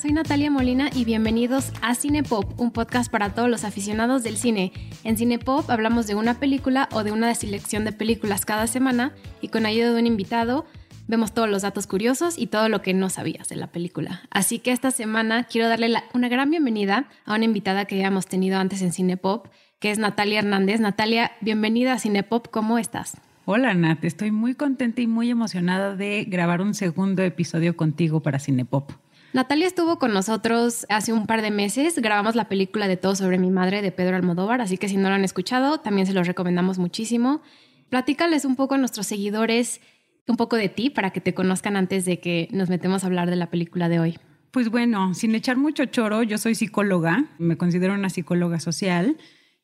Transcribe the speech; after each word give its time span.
Soy 0.00 0.12
Natalia 0.12 0.48
Molina 0.48 0.90
y 0.94 1.04
bienvenidos 1.04 1.72
a 1.82 1.96
Cinepop, 1.96 2.60
un 2.60 2.70
podcast 2.70 3.10
para 3.10 3.34
todos 3.34 3.50
los 3.50 3.64
aficionados 3.64 4.22
del 4.22 4.36
cine. 4.36 4.70
En 5.02 5.16
Cinepop 5.16 5.68
hablamos 5.68 6.06
de 6.06 6.14
una 6.14 6.38
película 6.38 6.88
o 6.92 7.02
de 7.02 7.10
una 7.10 7.34
selección 7.34 7.84
de 7.84 7.90
películas 7.90 8.46
cada 8.46 8.68
semana 8.68 9.12
y 9.40 9.48
con 9.48 9.66
ayuda 9.66 9.92
de 9.92 9.98
un 9.98 10.06
invitado 10.06 10.66
vemos 11.08 11.34
todos 11.34 11.48
los 11.48 11.62
datos 11.62 11.88
curiosos 11.88 12.38
y 12.38 12.46
todo 12.46 12.68
lo 12.68 12.80
que 12.80 12.94
no 12.94 13.10
sabías 13.10 13.48
de 13.48 13.56
la 13.56 13.72
película. 13.72 14.22
Así 14.30 14.60
que 14.60 14.70
esta 14.70 14.92
semana 14.92 15.44
quiero 15.44 15.68
darle 15.68 15.92
una 16.14 16.28
gran 16.28 16.48
bienvenida 16.48 17.08
a 17.24 17.34
una 17.34 17.46
invitada 17.46 17.84
que 17.84 17.98
ya 17.98 18.06
hemos 18.06 18.26
tenido 18.26 18.60
antes 18.60 18.82
en 18.82 18.92
Cinepop, 18.92 19.48
que 19.80 19.90
es 19.90 19.98
Natalia 19.98 20.38
Hernández. 20.38 20.78
Natalia, 20.78 21.32
bienvenida 21.40 21.94
a 21.94 21.98
Cinepop, 21.98 22.46
¿cómo 22.52 22.78
estás? 22.78 23.16
Hola 23.46 23.74
Nat, 23.74 24.04
estoy 24.04 24.30
muy 24.30 24.54
contenta 24.54 25.00
y 25.00 25.08
muy 25.08 25.28
emocionada 25.28 25.96
de 25.96 26.24
grabar 26.28 26.60
un 26.60 26.74
segundo 26.74 27.24
episodio 27.24 27.76
contigo 27.76 28.20
para 28.20 28.38
Cinepop. 28.38 28.92
Natalia 29.34 29.66
estuvo 29.66 29.98
con 29.98 30.14
nosotros 30.14 30.86
hace 30.88 31.12
un 31.12 31.26
par 31.26 31.42
de 31.42 31.50
meses, 31.50 31.98
grabamos 31.98 32.34
la 32.34 32.48
película 32.48 32.88
de 32.88 32.96
Todo 32.96 33.14
sobre 33.14 33.36
mi 33.36 33.50
madre 33.50 33.82
de 33.82 33.92
Pedro 33.92 34.16
Almodóvar, 34.16 34.62
así 34.62 34.78
que 34.78 34.88
si 34.88 34.96
no 34.96 35.10
lo 35.10 35.14
han 35.16 35.24
escuchado, 35.24 35.80
también 35.80 36.06
se 36.06 36.14
los 36.14 36.26
recomendamos 36.26 36.78
muchísimo. 36.78 37.42
Platícales 37.90 38.46
un 38.46 38.56
poco 38.56 38.76
a 38.76 38.78
nuestros 38.78 39.06
seguidores, 39.06 39.82
un 40.26 40.38
poco 40.38 40.56
de 40.56 40.70
ti, 40.70 40.88
para 40.88 41.10
que 41.10 41.20
te 41.20 41.34
conozcan 41.34 41.76
antes 41.76 42.06
de 42.06 42.20
que 42.20 42.48
nos 42.52 42.70
metemos 42.70 43.04
a 43.04 43.06
hablar 43.06 43.28
de 43.28 43.36
la 43.36 43.50
película 43.50 43.90
de 43.90 44.00
hoy. 44.00 44.18
Pues 44.50 44.70
bueno, 44.70 45.12
sin 45.12 45.34
echar 45.34 45.58
mucho 45.58 45.84
choro, 45.84 46.22
yo 46.22 46.38
soy 46.38 46.54
psicóloga, 46.54 47.26
me 47.38 47.58
considero 47.58 47.92
una 47.92 48.08
psicóloga 48.08 48.60
social. 48.60 49.18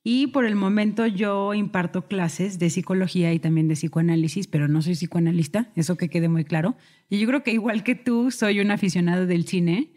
Y 0.06 0.26
por 0.26 0.44
el 0.44 0.54
momento 0.54 1.06
yo 1.06 1.54
imparto 1.54 2.06
clases 2.06 2.58
de 2.58 2.68
psicología 2.68 3.32
y 3.32 3.38
también 3.38 3.68
de 3.68 3.74
psicoanálisis, 3.74 4.46
pero 4.46 4.68
no 4.68 4.82
soy 4.82 4.92
psicoanalista, 4.92 5.70
eso 5.76 5.96
que 5.96 6.10
quede 6.10 6.28
muy 6.28 6.44
claro. 6.44 6.76
Y 7.08 7.18
yo 7.18 7.26
creo 7.26 7.42
que 7.42 7.52
igual 7.52 7.82
que 7.84 7.94
tú, 7.94 8.30
soy 8.30 8.60
un 8.60 8.70
aficionado 8.70 9.26
del 9.26 9.46
cine 9.46 9.92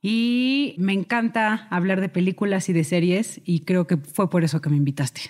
y 0.00 0.74
me 0.78 0.94
encanta 0.94 1.68
hablar 1.68 2.00
de 2.00 2.08
películas 2.08 2.70
y 2.70 2.72
de 2.72 2.82
series 2.82 3.42
y 3.44 3.60
creo 3.60 3.86
que 3.86 3.98
fue 3.98 4.30
por 4.30 4.42
eso 4.42 4.62
que 4.62 4.70
me 4.70 4.76
invitaste. 4.76 5.20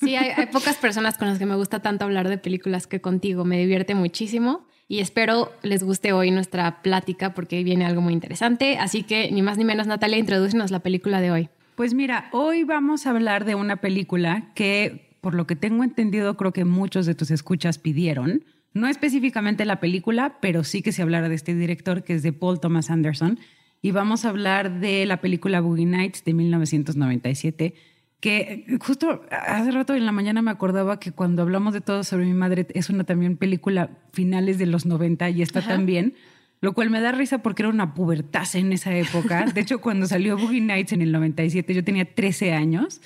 Sí, 0.00 0.16
hay, 0.16 0.46
pocas 0.46 0.76
personas 0.76 1.16
con 1.16 1.28
las 1.28 1.38
que 1.38 1.46
me 1.46 1.54
gusta 1.54 1.80
tanto 1.80 2.04
hablar 2.04 2.28
de 2.28 2.38
películas 2.38 2.88
que 2.88 3.00
contigo, 3.00 3.44
me 3.44 3.58
divierte 3.58 3.94
muchísimo 3.94 4.66
y 4.88 4.98
espero 4.98 5.52
les 5.62 5.84
guste 5.84 6.12
hoy 6.12 6.32
nuestra 6.32 6.82
plática 6.82 7.34
porque 7.34 7.62
viene 7.62 7.84
algo 7.84 8.00
muy 8.00 8.14
interesante. 8.14 8.78
Así 8.78 9.04
que 9.04 9.30
ni 9.30 9.42
más 9.42 9.58
ni 9.58 9.64
menos, 9.64 9.86
Natalia, 9.86 10.18
introducenos 10.18 10.72
la 10.72 10.80
película 10.80 11.20
de 11.20 11.30
hoy. 11.30 11.48
Pues 11.80 11.94
mira, 11.94 12.28
hoy 12.32 12.64
vamos 12.64 13.06
a 13.06 13.10
hablar 13.10 13.46
de 13.46 13.54
una 13.54 13.76
película 13.76 14.52
que, 14.54 15.16
por 15.22 15.34
lo 15.34 15.46
que 15.46 15.56
tengo 15.56 15.82
entendido, 15.82 16.36
creo 16.36 16.52
que 16.52 16.66
muchos 16.66 17.06
de 17.06 17.14
tus 17.14 17.30
escuchas 17.30 17.78
pidieron. 17.78 18.44
No 18.74 18.86
específicamente 18.86 19.64
la 19.64 19.80
película, 19.80 20.36
pero 20.42 20.62
sí 20.62 20.82
que 20.82 20.92
se 20.92 21.00
hablara 21.00 21.30
de 21.30 21.36
este 21.36 21.54
director 21.54 22.04
que 22.04 22.12
es 22.12 22.22
de 22.22 22.34
Paul 22.34 22.60
Thomas 22.60 22.90
Anderson. 22.90 23.38
Y 23.80 23.92
vamos 23.92 24.26
a 24.26 24.28
hablar 24.28 24.80
de 24.80 25.06
la 25.06 25.22
película 25.22 25.62
Boogie 25.62 25.86
Nights 25.86 26.22
de 26.22 26.34
1997, 26.34 27.74
que 28.20 28.66
justo 28.78 29.22
hace 29.30 29.70
rato 29.70 29.94
en 29.94 30.04
la 30.04 30.12
mañana 30.12 30.42
me 30.42 30.50
acordaba 30.50 31.00
que 31.00 31.12
cuando 31.12 31.40
hablamos 31.40 31.72
de 31.72 31.80
todo 31.80 32.04
sobre 32.04 32.26
mi 32.26 32.34
madre 32.34 32.66
es 32.74 32.90
una 32.90 33.04
también 33.04 33.38
película 33.38 33.88
finales 34.12 34.58
de 34.58 34.66
los 34.66 34.84
90 34.84 35.30
y 35.30 35.40
está 35.40 35.62
también 35.62 36.12
lo 36.60 36.74
cual 36.74 36.90
me 36.90 37.00
da 37.00 37.12
risa 37.12 37.38
porque 37.38 37.62
era 37.62 37.70
una 37.70 37.94
pubertad 37.94 38.46
en 38.54 38.72
esa 38.72 38.94
época. 38.94 39.46
De 39.46 39.60
hecho, 39.60 39.80
cuando 39.80 40.06
salió 40.06 40.36
Boogie 40.36 40.60
Nights 40.60 40.92
en 40.92 41.02
el 41.02 41.12
97, 41.12 41.74
yo 41.74 41.84
tenía 41.84 42.04
13 42.04 42.52
años 42.52 43.00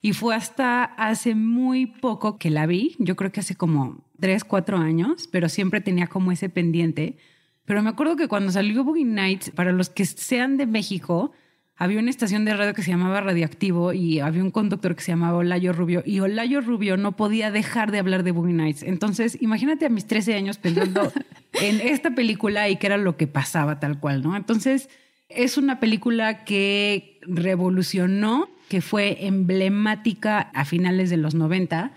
y 0.00 0.12
fue 0.12 0.34
hasta 0.34 0.84
hace 0.84 1.34
muy 1.34 1.86
poco 1.86 2.38
que 2.38 2.50
la 2.50 2.66
vi. 2.66 2.96
Yo 2.98 3.16
creo 3.16 3.32
que 3.32 3.40
hace 3.40 3.54
como 3.54 4.04
3, 4.20 4.44
4 4.44 4.76
años, 4.76 5.28
pero 5.32 5.48
siempre 5.48 5.80
tenía 5.80 6.06
como 6.06 6.32
ese 6.32 6.48
pendiente. 6.48 7.16
Pero 7.64 7.82
me 7.82 7.90
acuerdo 7.90 8.16
que 8.16 8.28
cuando 8.28 8.52
salió 8.52 8.84
Boogie 8.84 9.04
Nights, 9.04 9.50
para 9.50 9.72
los 9.72 9.90
que 9.90 10.04
sean 10.04 10.56
de 10.56 10.66
México, 10.66 11.32
había 11.78 12.00
una 12.00 12.10
estación 12.10 12.44
de 12.44 12.54
radio 12.54 12.74
que 12.74 12.82
se 12.82 12.90
llamaba 12.90 13.20
Radioactivo 13.20 13.92
y 13.92 14.18
había 14.18 14.42
un 14.42 14.50
conductor 14.50 14.96
que 14.96 15.02
se 15.02 15.12
llamaba 15.12 15.38
Olayo 15.38 15.72
Rubio 15.72 16.02
y 16.04 16.18
Olayo 16.18 16.60
Rubio 16.60 16.96
no 16.96 17.16
podía 17.16 17.52
dejar 17.52 17.92
de 17.92 18.00
hablar 18.00 18.24
de 18.24 18.32
Boogie 18.32 18.52
Nights. 18.52 18.82
Entonces, 18.82 19.40
imagínate 19.40 19.86
a 19.86 19.88
mis 19.88 20.06
13 20.06 20.34
años 20.34 20.58
pensando 20.58 21.12
en 21.62 21.80
esta 21.80 22.10
película 22.16 22.68
y 22.68 22.76
qué 22.76 22.88
era 22.88 22.96
lo 22.96 23.16
que 23.16 23.28
pasaba 23.28 23.78
tal 23.78 24.00
cual, 24.00 24.24
¿no? 24.24 24.36
Entonces, 24.36 24.90
es 25.28 25.56
una 25.56 25.78
película 25.78 26.44
que 26.44 27.20
revolucionó, 27.22 28.50
que 28.68 28.80
fue 28.80 29.26
emblemática 29.26 30.50
a 30.54 30.64
finales 30.64 31.10
de 31.10 31.16
los 31.16 31.36
90 31.36 31.92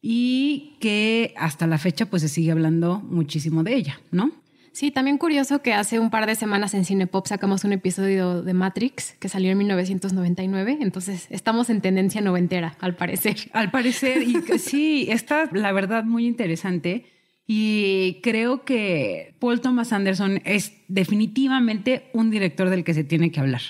y 0.00 0.76
que 0.80 1.34
hasta 1.36 1.66
la 1.66 1.76
fecha 1.76 2.06
pues 2.06 2.22
se 2.22 2.28
sigue 2.28 2.50
hablando 2.50 3.00
muchísimo 3.00 3.62
de 3.62 3.74
ella, 3.74 4.00
¿no? 4.10 4.32
Sí, 4.78 4.92
también 4.92 5.18
curioso 5.18 5.60
que 5.60 5.72
hace 5.72 5.98
un 5.98 6.08
par 6.08 6.26
de 6.26 6.36
semanas 6.36 6.72
en 6.72 6.84
Cinepop 6.84 7.26
sacamos 7.26 7.64
un 7.64 7.72
episodio 7.72 8.42
de 8.42 8.54
Matrix 8.54 9.16
que 9.18 9.28
salió 9.28 9.50
en 9.50 9.58
1999, 9.58 10.78
entonces 10.80 11.26
estamos 11.30 11.68
en 11.68 11.80
tendencia 11.80 12.20
noventera, 12.20 12.76
al 12.78 12.94
parecer. 12.94 13.34
Al 13.54 13.72
parecer, 13.72 14.22
y 14.22 14.36
sí, 14.60 15.08
está 15.10 15.50
la 15.50 15.72
verdad 15.72 16.04
muy 16.04 16.28
interesante. 16.28 17.06
Y 17.44 18.20
creo 18.22 18.64
que 18.64 19.34
Paul 19.40 19.60
Thomas 19.60 19.92
Anderson 19.92 20.42
es 20.44 20.74
definitivamente 20.86 22.08
un 22.12 22.30
director 22.30 22.70
del 22.70 22.84
que 22.84 22.94
se 22.94 23.02
tiene 23.02 23.32
que 23.32 23.40
hablar. 23.40 23.62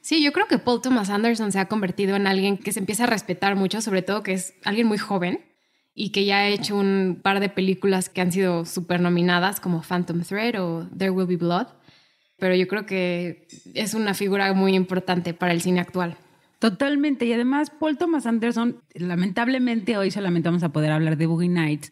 Sí, 0.00 0.24
yo 0.24 0.32
creo 0.32 0.48
que 0.48 0.58
Paul 0.58 0.82
Thomas 0.82 1.08
Anderson 1.08 1.52
se 1.52 1.60
ha 1.60 1.66
convertido 1.66 2.16
en 2.16 2.26
alguien 2.26 2.58
que 2.58 2.72
se 2.72 2.80
empieza 2.80 3.04
a 3.04 3.06
respetar 3.06 3.54
mucho, 3.54 3.80
sobre 3.80 4.02
todo 4.02 4.24
que 4.24 4.32
es 4.32 4.54
alguien 4.64 4.88
muy 4.88 4.98
joven 4.98 5.38
y 5.98 6.10
que 6.10 6.24
ya 6.24 6.38
ha 6.38 6.48
hecho 6.48 6.76
un 6.76 7.18
par 7.20 7.40
de 7.40 7.48
películas 7.48 8.08
que 8.08 8.20
han 8.20 8.30
sido 8.30 8.64
súper 8.64 9.00
nominadas 9.00 9.58
como 9.58 9.82
Phantom 9.82 10.22
Thread 10.22 10.62
o 10.62 10.88
There 10.96 11.10
Will 11.10 11.26
Be 11.26 11.36
Blood, 11.36 11.66
pero 12.38 12.54
yo 12.54 12.68
creo 12.68 12.86
que 12.86 13.48
es 13.74 13.94
una 13.94 14.14
figura 14.14 14.52
muy 14.54 14.76
importante 14.76 15.34
para 15.34 15.52
el 15.52 15.60
cine 15.60 15.80
actual. 15.80 16.16
Totalmente, 16.60 17.26
y 17.26 17.32
además 17.32 17.70
Paul 17.70 17.98
Thomas 17.98 18.26
Anderson, 18.26 18.80
lamentablemente 18.94 19.96
hoy 19.96 20.12
solamente 20.12 20.48
vamos 20.48 20.62
a 20.62 20.68
poder 20.68 20.92
hablar 20.92 21.16
de 21.16 21.26
Boogie 21.26 21.48
Nights, 21.48 21.90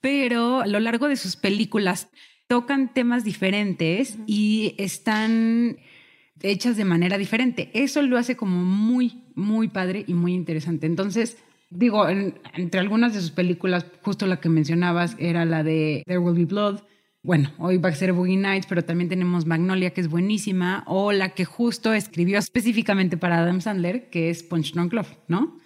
pero 0.00 0.62
a 0.62 0.66
lo 0.66 0.80
largo 0.80 1.06
de 1.08 1.16
sus 1.16 1.36
películas 1.36 2.08
tocan 2.46 2.94
temas 2.94 3.24
diferentes 3.24 4.16
y 4.26 4.74
están 4.78 5.76
hechas 6.40 6.78
de 6.78 6.86
manera 6.86 7.18
diferente. 7.18 7.70
Eso 7.74 8.00
lo 8.00 8.16
hace 8.16 8.36
como 8.36 8.64
muy, 8.64 9.22
muy 9.34 9.68
padre 9.68 10.04
y 10.06 10.14
muy 10.14 10.32
interesante. 10.32 10.86
Entonces, 10.86 11.36
digo, 11.74 12.08
entre 12.08 12.80
algunas 12.80 13.12
de 13.14 13.20
sus 13.20 13.30
películas, 13.30 13.84
justo 14.02 14.26
la 14.26 14.40
que 14.40 14.48
mencionabas 14.48 15.16
era 15.18 15.44
la 15.44 15.62
de 15.62 16.02
There 16.06 16.18
Will 16.18 16.36
Be 16.36 16.44
Blood. 16.46 16.80
Bueno, 17.22 17.50
hoy 17.58 17.78
va 17.78 17.88
a 17.88 17.94
ser 17.94 18.12
Boogie 18.12 18.36
Nights, 18.36 18.66
pero 18.68 18.84
también 18.84 19.08
tenemos 19.08 19.46
Magnolia, 19.46 19.90
que 19.90 20.00
es 20.00 20.08
buenísima, 20.08 20.84
o 20.86 21.12
la 21.12 21.30
que 21.30 21.44
justo 21.44 21.92
escribió 21.92 22.38
específicamente 22.38 23.16
para 23.16 23.38
Adam 23.38 23.60
Sandler, 23.60 24.10
que 24.10 24.30
es 24.30 24.42
Punch 24.42 24.72
Drunk 24.74 24.92
Love, 24.92 25.16
¿no? 25.28 25.58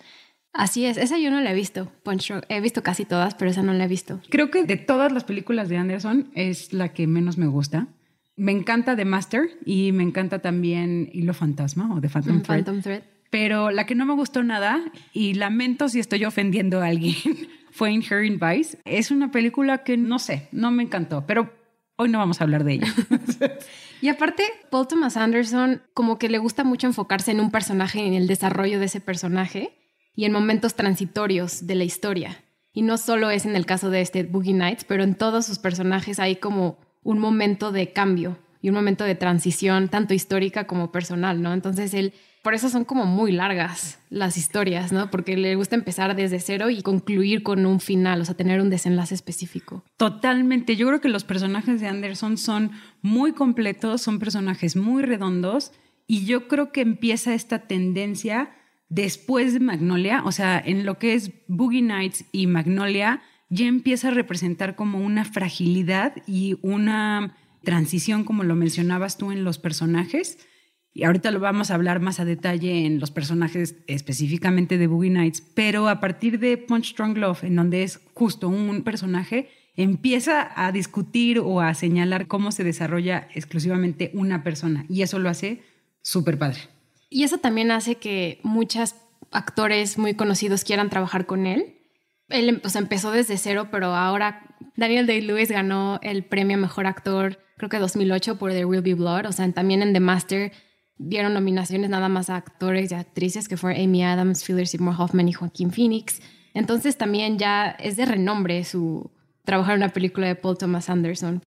Así 0.52 0.86
es, 0.86 0.96
esa 0.96 1.18
yo 1.18 1.30
no 1.30 1.40
la 1.40 1.52
he 1.52 1.54
visto. 1.54 1.92
Punch 2.04 2.28
Drunk, 2.28 2.44
he 2.48 2.60
visto 2.60 2.82
casi 2.82 3.04
todas, 3.04 3.34
pero 3.34 3.50
esa 3.50 3.62
no 3.62 3.74
la 3.74 3.84
he 3.84 3.88
visto. 3.88 4.20
Creo 4.30 4.50
que 4.50 4.64
de 4.64 4.76
todas 4.76 5.12
las 5.12 5.24
películas 5.24 5.68
de 5.68 5.76
Anderson 5.76 6.30
es 6.34 6.72
la 6.72 6.92
que 6.92 7.06
menos 7.06 7.38
me 7.38 7.46
gusta. 7.46 7.88
Me 8.36 8.52
encanta 8.52 8.94
The 8.94 9.04
Master 9.04 9.50
y 9.64 9.90
me 9.90 10.04
encanta 10.04 10.38
también 10.38 11.10
Hilo 11.12 11.34
Fantasma 11.34 11.92
o 11.92 12.00
The 12.00 12.08
Phantom, 12.08 12.36
mm, 12.36 12.42
Phantom 12.42 12.82
Thread 12.82 13.02
pero 13.30 13.70
la 13.70 13.86
que 13.86 13.94
no 13.94 14.06
me 14.06 14.14
gustó 14.14 14.42
nada, 14.42 14.80
y 15.12 15.34
lamento 15.34 15.88
si 15.88 16.00
estoy 16.00 16.24
ofendiendo 16.24 16.80
a 16.80 16.86
alguien, 16.86 17.14
fue 17.70 17.92
Inherent 17.92 18.42
Vice. 18.42 18.78
Es 18.84 19.10
una 19.10 19.30
película 19.30 19.84
que 19.84 19.96
no 19.96 20.18
sé, 20.18 20.48
no 20.52 20.70
me 20.70 20.82
encantó, 20.82 21.26
pero 21.26 21.52
hoy 21.96 22.08
no 22.08 22.18
vamos 22.18 22.40
a 22.40 22.44
hablar 22.44 22.64
de 22.64 22.74
ella. 22.74 22.94
y 24.00 24.08
aparte, 24.08 24.44
Paul 24.70 24.88
Thomas 24.88 25.16
Anderson 25.16 25.82
como 25.94 26.18
que 26.18 26.28
le 26.28 26.38
gusta 26.38 26.64
mucho 26.64 26.86
enfocarse 26.86 27.32
en 27.32 27.40
un 27.40 27.50
personaje, 27.50 28.06
en 28.06 28.14
el 28.14 28.26
desarrollo 28.26 28.78
de 28.78 28.86
ese 28.86 29.00
personaje 29.00 29.76
y 30.14 30.24
en 30.24 30.32
momentos 30.32 30.74
transitorios 30.74 31.66
de 31.66 31.74
la 31.74 31.84
historia. 31.84 32.44
Y 32.72 32.82
no 32.82 32.96
solo 32.98 33.30
es 33.30 33.44
en 33.44 33.56
el 33.56 33.66
caso 33.66 33.90
de 33.90 34.00
este 34.00 34.22
Boogie 34.22 34.54
Nights, 34.54 34.84
pero 34.84 35.02
en 35.02 35.14
todos 35.14 35.46
sus 35.46 35.58
personajes 35.58 36.20
hay 36.20 36.36
como 36.36 36.78
un 37.02 37.18
momento 37.18 37.72
de 37.72 37.92
cambio 37.92 38.38
y 38.60 38.68
un 38.68 38.74
momento 38.74 39.04
de 39.04 39.14
transición, 39.14 39.88
tanto 39.88 40.14
histórica 40.14 40.66
como 40.66 40.92
personal, 40.92 41.42
¿no? 41.42 41.52
Entonces 41.52 41.94
él 41.94 42.12
por 42.42 42.54
eso 42.54 42.68
son 42.68 42.84
como 42.84 43.04
muy 43.04 43.32
largas 43.32 43.98
las 44.10 44.36
historias, 44.36 44.92
¿no? 44.92 45.10
Porque 45.10 45.36
le 45.36 45.54
gusta 45.54 45.76
empezar 45.76 46.14
desde 46.14 46.40
cero 46.40 46.70
y 46.70 46.82
concluir 46.82 47.42
con 47.42 47.66
un 47.66 47.80
final, 47.80 48.20
o 48.20 48.24
sea, 48.24 48.36
tener 48.36 48.60
un 48.60 48.70
desenlace 48.70 49.14
específico. 49.14 49.84
Totalmente. 49.96 50.76
Yo 50.76 50.86
creo 50.86 51.00
que 51.00 51.08
los 51.08 51.24
personajes 51.24 51.80
de 51.80 51.88
Anderson 51.88 52.38
son 52.38 52.70
muy 53.02 53.32
completos, 53.32 54.02
son 54.02 54.18
personajes 54.18 54.76
muy 54.76 55.02
redondos 55.02 55.72
y 56.06 56.24
yo 56.24 56.48
creo 56.48 56.72
que 56.72 56.80
empieza 56.80 57.34
esta 57.34 57.60
tendencia 57.66 58.50
después 58.88 59.52
de 59.52 59.60
Magnolia, 59.60 60.22
o 60.24 60.32
sea, 60.32 60.58
en 60.58 60.86
lo 60.86 60.98
que 60.98 61.14
es 61.14 61.32
Boogie 61.46 61.82
Nights 61.82 62.24
y 62.32 62.46
Magnolia, 62.46 63.20
ya 63.50 63.66
empieza 63.66 64.08
a 64.08 64.12
representar 64.12 64.76
como 64.76 64.98
una 64.98 65.24
fragilidad 65.24 66.14
y 66.26 66.58
una 66.62 67.36
transición, 67.62 68.24
como 68.24 68.44
lo 68.44 68.54
mencionabas 68.54 69.18
tú 69.18 69.30
en 69.32 69.44
los 69.44 69.58
personajes 69.58 70.38
y 70.98 71.04
ahorita 71.04 71.30
lo 71.30 71.38
vamos 71.38 71.70
a 71.70 71.76
hablar 71.76 72.00
más 72.00 72.18
a 72.18 72.24
detalle 72.24 72.84
en 72.84 72.98
los 72.98 73.12
personajes 73.12 73.76
específicamente 73.86 74.78
de 74.78 74.88
Boogie 74.88 75.10
Nights, 75.10 75.44
pero 75.54 75.88
a 75.88 76.00
partir 76.00 76.40
de 76.40 76.56
Punch 76.56 76.90
Strong 76.90 77.18
Love, 77.18 77.44
en 77.44 77.54
donde 77.54 77.84
es 77.84 78.00
justo 78.14 78.48
un 78.48 78.82
personaje, 78.82 79.48
empieza 79.76 80.50
a 80.56 80.72
discutir 80.72 81.38
o 81.38 81.60
a 81.60 81.72
señalar 81.74 82.26
cómo 82.26 82.50
se 82.50 82.64
desarrolla 82.64 83.28
exclusivamente 83.32 84.10
una 84.12 84.42
persona 84.42 84.86
y 84.88 85.02
eso 85.02 85.20
lo 85.20 85.28
hace 85.28 85.62
súper 86.02 86.36
padre. 86.36 86.62
Y 87.08 87.22
eso 87.22 87.38
también 87.38 87.70
hace 87.70 87.94
que 87.94 88.40
muchos 88.42 88.96
actores 89.30 89.98
muy 89.98 90.14
conocidos 90.14 90.64
quieran 90.64 90.90
trabajar 90.90 91.26
con 91.26 91.46
él. 91.46 91.76
Él 92.28 92.60
empezó 92.74 93.12
desde 93.12 93.38
cero, 93.38 93.68
pero 93.70 93.94
ahora 93.94 94.56
Daniel 94.74 95.06
Day-Lewis 95.06 95.52
ganó 95.52 96.00
el 96.02 96.24
premio 96.24 96.58
Mejor 96.58 96.88
Actor, 96.88 97.38
creo 97.56 97.68
que 97.68 97.78
2008 97.78 98.36
por 98.36 98.50
The 98.50 98.64
Real 98.64 98.82
Be 98.82 98.94
Blood. 98.94 99.26
O 99.26 99.32
sea, 99.32 99.48
también 99.52 99.82
en 99.82 99.92
The 99.92 100.00
Master 100.00 100.52
dieron 100.98 101.34
nominaciones 101.34 101.90
nada 101.90 102.08
más 102.08 102.30
a 102.30 102.36
actores 102.36 102.90
y 102.90 102.94
actrices 102.94 103.48
que 103.48 103.56
fueron 103.56 103.80
Amy 103.80 104.02
Adams, 104.02 104.44
Philip 104.44 104.66
Seymour 104.66 104.94
Hoffman 104.98 105.28
y 105.28 105.32
Joaquín 105.32 105.70
Phoenix. 105.70 106.20
Entonces 106.54 106.96
también 106.96 107.38
ya 107.38 107.70
es 107.70 107.96
de 107.96 108.04
renombre 108.04 108.64
su 108.64 109.10
trabajar 109.44 109.76
en 109.76 109.82
una 109.82 109.92
película 109.92 110.26
de 110.26 110.34
Paul 110.34 110.58
Thomas 110.58 110.90
Anderson. 110.90 111.42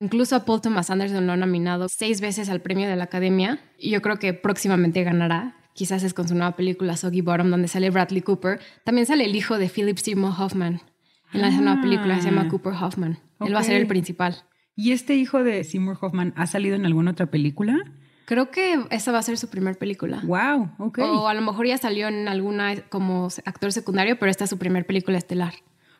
Incluso 0.00 0.36
a 0.36 0.44
Paul 0.44 0.60
Thomas 0.60 0.90
Anderson 0.90 1.26
lo 1.26 1.32
ha 1.32 1.36
nominado 1.36 1.88
seis 1.88 2.20
veces 2.20 2.48
al 2.48 2.60
premio 2.60 2.88
de 2.88 2.96
la 2.96 3.04
Academia 3.04 3.60
y 3.78 3.90
yo 3.90 4.02
creo 4.02 4.18
que 4.18 4.34
próximamente 4.34 5.04
ganará. 5.04 5.56
Quizás 5.74 6.02
es 6.02 6.14
con 6.14 6.28
su 6.28 6.34
nueva 6.34 6.56
película 6.56 6.96
Soggy 6.96 7.20
Bottom, 7.20 7.50
donde 7.50 7.68
sale 7.68 7.90
Bradley 7.90 8.22
Cooper. 8.22 8.60
También 8.84 9.06
sale 9.06 9.24
el 9.24 9.34
hijo 9.34 9.58
de 9.58 9.68
Philip 9.68 9.98
Seymour 9.98 10.32
Hoffman 10.38 10.82
en 11.32 11.40
la 11.40 11.50
nueva 11.50 11.80
película, 11.80 12.20
se 12.20 12.30
llama 12.30 12.44
ah. 12.46 12.48
Cooper 12.48 12.72
Hoffman. 12.74 13.18
Él 13.40 13.54
va 13.54 13.58
a 13.58 13.64
ser 13.64 13.76
el 13.76 13.88
principal. 13.88 14.36
¿Y 14.76 14.92
este 14.92 15.16
hijo 15.16 15.42
de 15.42 15.64
Seymour 15.64 15.98
Hoffman 16.00 16.32
ha 16.36 16.46
salido 16.46 16.76
en 16.76 16.86
alguna 16.86 17.10
otra 17.10 17.26
película? 17.26 17.82
Creo 18.24 18.50
que 18.50 18.84
esa 18.90 19.12
va 19.12 19.18
a 19.18 19.22
ser 19.22 19.36
su 19.36 19.48
primer 19.48 19.76
película. 19.76 20.22
Wow, 20.24 20.70
ok. 20.78 20.98
O 21.00 21.28
a 21.28 21.34
lo 21.34 21.42
mejor 21.42 21.66
ya 21.66 21.78
salió 21.78 22.08
en 22.08 22.26
alguna 22.28 22.76
como 22.88 23.28
actor 23.44 23.72
secundario, 23.72 24.18
pero 24.18 24.30
esta 24.30 24.44
es 24.44 24.50
su 24.50 24.58
primer 24.58 24.86
película 24.86 25.18
estelar. 25.18 25.54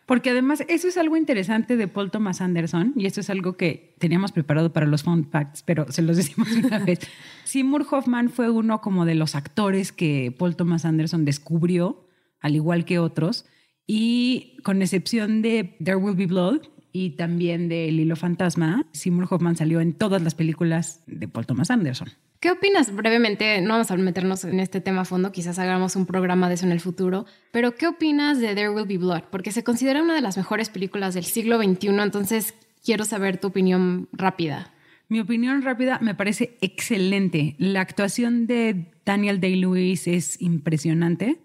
Porque 0.07 0.31
además 0.31 0.63
eso 0.69 0.87
es 0.87 0.99
algo 0.99 1.17
interesante 1.17 1.77
de 1.77 1.89
Paul 1.89 2.11
Thomas 2.11 2.43
Anderson 2.43 2.93
y 2.95 3.07
esto 3.07 3.21
es 3.21 3.31
algo 3.31 3.57
que 3.57 3.95
teníamos 3.99 4.33
preparado 4.33 4.73
para 4.73 4.85
los 4.85 5.03
fun 5.03 5.31
facts, 5.31 5.63
pero 5.63 5.91
se 5.91 6.03
los 6.03 6.17
decimos 6.17 6.51
una 6.53 6.79
vez. 6.85 7.01
Seymour 7.45 7.87
Hoffman 7.91 8.29
fue 8.29 8.51
uno 8.51 8.81
como 8.83 9.07
de 9.07 9.15
los 9.15 9.35
actores 9.35 9.93
que 9.93 10.35
Paul 10.39 10.57
Thomas 10.57 10.85
Anderson 10.85 11.25
descubrió, 11.25 12.07
al 12.41 12.55
igual 12.55 12.85
que 12.85 12.99
otros, 12.99 13.47
y 13.87 14.59
con 14.63 14.83
excepción 14.83 15.41
de 15.41 15.77
There 15.83 15.97
Will 15.97 16.17
Be 16.17 16.27
Blood 16.27 16.69
y 16.97 17.11
también 17.11 17.69
de 17.69 17.89
El 17.89 17.99
Hilo 17.99 18.15
Fantasma, 18.15 18.87
Seymour 18.93 19.27
Hoffman 19.29 19.57
salió 19.57 19.81
en 19.81 19.95
todas 19.95 20.23
las 20.23 20.37
películas 20.37 21.03
de 21.09 21.27
Paul 21.27 21.45
Thomas 21.45 21.73
Anderson. 21.73 22.09
¿Qué 22.39 22.53
opinas 22.53 22.95
brevemente? 22.95 23.61
No 23.61 23.71
vamos 23.71 23.91
a 23.91 23.97
meternos 23.97 24.45
en 24.45 24.61
este 24.61 24.81
tema 24.81 25.01
a 25.01 25.05
fondo, 25.05 25.33
quizás 25.33 25.59
hagamos 25.59 25.97
un 25.97 26.07
programa 26.07 26.49
de 26.49 26.55
eso 26.55 26.67
en 26.67 26.73
el 26.73 26.79
futuro, 26.79 27.27
pero 27.51 27.75
¿qué 27.75 27.89
opinas 27.89 28.39
de 28.39 28.55
There 28.55 28.71
Will 28.71 28.87
Be 28.87 28.99
Blood? 28.99 29.25
Porque 29.33 29.51
se 29.51 29.65
considera 29.65 30.03
una 30.03 30.15
de 30.15 30.21
las 30.21 30.37
mejores 30.37 30.71
películas 30.71 31.15
del 31.15 31.25
siglo 31.25 31.61
XXI, 31.61 31.89
entonces 31.89 32.55
quiero 32.85 33.05
saber 33.05 33.39
tu 33.39 33.49
opinión 33.49 34.09
rápida. 34.13 34.73
Mi 35.09 35.19
opinión 35.19 35.63
rápida 35.63 35.99
me 36.01 36.15
parece 36.15 36.57
excelente. 36.61 37.57
La 37.59 37.81
actuación 37.81 38.47
de 38.47 38.93
Daniel 39.05 39.41
Day-Lewis 39.41 40.07
es 40.07 40.41
impresionante 40.41 41.41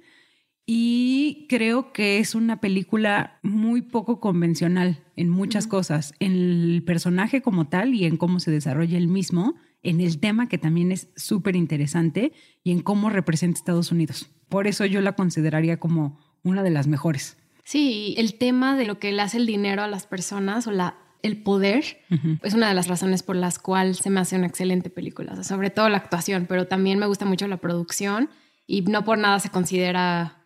y 0.71 1.48
creo 1.50 1.94
que 1.94 2.19
es 2.19 2.36
una 2.36 2.62
película 2.62 3.39
muy 3.42 3.81
poco 3.81 4.19
convencional 4.19 5.04
en 5.16 5.27
muchas 5.27 5.66
cosas, 5.66 6.13
en 6.19 6.33
el 6.33 6.83
personaje 6.86 7.42
como 7.42 7.68
tal 7.69 7.95
y 7.95 8.06
en 8.06 8.18
cómo 8.18 8.39
se 8.39 8.51
desarrolla 8.51 8.95
el 9.00 9.07
mismo 9.07 9.56
en 9.81 10.00
el 10.00 10.19
tema 10.19 10.48
que 10.48 10.60
también 10.60 10.92
es 10.92 11.07
súper 11.16 11.56
interesante 11.56 12.33
y 12.63 12.69
en 12.69 12.83
cómo 12.83 13.10
representa 13.10 13.57
Estados 13.57 13.92
Unidos. 13.92 14.30
Por 14.48 14.68
eso 14.68 14.86
yo 14.86 15.01
la 15.01 15.13
consideraría 15.13 15.80
como 15.80 16.19
una 16.44 16.62
de 16.62 16.69
las 16.69 16.86
mejores. 16.86 17.36
Sí, 17.63 18.13
el 18.19 18.36
tema 18.36 18.77
de 18.77 18.86
lo 18.86 19.00
que 19.00 19.12
le 19.12 19.24
hace 19.24 19.38
el 19.38 19.48
dinero 19.48 19.81
a 19.81 19.88
las 19.88 20.06
personas 20.06 20.68
o 20.68 20.71
la, 20.71 21.00
el 21.24 21.42
poder 21.42 22.04
es 22.44 22.54
una 22.54 22.68
de 22.68 22.75
las 22.75 22.88
razones 22.88 23.24
por 23.24 23.36
las 23.36 23.57
cuales 23.57 23.98
se 23.98 24.12
me 24.12 24.19
hace 24.19 24.36
una 24.36 24.45
excelente 24.45 24.92
película, 24.92 25.44
sobre 25.44 25.71
todo 25.71 25.89
la 25.89 25.98
actuación, 25.98 26.45
pero 26.48 26.68
también 26.68 27.00
me 27.00 27.07
gusta 27.07 27.25
mucho 27.25 27.48
la 27.48 27.57
producción 27.57 28.30
y 28.68 28.83
no 28.83 29.04
por 29.04 29.18
nada 29.18 29.39
se 29.39 29.50
considera 29.50 30.38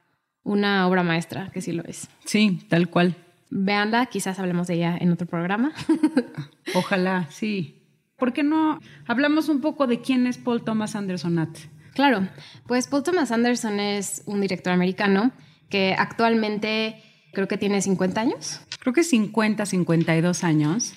una 0.43 0.87
obra 0.87 1.03
maestra, 1.03 1.49
que 1.51 1.61
sí 1.61 1.71
lo 1.71 1.83
es. 1.83 2.09
Sí, 2.25 2.59
tal 2.69 2.89
cual. 2.89 3.15
Véanla, 3.49 4.07
quizás 4.07 4.39
hablemos 4.39 4.67
de 4.67 4.75
ella 4.75 4.97
en 4.99 5.11
otro 5.11 5.27
programa. 5.27 5.73
Ojalá, 6.75 7.27
sí. 7.29 7.79
¿por 8.17 8.31
qué 8.31 8.41
no 8.41 8.79
hablamos 9.05 9.49
un 9.49 9.59
poco 9.59 9.85
de 9.85 9.99
quién 9.99 10.27
es 10.27 10.37
Paul 10.37 10.63
Thomas 10.63 10.95
Anderson 10.95 11.49
Claro, 11.93 12.27
pues 12.65 12.87
Paul 12.87 13.03
Thomas 13.03 13.31
Anderson 13.31 13.79
es 13.79 14.23
un 14.25 14.39
director 14.39 14.71
americano 14.71 15.31
que 15.69 15.93
actualmente 15.97 17.03
creo 17.33 17.47
que 17.47 17.57
tiene 17.57 17.81
50 17.81 18.21
años. 18.21 18.61
Creo 18.79 18.93
que 18.93 19.03
50, 19.03 19.65
52 19.65 20.43
años. 20.43 20.93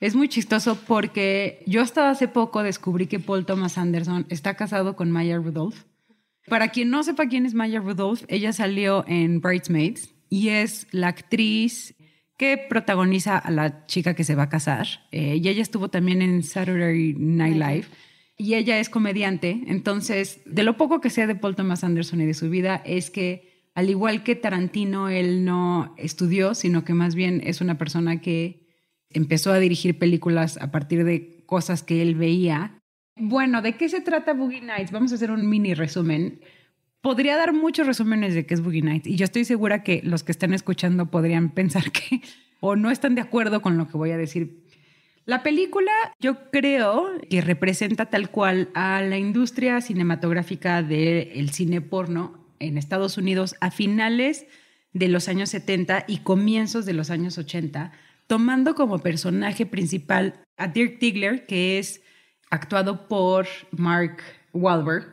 Es 0.00 0.14
muy 0.14 0.28
chistoso 0.28 0.76
porque 0.86 1.64
yo 1.66 1.80
hasta 1.80 2.10
hace 2.10 2.28
poco 2.28 2.62
descubrí 2.62 3.06
que 3.06 3.20
Paul 3.20 3.46
Thomas 3.46 3.78
Anderson 3.78 4.26
está 4.28 4.54
casado 4.54 4.96
con 4.96 5.10
Maya 5.10 5.38
Rudolph. 5.38 5.84
Para 6.48 6.68
quien 6.68 6.90
no 6.90 7.02
sepa 7.02 7.26
quién 7.26 7.44
es 7.44 7.54
Maya 7.54 7.80
Rudolph, 7.80 8.22
ella 8.28 8.52
salió 8.52 9.04
en 9.08 9.40
Bridesmaids 9.40 10.14
y 10.28 10.48
es 10.48 10.86
la 10.92 11.08
actriz 11.08 11.96
que 12.38 12.58
protagoniza 12.58 13.38
a 13.38 13.50
la 13.50 13.86
chica 13.86 14.14
que 14.14 14.24
se 14.24 14.34
va 14.34 14.44
a 14.44 14.48
casar. 14.48 14.86
Eh, 15.10 15.40
y 15.42 15.48
ella 15.48 15.62
estuvo 15.62 15.88
también 15.88 16.22
en 16.22 16.42
Saturday 16.42 17.14
Night 17.18 17.56
Live. 17.56 17.86
Y 18.36 18.54
ella 18.54 18.78
es 18.78 18.90
comediante. 18.90 19.62
Entonces, 19.66 20.40
de 20.44 20.62
lo 20.62 20.76
poco 20.76 21.00
que 21.00 21.10
sé 21.10 21.26
de 21.26 21.34
Paul 21.34 21.56
Thomas 21.56 21.82
Anderson 21.82 22.20
y 22.20 22.26
de 22.26 22.34
su 22.34 22.50
vida, 22.50 22.82
es 22.84 23.10
que, 23.10 23.70
al 23.74 23.88
igual 23.88 24.22
que 24.22 24.36
Tarantino, 24.36 25.08
él 25.08 25.44
no 25.44 25.94
estudió, 25.96 26.54
sino 26.54 26.84
que 26.84 26.92
más 26.92 27.14
bien 27.14 27.42
es 27.44 27.62
una 27.62 27.78
persona 27.78 28.20
que 28.20 28.66
empezó 29.08 29.52
a 29.52 29.58
dirigir 29.58 29.98
películas 29.98 30.58
a 30.58 30.70
partir 30.70 31.04
de 31.04 31.44
cosas 31.46 31.82
que 31.82 32.02
él 32.02 32.14
veía. 32.14 32.75
Bueno, 33.16 33.62
¿de 33.62 33.76
qué 33.76 33.88
se 33.88 34.00
trata 34.00 34.34
Boogie 34.34 34.60
Nights? 34.60 34.92
Vamos 34.92 35.12
a 35.12 35.14
hacer 35.16 35.30
un 35.30 35.48
mini 35.48 35.74
resumen 35.74 36.40
podría 37.06 37.36
dar 37.36 37.52
muchos 37.52 37.86
resúmenes 37.86 38.34
de 38.34 38.46
qué 38.46 38.54
es 38.54 38.60
Boogie 38.60 38.82
Nights 38.82 39.06
y 39.06 39.14
yo 39.14 39.26
estoy 39.26 39.44
segura 39.44 39.84
que 39.84 40.00
los 40.02 40.24
que 40.24 40.32
están 40.32 40.52
escuchando 40.52 41.06
podrían 41.06 41.50
pensar 41.54 41.92
que 41.92 42.20
o 42.58 42.74
no 42.74 42.90
están 42.90 43.14
de 43.14 43.20
acuerdo 43.20 43.62
con 43.62 43.78
lo 43.78 43.86
que 43.86 43.96
voy 43.96 44.10
a 44.10 44.16
decir. 44.16 44.64
La 45.24 45.44
película 45.44 45.92
yo 46.18 46.50
creo 46.50 47.12
que 47.30 47.40
representa 47.42 48.06
tal 48.06 48.30
cual 48.32 48.70
a 48.74 49.02
la 49.02 49.18
industria 49.18 49.80
cinematográfica 49.80 50.82
del 50.82 51.50
cine 51.50 51.80
porno 51.80 52.44
en 52.58 52.76
Estados 52.76 53.18
Unidos 53.18 53.54
a 53.60 53.70
finales 53.70 54.46
de 54.92 55.06
los 55.06 55.28
años 55.28 55.50
70 55.50 56.06
y 56.08 56.18
comienzos 56.18 56.86
de 56.86 56.92
los 56.92 57.10
años 57.10 57.38
80, 57.38 57.92
tomando 58.26 58.74
como 58.74 58.98
personaje 58.98 59.64
principal 59.64 60.40
a 60.56 60.66
Dirk 60.66 60.98
Diggler, 60.98 61.46
que 61.46 61.78
es 61.78 62.02
actuado 62.50 63.08
por 63.08 63.46
Mark 63.70 64.18
Wahlberg, 64.52 65.12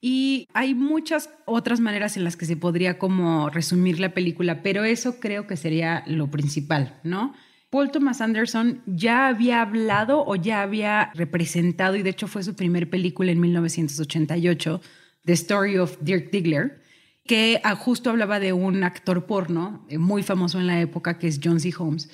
y 0.00 0.46
hay 0.54 0.74
muchas 0.74 1.30
otras 1.44 1.80
maneras 1.80 2.16
en 2.16 2.24
las 2.24 2.36
que 2.36 2.46
se 2.46 2.56
podría 2.56 2.98
como 2.98 3.50
resumir 3.50 3.98
la 3.98 4.14
película, 4.14 4.62
pero 4.62 4.84
eso 4.84 5.18
creo 5.18 5.46
que 5.46 5.56
sería 5.56 6.04
lo 6.06 6.30
principal, 6.30 7.00
¿no? 7.02 7.34
Paul 7.70 7.90
Thomas 7.90 8.20
Anderson 8.20 8.80
ya 8.86 9.28
había 9.28 9.60
hablado 9.60 10.24
o 10.24 10.36
ya 10.36 10.62
había 10.62 11.10
representado, 11.14 11.96
y 11.96 12.02
de 12.02 12.10
hecho 12.10 12.28
fue 12.28 12.42
su 12.42 12.54
primer 12.54 12.88
película 12.88 13.32
en 13.32 13.40
1988, 13.40 14.80
The 15.24 15.32
Story 15.32 15.78
of 15.78 15.98
Dirk 16.00 16.30
Diggler, 16.30 16.80
que 17.26 17.60
justo 17.78 18.08
hablaba 18.08 18.40
de 18.40 18.54
un 18.54 18.84
actor 18.84 19.26
porno 19.26 19.84
eh, 19.90 19.98
muy 19.98 20.22
famoso 20.22 20.58
en 20.58 20.66
la 20.66 20.80
época 20.80 21.18
que 21.18 21.26
es 21.28 21.40
John 21.42 21.60
C. 21.60 21.74
Holmes. 21.76 22.08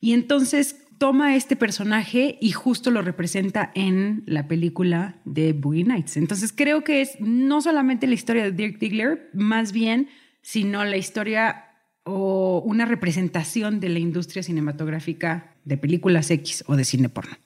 Y 0.00 0.12
entonces 0.12 0.85
toma 0.98 1.36
este 1.36 1.56
personaje 1.56 2.38
y 2.40 2.52
justo 2.52 2.90
lo 2.90 3.02
representa 3.02 3.70
en 3.74 4.22
la 4.26 4.48
película 4.48 5.16
de 5.24 5.52
Boogie 5.52 5.84
Nights. 5.84 6.16
Entonces 6.16 6.52
creo 6.52 6.84
que 6.84 7.00
es 7.00 7.20
no 7.20 7.60
solamente 7.60 8.06
la 8.06 8.14
historia 8.14 8.44
de 8.44 8.52
Dirk 8.52 8.78
Diggler, 8.78 9.30
más 9.34 9.72
bien, 9.72 10.08
sino 10.42 10.84
la 10.84 10.96
historia 10.96 11.64
o 12.04 12.62
una 12.64 12.86
representación 12.86 13.80
de 13.80 13.88
la 13.88 13.98
industria 13.98 14.42
cinematográfica 14.42 15.54
de 15.64 15.76
películas 15.76 16.30
X 16.30 16.64
o 16.66 16.76
de 16.76 16.84
cine 16.84 17.08
porno. 17.08 17.36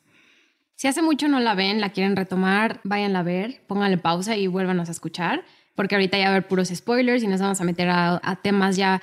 Si 0.76 0.86
hace 0.86 1.02
mucho 1.02 1.28
no 1.28 1.40
la 1.40 1.54
ven, 1.54 1.80
la 1.80 1.90
quieren 1.90 2.16
retomar, 2.16 2.80
váyanla 2.84 3.20
a 3.20 3.22
ver, 3.22 3.62
pónganle 3.66 3.98
pausa 3.98 4.36
y 4.36 4.46
vuélvanos 4.46 4.88
a 4.88 4.92
escuchar, 4.92 5.44
porque 5.74 5.94
ahorita 5.94 6.18
ya 6.18 6.24
va 6.24 6.30
a 6.30 6.32
haber 6.36 6.48
puros 6.48 6.68
spoilers 6.68 7.22
y 7.22 7.26
nos 7.26 7.40
vamos 7.40 7.60
a 7.60 7.64
meter 7.64 7.88
a 7.90 8.38
temas 8.42 8.76
ya 8.76 9.02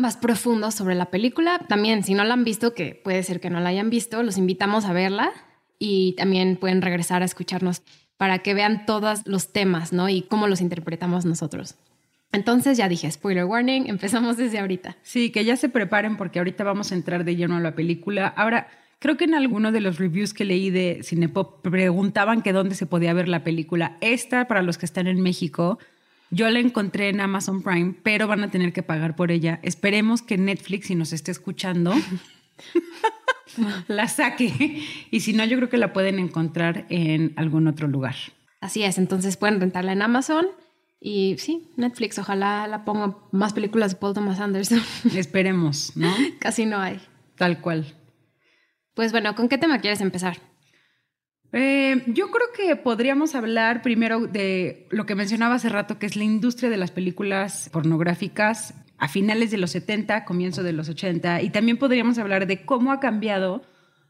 más 0.00 0.16
profundos 0.16 0.74
sobre 0.74 0.94
la 0.94 1.10
película. 1.10 1.58
También, 1.68 2.02
si 2.02 2.14
no 2.14 2.24
la 2.24 2.34
han 2.34 2.44
visto, 2.44 2.74
que 2.74 2.94
puede 2.94 3.22
ser 3.22 3.40
que 3.40 3.50
no 3.50 3.60
la 3.60 3.68
hayan 3.68 3.90
visto, 3.90 4.22
los 4.22 4.38
invitamos 4.38 4.84
a 4.84 4.92
verla 4.92 5.32
y 5.78 6.14
también 6.16 6.56
pueden 6.56 6.82
regresar 6.82 7.22
a 7.22 7.24
escucharnos 7.26 7.82
para 8.16 8.40
que 8.40 8.54
vean 8.54 8.84
todos 8.84 9.26
los 9.26 9.52
temas, 9.52 9.92
¿no? 9.92 10.08
Y 10.08 10.22
cómo 10.22 10.46
los 10.46 10.60
interpretamos 10.60 11.24
nosotros. 11.24 11.76
Entonces 12.32 12.76
ya 12.76 12.88
dije, 12.88 13.10
spoiler 13.10 13.44
warning, 13.44 13.84
empezamos 13.88 14.36
desde 14.36 14.58
ahorita. 14.58 14.96
Sí, 15.02 15.30
que 15.30 15.44
ya 15.44 15.56
se 15.56 15.68
preparen 15.68 16.16
porque 16.16 16.38
ahorita 16.38 16.64
vamos 16.64 16.92
a 16.92 16.94
entrar 16.94 17.24
de 17.24 17.36
lleno 17.36 17.56
a 17.56 17.60
la 17.60 17.74
película. 17.74 18.28
Ahora, 18.28 18.68
creo 18.98 19.16
que 19.16 19.24
en 19.24 19.34
alguno 19.34 19.72
de 19.72 19.80
los 19.80 19.98
reviews 19.98 20.34
que 20.34 20.44
leí 20.44 20.70
de 20.70 21.00
Cinepop 21.02 21.62
preguntaban 21.62 22.42
que 22.42 22.52
dónde 22.52 22.74
se 22.74 22.86
podía 22.86 23.14
ver 23.14 23.28
la 23.28 23.42
película. 23.42 23.96
Esta, 24.00 24.46
para 24.46 24.62
los 24.62 24.78
que 24.78 24.86
están 24.86 25.06
en 25.06 25.20
México, 25.20 25.78
yo 26.30 26.48
la 26.48 26.60
encontré 26.60 27.08
en 27.08 27.20
Amazon 27.20 27.62
Prime, 27.62 27.94
pero 28.02 28.26
van 28.26 28.44
a 28.44 28.50
tener 28.50 28.72
que 28.72 28.82
pagar 28.82 29.16
por 29.16 29.30
ella. 29.30 29.58
Esperemos 29.62 30.22
que 30.22 30.38
Netflix, 30.38 30.86
si 30.86 30.94
nos 30.94 31.12
esté 31.12 31.30
escuchando, 31.32 31.92
la 33.88 34.08
saque. 34.08 34.84
Y 35.10 35.20
si 35.20 35.32
no, 35.32 35.44
yo 35.44 35.56
creo 35.56 35.68
que 35.68 35.76
la 35.76 35.92
pueden 35.92 36.18
encontrar 36.18 36.86
en 36.88 37.32
algún 37.36 37.66
otro 37.66 37.88
lugar. 37.88 38.14
Así 38.60 38.82
es, 38.82 38.98
entonces 38.98 39.36
pueden 39.36 39.60
rentarla 39.60 39.92
en 39.92 40.02
Amazon. 40.02 40.46
Y 41.00 41.36
sí, 41.38 41.70
Netflix, 41.76 42.18
ojalá 42.18 42.66
la 42.68 42.84
ponga 42.84 43.16
más 43.32 43.54
películas 43.54 43.92
de 43.92 43.96
Paul 43.96 44.14
Thomas 44.14 44.38
Anderson. 44.38 44.80
Esperemos, 45.14 45.96
¿no? 45.96 46.14
Casi 46.38 46.66
no 46.66 46.78
hay. 46.78 47.00
Tal 47.36 47.60
cual. 47.60 47.94
Pues 48.94 49.12
bueno, 49.12 49.34
¿con 49.34 49.48
qué 49.48 49.56
tema 49.56 49.80
quieres 49.80 50.02
empezar? 50.02 50.38
Eh, 51.52 52.04
yo 52.06 52.30
creo 52.30 52.46
que 52.54 52.76
podríamos 52.76 53.34
hablar 53.34 53.82
primero 53.82 54.26
de 54.26 54.86
lo 54.90 55.06
que 55.06 55.14
mencionaba 55.14 55.56
hace 55.56 55.68
rato, 55.68 55.98
que 55.98 56.06
es 56.06 56.16
la 56.16 56.24
industria 56.24 56.70
de 56.70 56.76
las 56.76 56.90
películas 56.90 57.68
pornográficas 57.72 58.74
a 58.98 59.08
finales 59.08 59.50
de 59.50 59.56
los 59.56 59.70
70, 59.70 60.24
comienzo 60.24 60.62
de 60.62 60.72
los 60.72 60.88
80, 60.88 61.42
y 61.42 61.50
también 61.50 61.78
podríamos 61.78 62.18
hablar 62.18 62.46
de 62.46 62.64
cómo 62.64 62.92
ha 62.92 63.00
cambiado 63.00 63.62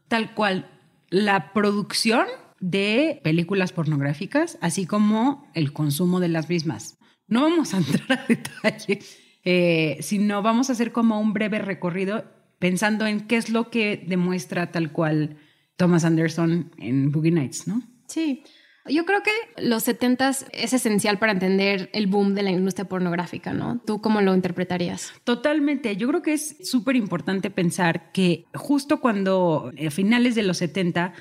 tal 0.07 0.33
cual 0.33 0.69
la 1.09 1.53
producción 1.53 2.27
de 2.59 3.19
películas 3.23 3.71
pornográficas, 3.71 4.57
así 4.61 4.85
como 4.85 5.49
el 5.55 5.73
consumo 5.73 6.19
de 6.19 6.27
las 6.27 6.49
mismas. 6.49 6.97
No 7.27 7.41
vamos 7.41 7.73
a 7.73 7.77
entrar 7.79 8.19
a 8.19 8.25
detalle, 8.27 8.99
eh, 9.43 9.97
sino 10.01 10.41
vamos 10.41 10.69
a 10.69 10.73
hacer 10.73 10.91
como 10.91 11.19
un 11.19 11.33
breve 11.33 11.59
recorrido 11.59 12.25
pensando 12.59 13.07
en 13.07 13.21
qué 13.21 13.37
es 13.37 13.49
lo 13.49 13.71
que 13.71 14.03
demuestra 14.05 14.71
tal 14.71 14.91
cual 14.91 15.37
Thomas 15.81 16.05
Anderson 16.05 16.69
en 16.77 17.11
Boogie 17.11 17.31
Nights, 17.31 17.67
¿no? 17.67 17.81
Sí. 18.05 18.43
Yo 18.87 19.03
creo 19.03 19.23
que 19.23 19.31
los 19.63 19.81
70 19.81 20.29
es 20.51 20.73
esencial 20.73 21.17
para 21.17 21.31
entender 21.31 21.89
el 21.93 22.05
boom 22.05 22.35
de 22.35 22.43
la 22.43 22.51
industria 22.51 22.85
pornográfica, 22.85 23.51
¿no? 23.51 23.81
¿Tú 23.83 23.99
cómo 23.99 24.21
lo 24.21 24.35
interpretarías? 24.35 25.11
Totalmente. 25.23 25.97
Yo 25.97 26.07
creo 26.07 26.21
que 26.21 26.33
es 26.33 26.69
súper 26.69 26.95
importante 26.95 27.49
pensar 27.49 28.11
que 28.11 28.45
justo 28.53 29.01
cuando 29.01 29.71
a 29.75 29.89
finales 29.89 30.35
de 30.35 30.43
los 30.43 30.57
70 30.57 31.13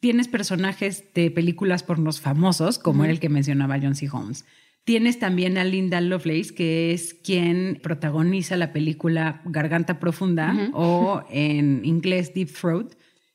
tienes 0.00 0.28
personajes 0.28 1.04
de 1.14 1.30
películas 1.30 1.82
pornos 1.82 2.20
famosos, 2.20 2.78
como 2.78 3.04
era 3.04 3.12
el 3.14 3.20
que 3.20 3.30
mencionaba 3.30 3.78
John 3.80 3.94
C. 3.94 4.10
Holmes. 4.12 4.44
Tienes 4.84 5.18
también 5.18 5.56
a 5.56 5.64
Linda 5.64 6.02
Lovelace, 6.02 6.54
que 6.54 6.92
es 6.92 7.14
quien 7.14 7.80
protagoniza 7.82 8.58
la 8.58 8.74
película 8.74 9.40
Garganta 9.46 9.98
Profunda 9.98 10.70
o 10.74 11.24
en 11.30 11.86
inglés 11.86 12.34
Deep 12.34 12.52
Throat 12.52 12.92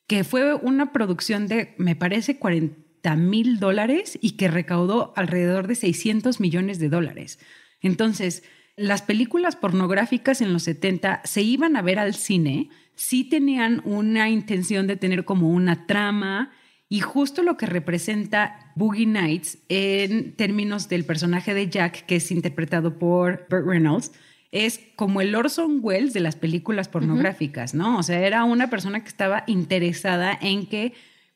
que 0.10 0.24
fue 0.24 0.56
una 0.56 0.92
producción 0.92 1.48
de, 1.48 1.75
me 1.78 1.96
parece, 1.96 2.39
40 2.39 3.16
mil 3.16 3.60
dólares 3.60 4.18
y 4.20 4.32
que 4.32 4.48
recaudó 4.48 5.13
alrededor 5.16 5.68
de 5.68 5.75
600 5.75 6.39
millones 6.39 6.80
de 6.80 6.89
dólares. 6.89 7.38
Entonces, 7.80 8.42
las 8.75 9.04
películas 9.04 9.56
pornográficas 9.56 10.42
en 10.42 10.51
los 10.51 10.63
70 10.63 11.22
se 11.25 11.44
iban 11.44 11.75
a 11.75 11.84
ver 11.84 12.00
al 12.00 12.16
cine, 12.16 12.70
sí 12.96 13.24
tenían 13.24 13.84
una 13.86 14.32
intención 14.32 14.88
de 14.88 14.96
tener 14.96 15.25
como 15.25 15.51
una 15.51 15.86
trama 15.86 16.54
y 16.89 17.01
justo 17.01 17.44
lo 17.44 17.56
que 17.56 17.68
representa 17.68 18.72
Boogie 18.75 19.06
Nights 19.06 19.60
en 19.70 20.34
términos 20.34 20.89
del 20.89 21.06
personaje 21.06 21.54
de 21.54 21.70
Jack, 21.70 22.08
que 22.08 22.16
es 22.16 22.32
interpretado 22.32 22.98
por 22.98 23.46
Burt 23.48 23.68
Reynolds, 23.68 24.12
es 24.51 24.79
como 24.96 25.22
el 25.22 25.36
Orson 25.36 25.79
Welles 25.82 26.13
de 26.13 26.22
las 26.22 26.36
películas 26.36 26.88
pornográficas, 26.88 27.74
¿no? 27.74 28.00
O 28.00 28.03
sea, 28.03 28.20
era 28.25 28.44
una 28.44 28.70
persona 28.70 29.01
que 29.01 29.08
estaba 29.10 29.44
interesada 29.48 30.38
en 30.41 30.65
que 30.65 30.94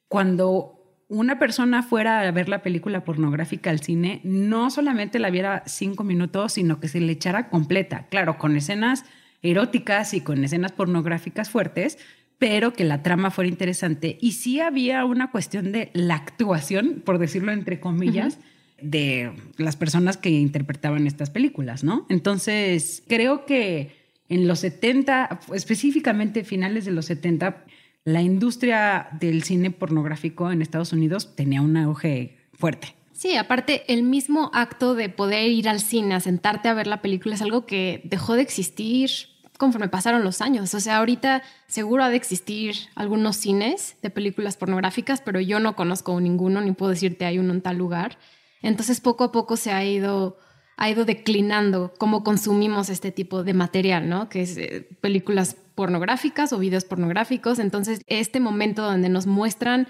cuando 0.07 0.79
una 1.09 1.37
persona 1.37 1.83
fuera 1.83 2.21
a 2.21 2.31
ver 2.31 2.49
la 2.49 2.63
película 2.63 3.03
pornográfica 3.03 3.69
al 3.69 3.81
cine, 3.81 4.21
no 4.23 4.71
solamente 4.71 5.19
la 5.19 5.29
viera 5.29 5.63
cinco 5.67 6.03
minutos, 6.03 6.53
sino 6.53 6.79
que 6.79 6.87
se 6.87 6.99
le 6.99 7.11
echara 7.11 7.49
completa, 7.49 8.07
claro, 8.09 8.37
con 8.39 8.55
escenas 8.57 9.05
eróticas 9.43 10.13
y 10.15 10.21
con 10.21 10.43
escenas 10.43 10.71
pornográficas 10.71 11.49
fuertes, 11.49 11.99
pero 12.39 12.73
que 12.73 12.83
la 12.83 13.03
trama 13.03 13.29
fuera 13.29 13.49
interesante. 13.49 14.17
Y 14.21 14.31
sí 14.31 14.59
había 14.59 15.05
una 15.05 15.29
cuestión 15.29 15.71
de 15.71 15.91
la 15.93 16.15
actuación, 16.15 17.03
por 17.05 17.19
decirlo 17.19 17.51
entre 17.51 17.79
comillas, 17.79 18.39
de 18.83 19.31
las 19.57 19.75
personas 19.75 20.17
que 20.17 20.29
interpretaban 20.29 21.07
estas 21.07 21.29
películas, 21.29 21.83
¿no? 21.83 22.05
Entonces, 22.09 23.03
creo 23.07 23.45
que 23.45 23.95
en 24.29 24.47
los 24.47 24.59
70, 24.59 25.39
específicamente 25.53 26.43
finales 26.43 26.85
de 26.85 26.91
los 26.91 27.05
70, 27.05 27.65
la 28.05 28.21
industria 28.21 29.07
del 29.19 29.43
cine 29.43 29.71
pornográfico 29.71 30.51
en 30.51 30.61
Estados 30.61 30.93
Unidos 30.93 31.35
tenía 31.35 31.61
un 31.61 31.77
auge 31.77 32.37
fuerte. 32.53 32.95
Sí, 33.13 33.37
aparte, 33.37 33.83
el 33.87 34.03
mismo 34.03 34.49
acto 34.53 34.95
de 34.95 35.07
poder 35.07 35.49
ir 35.49 35.69
al 35.69 35.79
cine, 35.79 36.15
a 36.15 36.19
sentarte 36.19 36.67
a 36.67 36.73
ver 36.73 36.87
la 36.87 37.01
película, 37.01 37.35
es 37.35 37.41
algo 37.41 37.65
que 37.65 38.01
dejó 38.03 38.35
de 38.35 38.41
existir 38.41 39.09
conforme 39.57 39.87
pasaron 39.87 40.23
los 40.23 40.41
años. 40.41 40.73
O 40.73 40.79
sea, 40.79 40.97
ahorita 40.97 41.43
seguro 41.67 42.03
ha 42.03 42.09
de 42.09 42.17
existir 42.17 42.75
algunos 42.95 43.37
cines 43.37 43.95
de 44.01 44.09
películas 44.09 44.57
pornográficas, 44.57 45.21
pero 45.21 45.39
yo 45.39 45.59
no 45.59 45.75
conozco 45.75 46.19
ninguno, 46.19 46.59
ni 46.59 46.73
puedo 46.73 46.91
decirte 46.91 47.25
hay 47.25 47.39
uno 47.39 47.53
en 47.53 47.61
tal 47.61 47.77
lugar. 47.77 48.17
Entonces 48.63 48.99
poco 48.99 49.25
a 49.25 49.31
poco 49.31 49.55
se 49.55 49.71
ha 49.71 49.85
ido, 49.85 50.37
ha 50.77 50.89
ido 50.89 51.05
declinando 51.05 51.93
cómo 51.99 52.23
consumimos 52.23 52.89
este 52.89 53.11
tipo 53.11 53.43
de 53.43 53.53
material, 53.53 54.09
¿no? 54.09 54.29
Que 54.29 54.41
es 54.41 54.57
eh, 54.57 54.89
películas 55.01 55.55
pornográficas 55.75 56.51
o 56.53 56.57
videos 56.57 56.85
pornográficos. 56.85 57.59
Entonces 57.59 58.01
este 58.07 58.39
momento 58.39 58.81
donde 58.81 59.09
nos 59.09 59.27
muestran 59.27 59.87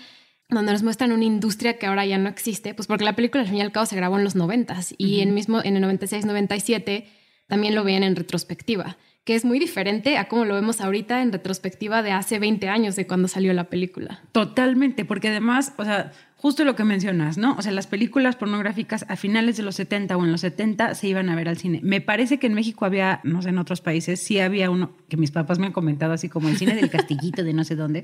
donde 0.50 0.72
nos 0.72 0.84
muestran 0.84 1.12
una 1.12 1.24
industria 1.24 1.78
que 1.78 1.86
ahora 1.86 2.06
ya 2.06 2.18
no 2.18 2.30
existe, 2.30 2.74
pues 2.74 2.88
porque 2.88 3.06
la 3.06 3.16
película 3.16 3.42
al 3.42 3.50
fin 3.50 3.58
y 3.58 3.62
al 3.62 3.72
cabo 3.72 3.86
se 3.86 3.96
grabó 3.96 4.18
en 4.18 4.24
los 4.24 4.36
90 4.36 4.78
y 4.98 5.22
en 5.22 5.34
mismo 5.34 5.62
en 5.64 5.78
el 5.78 5.84
96-97 6.00 7.06
también 7.48 7.76
lo 7.76 7.84
veían 7.84 8.04
en 8.04 8.16
retrospectiva, 8.16 8.98
que 9.26 9.36
es 9.36 9.46
muy 9.46 9.60
diferente 9.60 10.18
a 10.18 10.28
cómo 10.28 10.46
lo 10.46 10.56
vemos 10.56 10.82
ahorita 10.82 11.22
en 11.22 11.32
retrospectiva 11.32 12.04
de 12.04 12.12
hace 12.12 12.40
20 12.40 12.68
años 12.70 12.96
de 12.96 13.08
cuando 13.08 13.28
salió 13.28 13.54
la 13.54 13.66
película. 13.66 14.24
Totalmente, 14.32 15.06
porque 15.06 15.30
además, 15.30 15.74
o 15.78 15.86
sea, 15.86 16.12
justo 16.44 16.66
lo 16.66 16.76
que 16.76 16.84
mencionas, 16.84 17.38
¿no? 17.38 17.56
O 17.58 17.62
sea, 17.62 17.72
las 17.72 17.88
películas 17.88 18.36
pornográficas 18.36 19.06
a 19.08 19.16
finales 19.16 19.56
de 19.56 19.64
los 19.64 19.76
70 19.76 20.18
o 20.18 20.26
en 20.26 20.32
los 20.34 20.42
70 20.42 20.94
se 20.94 21.08
iban 21.08 21.30
a 21.30 21.36
ver 21.36 21.48
al 21.48 21.58
cine. 21.58 21.80
Me 21.84 22.02
parece 22.02 22.38
que 22.38 22.48
en 22.48 22.54
México 22.54 22.84
había, 22.84 23.22
no 23.24 23.42
sé, 23.42 23.48
en 23.48 23.60
otros 23.60 23.80
países, 23.80 24.20
sí 24.22 24.40
había 24.42 24.70
uno 24.70 24.92
que 25.08 25.16
mis 25.16 25.32
papás 25.32 25.58
me 25.58 25.68
han 25.68 25.72
comentado 25.72 26.12
así 26.12 26.28
como 26.28 26.50
el 26.50 26.58
cine 26.58 26.76
del 26.76 26.90
castillito 26.90 27.46
de 27.46 27.54
no 27.54 27.64
sé 27.64 27.78
dónde. 27.78 28.04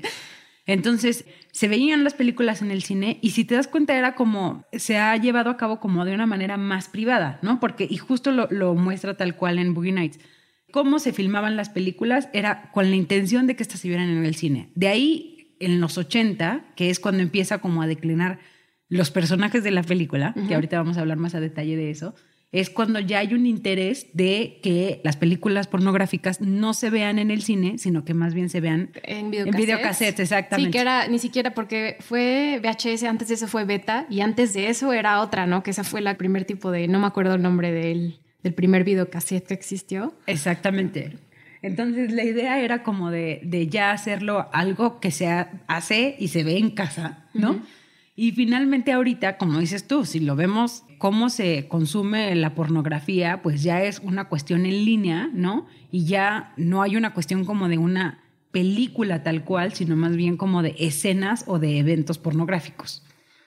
Entonces, 0.64 1.26
se 1.52 1.68
veían 1.68 2.02
las 2.02 2.14
películas 2.14 2.62
en 2.62 2.70
el 2.70 2.82
cine 2.82 3.18
y 3.20 3.32
si 3.32 3.44
te 3.44 3.56
das 3.56 3.68
cuenta 3.68 3.94
era 3.94 4.14
como, 4.14 4.64
se 4.72 4.96
ha 4.96 5.14
llevado 5.18 5.50
a 5.50 5.58
cabo 5.58 5.78
como 5.78 6.06
de 6.06 6.14
una 6.14 6.24
manera 6.24 6.56
más 6.56 6.88
privada, 6.88 7.40
¿no? 7.42 7.60
Porque, 7.60 7.86
y 7.90 7.98
justo 7.98 8.32
lo, 8.32 8.74
muestra 8.74 9.18
tal 9.18 9.36
cual 9.36 9.58
en 9.58 9.74
Boogie 9.74 9.92
Nights, 9.92 10.18
cómo 10.72 10.98
se 10.98 11.12
filmaban 11.12 11.58
las 11.58 11.68
películas 11.68 12.30
era 12.32 12.70
con 12.72 12.88
la 12.88 12.96
intención 12.96 13.46
de 13.46 13.54
que 13.54 13.64
estas 13.64 13.80
se 13.80 13.88
vieran 13.88 14.08
en 14.08 14.24
el 14.24 14.34
cine. 14.34 14.70
De 14.74 14.88
ahí 14.88 15.39
en 15.60 15.80
los 15.80 15.98
80, 15.98 16.72
que 16.74 16.90
es 16.90 16.98
cuando 16.98 17.22
empieza 17.22 17.58
como 17.58 17.82
a 17.82 17.86
declinar 17.86 18.40
los 18.88 19.10
personajes 19.12 19.62
de 19.62 19.70
la 19.70 19.84
película, 19.84 20.34
que 20.48 20.54
ahorita 20.54 20.76
vamos 20.78 20.96
a 20.96 21.00
hablar 21.00 21.18
más 21.18 21.36
a 21.36 21.40
detalle 21.40 21.76
de 21.76 21.90
eso, 21.90 22.14
es 22.52 22.68
cuando 22.68 22.98
ya 22.98 23.20
hay 23.20 23.32
un 23.32 23.46
interés 23.46 24.08
de 24.12 24.58
que 24.62 25.00
las 25.04 25.16
películas 25.16 25.68
pornográficas 25.68 26.40
no 26.40 26.74
se 26.74 26.90
vean 26.90 27.20
en 27.20 27.30
el 27.30 27.42
cine, 27.42 27.78
sino 27.78 28.04
que 28.04 28.12
más 28.12 28.34
bien 28.34 28.48
se 28.48 28.60
vean 28.60 28.90
en 29.04 29.30
videocassettes. 29.30 30.18
En 30.18 30.22
exactamente. 30.24 30.68
Sí, 30.68 30.72
que 30.72 30.80
era 30.80 31.06
ni 31.06 31.20
siquiera 31.20 31.54
porque 31.54 31.96
fue 32.00 32.60
VHS, 32.60 33.04
antes 33.04 33.28
de 33.28 33.34
eso 33.34 33.46
fue 33.46 33.64
beta, 33.64 34.06
y 34.10 34.20
antes 34.20 34.52
de 34.52 34.68
eso 34.68 34.92
era 34.92 35.20
otra, 35.20 35.46
¿no? 35.46 35.62
Que 35.62 35.70
esa 35.70 35.84
fue 35.84 36.00
la 36.00 36.16
primer 36.16 36.44
tipo 36.44 36.72
de, 36.72 36.88
no 36.88 36.98
me 36.98 37.06
acuerdo 37.06 37.34
el 37.36 37.42
nombre 37.42 37.70
del, 37.70 38.18
del 38.42 38.54
primer 38.54 38.82
videocassette 38.82 39.46
que 39.46 39.54
existió. 39.54 40.14
Exactamente. 40.26 41.18
Entonces 41.62 42.12
la 42.12 42.24
idea 42.24 42.60
era 42.60 42.82
como 42.82 43.10
de, 43.10 43.68
ya 43.70 43.90
hacerlo 43.90 44.48
algo 44.52 45.00
que 45.00 45.10
se 45.10 45.28
hace 45.66 46.16
y 46.18 46.28
se 46.28 46.42
ve 46.42 46.56
en 46.58 46.70
casa, 46.70 47.26
¿no? 47.34 47.60
Y 48.16 48.32
finalmente 48.32 48.92
ahorita, 48.92 49.38
como 49.38 49.58
dices 49.58 49.86
tú, 49.86 50.04
si 50.04 50.20
lo 50.20 50.36
vemos 50.36 50.84
cómo 50.98 51.30
se 51.30 51.68
consume 51.68 52.34
la 52.34 52.54
pornografía, 52.54 53.40
pues 53.42 53.62
ya 53.62 53.82
es 53.82 54.00
una 54.00 54.28
cuestión 54.28 54.66
en 54.66 54.84
línea, 54.84 55.30
¿no? 55.32 55.66
Y 55.90 56.04
ya 56.04 56.52
no 56.56 56.82
hay 56.82 56.96
una 56.96 57.14
cuestión 57.14 57.44
como 57.44 57.68
de 57.68 57.78
una 57.78 58.22
película 58.50 59.22
tal 59.22 59.44
cual, 59.44 59.72
sino 59.72 59.96
más 59.96 60.16
bien 60.16 60.36
como 60.36 60.62
de 60.62 60.74
escenas 60.78 61.44
o 61.46 61.58
de 61.58 61.78
eventos 61.78 62.18
pornográficos. 62.18 63.02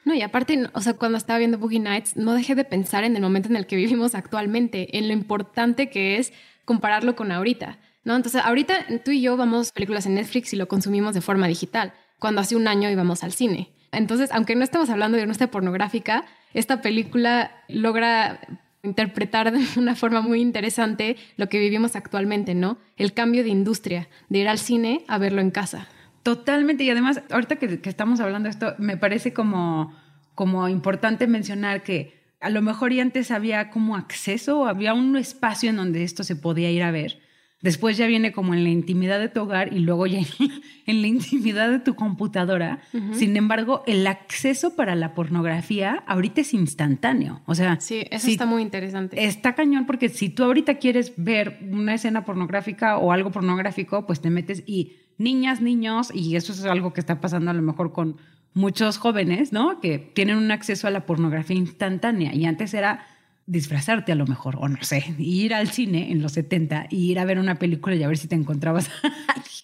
No, 0.05 0.13
y 0.13 0.21
aparte, 0.21 0.67
o 0.73 0.81
sea, 0.81 0.93
cuando 0.93 1.17
estaba 1.17 1.39
viendo 1.39 1.57
Boogie 1.57 1.79
Nights, 1.79 2.17
no 2.17 2.33
dejé 2.33 2.55
de 2.55 2.65
pensar 2.65 3.03
en 3.03 3.15
el 3.15 3.21
momento 3.21 3.49
en 3.49 3.55
el 3.55 3.67
que 3.67 3.75
vivimos 3.75 4.15
actualmente, 4.15 4.97
en 4.97 5.07
lo 5.07 5.13
importante 5.13 5.89
que 5.89 6.17
es 6.17 6.33
compararlo 6.65 7.15
con 7.15 7.31
ahorita. 7.31 7.79
¿No? 8.03 8.15
Entonces, 8.15 8.41
ahorita 8.43 8.85
tú 9.03 9.11
y 9.11 9.21
yo 9.21 9.37
vamos 9.37 9.71
películas 9.71 10.05
en 10.05 10.15
Netflix 10.15 10.53
y 10.53 10.55
lo 10.55 10.67
consumimos 10.67 11.13
de 11.13 11.21
forma 11.21 11.47
digital, 11.47 11.93
cuando 12.19 12.41
hace 12.41 12.55
un 12.55 12.67
año 12.67 12.89
íbamos 12.89 13.23
al 13.23 13.33
cine. 13.33 13.73
Entonces, 13.91 14.31
aunque 14.31 14.55
no 14.55 14.63
estemos 14.63 14.89
hablando 14.89 15.17
de 15.17 15.23
una 15.23 15.33
pornográfica, 15.47 16.25
esta 16.53 16.81
película 16.81 17.51
logra 17.67 18.39
interpretar 18.81 19.51
de 19.51 19.65
una 19.79 19.95
forma 19.95 20.21
muy 20.21 20.41
interesante 20.41 21.15
lo 21.37 21.47
que 21.47 21.59
vivimos 21.59 21.95
actualmente, 21.95 22.55
¿no? 22.55 22.77
El 22.97 23.13
cambio 23.13 23.43
de 23.43 23.49
industria, 23.49 24.09
de 24.29 24.39
ir 24.39 24.47
al 24.47 24.59
cine 24.59 25.05
a 25.07 25.17
verlo 25.17 25.41
en 25.41 25.51
casa. 25.51 25.87
Totalmente, 26.23 26.83
y 26.83 26.89
además, 26.89 27.21
ahorita 27.29 27.57
que, 27.57 27.79
estamos 27.83 28.19
hablando 28.19 28.47
de 28.47 28.51
esto, 28.51 28.75
me 28.77 28.97
parece 28.97 29.33
como, 29.33 29.93
como 30.35 30.67
importante 30.69 31.27
mencionar 31.27 31.83
que 31.83 32.23
a 32.39 32.49
lo 32.49 32.61
mejor 32.61 32.91
y 32.91 32.99
antes 32.99 33.31
había 33.31 33.69
como 33.69 33.95
acceso, 33.95 34.65
había 34.65 34.93
un 34.93 35.15
espacio 35.15 35.69
en 35.69 35.77
donde 35.77 36.03
esto 36.03 36.23
se 36.23 36.35
podía 36.35 36.71
ir 36.71 36.83
a 36.83 36.91
ver 36.91 37.22
después 37.63 37.97
ya 37.97 38.05
viene 38.05 38.31
como 38.31 38.53
en 38.53 38.63
la 38.63 38.69
intimidad 38.69 39.19
de 39.19 39.29
tu 39.29 39.41
hogar 39.41 39.73
y 39.73 39.79
luego 39.79 40.05
ya 40.05 40.19
en 40.85 41.01
la 41.01 41.07
intimidad 41.07 41.71
de 41.71 41.79
tu 41.79 41.95
computadora. 41.95 42.81
Sin 43.13 43.35
embargo, 43.35 43.83
el 43.87 44.05
acceso 44.05 44.75
para 44.75 44.93
la 44.93 45.15
pornografía 45.15 46.03
ahorita 46.05 46.41
es 46.41 46.53
instantáneo. 46.53 47.41
O 47.47 47.55
sea, 47.55 47.79
sí, 47.79 48.03
eso 48.11 48.27
está 48.27 48.45
muy 48.45 48.61
interesante. 48.61 49.25
Está 49.25 49.55
cañón 49.55 49.87
porque 49.87 50.09
si 50.09 50.29
tú 50.29 50.43
ahorita 50.43 50.75
quieres 50.75 51.13
ver 51.17 51.59
una 51.71 51.95
escena 51.95 52.25
pornográfica 52.25 52.97
o 52.97 53.11
algo 53.11 53.31
pornográfico, 53.31 54.05
pues 54.05 54.21
te 54.21 54.29
metes 54.29 54.63
y 54.67 54.97
niñas, 55.17 55.61
niños, 55.61 56.11
y 56.13 56.35
eso 56.35 56.51
es 56.51 56.65
algo 56.65 56.93
que 56.93 56.99
está 56.99 57.21
pasando 57.21 57.49
a 57.49 57.53
lo 57.53 57.61
mejor 57.61 57.93
con 57.93 58.17
muchos 58.53 58.97
jóvenes, 58.97 59.53
¿no? 59.53 59.79
Que 59.79 59.97
tienen 59.99 60.37
un 60.37 60.51
acceso 60.51 60.87
a 60.87 60.91
la 60.91 61.05
pornografía 61.05 61.57
instantánea 61.57 62.35
y 62.35 62.45
antes 62.45 62.73
era 62.73 63.07
disfrazarte 63.45 64.11
a 64.11 64.15
lo 64.15 64.25
mejor, 64.25 64.55
o 64.57 64.67
no 64.67 64.81
sé, 64.81 65.03
ir 65.17 65.53
al 65.53 65.69
cine 65.69 66.11
en 66.11 66.21
los 66.21 66.33
70 66.33 66.87
y 66.89 67.11
ir 67.11 67.19
a 67.19 67.25
ver 67.25 67.39
una 67.39 67.55
película 67.55 67.95
y 67.95 68.03
a 68.03 68.07
ver 68.07 68.17
si 68.17 68.27
te 68.27 68.35
encontrabas. 68.35 68.89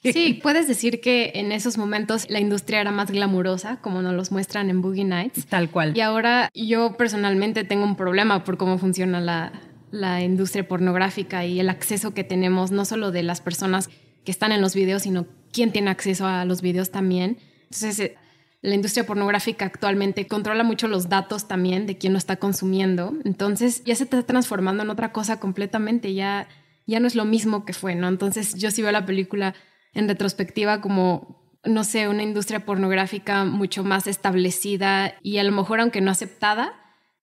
sí, 0.04 0.40
puedes 0.42 0.68
decir 0.68 1.00
que 1.02 1.32
en 1.36 1.52
esos 1.52 1.78
momentos 1.78 2.30
la 2.30 2.40
industria 2.40 2.82
era 2.82 2.92
más 2.92 3.12
glamurosa, 3.12 3.78
como 3.78 4.02
nos 4.02 4.14
los 4.14 4.32
muestran 4.32 4.70
en 4.70 4.82
Boogie 4.82 5.06
Nights. 5.06 5.46
Tal 5.46 5.70
cual. 5.70 5.96
Y 5.96 6.02
ahora 6.02 6.50
yo 6.54 6.98
personalmente 6.98 7.64
tengo 7.64 7.86
un 7.86 7.96
problema 7.96 8.44
por 8.44 8.58
cómo 8.58 8.78
funciona 8.78 9.22
la, 9.22 9.54
la 9.92 10.22
industria 10.24 10.68
pornográfica 10.68 11.46
y 11.46 11.60
el 11.60 11.70
acceso 11.70 12.14
que 12.14 12.24
tenemos, 12.24 12.72
no 12.72 12.86
solo 12.86 13.12
de 13.12 13.24
las 13.24 13.42
personas 13.42 13.90
que 14.26 14.32
están 14.32 14.52
en 14.52 14.62
los 14.62 14.76
videos, 14.76 15.04
sino 15.04 15.26
quién 15.54 15.72
tiene 15.72 15.90
acceso 15.90 16.26
a 16.28 16.44
los 16.46 16.62
videos 16.62 16.92
también. 16.92 17.38
Entonces, 17.64 18.00
eh, 18.00 18.18
la 18.62 18.76
industria 18.76 19.06
pornográfica 19.06 19.66
actualmente 19.66 20.28
controla 20.28 20.64
mucho 20.64 20.88
los 20.88 21.08
datos 21.08 21.48
también 21.48 21.86
de 21.86 21.98
quién 21.98 22.14
lo 22.14 22.20
está 22.20 22.38
consumiendo. 22.38 23.14
Entonces 23.24 23.84
ya 23.86 23.96
se 23.96 24.04
está 24.04 24.24
transformando 24.24 24.84
en 24.84 24.90
otra 24.90 25.12
cosa 25.14 25.40
completamente, 25.40 26.14
ya, 26.14 26.48
ya 26.86 27.00
no 27.00 27.08
es 27.08 27.16
lo 27.16 27.26
mismo 27.26 27.66
que 27.66 27.74
fue, 27.74 27.96
¿no? 27.96 28.08
Entonces 28.08 28.56
yo 28.56 28.72
sí 28.72 28.82
veo 28.82 28.92
la 28.92 29.06
película 29.06 29.56
en 29.94 30.08
retrospectiva 30.08 30.82
como, 30.82 31.60
no 31.64 31.84
sé, 31.84 32.10
una 32.10 32.24
industria 32.24 32.66
pornográfica 32.66 33.46
mucho 33.46 33.84
más 33.84 34.08
establecida 34.08 35.16
y 35.22 35.38
a 35.38 35.44
lo 35.44 35.52
mejor 35.54 35.80
aunque 35.80 36.02
no 36.02 36.12
aceptada, 36.12 36.74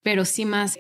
pero 0.03 0.25
sí 0.25 0.47
más 0.47 0.79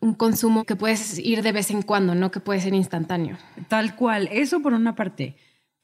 un 0.00 0.12
consumo 0.12 0.64
que 0.64 0.76
puedes 0.76 1.18
ir 1.18 1.42
de 1.42 1.52
vez 1.52 1.70
en 1.70 1.80
cuando, 1.80 2.14
no 2.14 2.30
que 2.30 2.40
puede 2.40 2.60
ser 2.60 2.74
instantáneo. 2.74 3.38
Tal 3.68 3.96
cual, 3.96 4.28
eso 4.30 4.60
por 4.60 4.74
una 4.74 4.94
parte. 4.94 5.36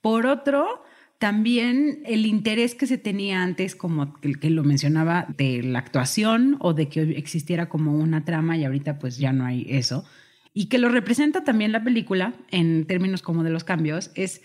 Por 0.02 0.26
otro, 0.26 0.82
también 1.20 2.00
el 2.06 2.24
interés 2.24 2.74
que 2.74 2.86
se 2.86 2.96
tenía 2.96 3.42
antes, 3.42 3.76
como 3.76 4.16
el 4.22 4.40
que 4.40 4.48
lo 4.48 4.64
mencionaba, 4.64 5.26
de 5.36 5.62
la 5.62 5.78
actuación 5.78 6.56
o 6.60 6.72
de 6.72 6.88
que 6.88 7.02
existiera 7.02 7.68
como 7.68 7.94
una 7.94 8.24
trama 8.24 8.56
y 8.56 8.64
ahorita 8.64 8.98
pues 8.98 9.18
ya 9.18 9.30
no 9.30 9.44
hay 9.44 9.66
eso. 9.68 10.02
Y 10.54 10.70
que 10.70 10.78
lo 10.78 10.88
representa 10.88 11.44
también 11.44 11.72
la 11.72 11.84
película 11.84 12.32
en 12.50 12.86
términos 12.86 13.20
como 13.20 13.44
de 13.44 13.50
los 13.50 13.64
cambios, 13.64 14.10
es 14.14 14.40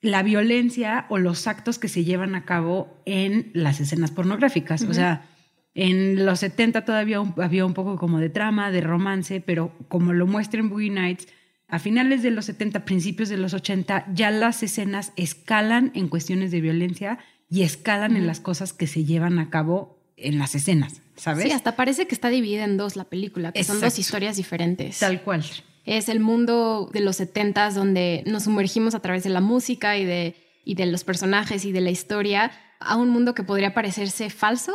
la 0.00 0.24
violencia 0.24 1.06
o 1.10 1.18
los 1.18 1.46
actos 1.46 1.78
que 1.78 1.86
se 1.86 2.02
llevan 2.02 2.34
a 2.34 2.44
cabo 2.44 3.00
en 3.06 3.52
las 3.54 3.78
escenas 3.78 4.10
pornográficas. 4.10 4.82
O 4.82 4.94
sea, 4.94 5.28
en 5.74 6.26
los 6.26 6.40
70 6.40 6.84
todavía 6.84 7.22
había 7.36 7.64
un 7.64 7.72
poco 7.72 7.96
como 7.98 8.18
de 8.18 8.30
trama, 8.30 8.72
de 8.72 8.80
romance, 8.80 9.40
pero 9.40 9.72
como 9.86 10.12
lo 10.12 10.26
muestra 10.26 10.58
en 10.58 10.70
Boogie 10.70 10.90
Nights, 10.90 11.28
a 11.68 11.78
finales 11.78 12.22
de 12.22 12.30
los 12.30 12.44
70, 12.46 12.84
principios 12.84 13.28
de 13.28 13.36
los 13.36 13.52
80, 13.52 14.06
ya 14.12 14.30
las 14.30 14.62
escenas 14.62 15.12
escalan 15.16 15.90
en 15.94 16.08
cuestiones 16.08 16.50
de 16.50 16.60
violencia 16.60 17.18
y 17.48 17.62
escalan 17.62 18.16
en 18.16 18.26
las 18.26 18.40
cosas 18.40 18.72
que 18.72 18.86
se 18.86 19.04
llevan 19.04 19.38
a 19.38 19.50
cabo 19.50 19.98
en 20.16 20.38
las 20.38 20.54
escenas, 20.54 21.02
¿sabes? 21.16 21.44
Sí, 21.44 21.50
hasta 21.50 21.76
parece 21.76 22.06
que 22.06 22.14
está 22.14 22.28
dividida 22.28 22.64
en 22.64 22.76
dos 22.76 22.96
la 22.96 23.04
película, 23.04 23.52
que 23.52 23.64
son 23.64 23.80
dos 23.80 23.98
historias 23.98 24.36
diferentes. 24.36 24.98
Tal 24.98 25.22
cual. 25.22 25.44
Es 25.84 26.08
el 26.08 26.20
mundo 26.20 26.90
de 26.92 27.00
los 27.00 27.16
70 27.16 27.70
donde 27.70 28.24
nos 28.26 28.44
sumergimos 28.44 28.94
a 28.94 29.00
través 29.00 29.24
de 29.24 29.30
la 29.30 29.40
música 29.40 29.96
y 29.96 30.04
de, 30.04 30.34
y 30.64 30.74
de 30.74 30.86
los 30.86 31.04
personajes 31.04 31.64
y 31.64 31.72
de 31.72 31.80
la 31.80 31.90
historia 31.90 32.50
a 32.80 32.96
un 32.96 33.10
mundo 33.10 33.34
que 33.34 33.42
podría 33.42 33.74
parecerse 33.74 34.30
falso 34.30 34.72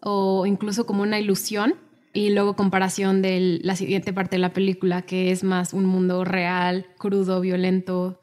o 0.00 0.46
incluso 0.46 0.86
como 0.86 1.02
una 1.02 1.18
ilusión 1.18 1.74
y 2.12 2.30
luego 2.30 2.56
comparación 2.56 3.22
de 3.22 3.60
la 3.62 3.76
siguiente 3.76 4.12
parte 4.12 4.36
de 4.36 4.40
la 4.40 4.52
película, 4.52 5.02
que 5.02 5.30
es 5.30 5.44
más 5.44 5.72
un 5.72 5.86
mundo 5.86 6.24
real, 6.24 6.86
crudo, 6.98 7.40
violento 7.40 8.20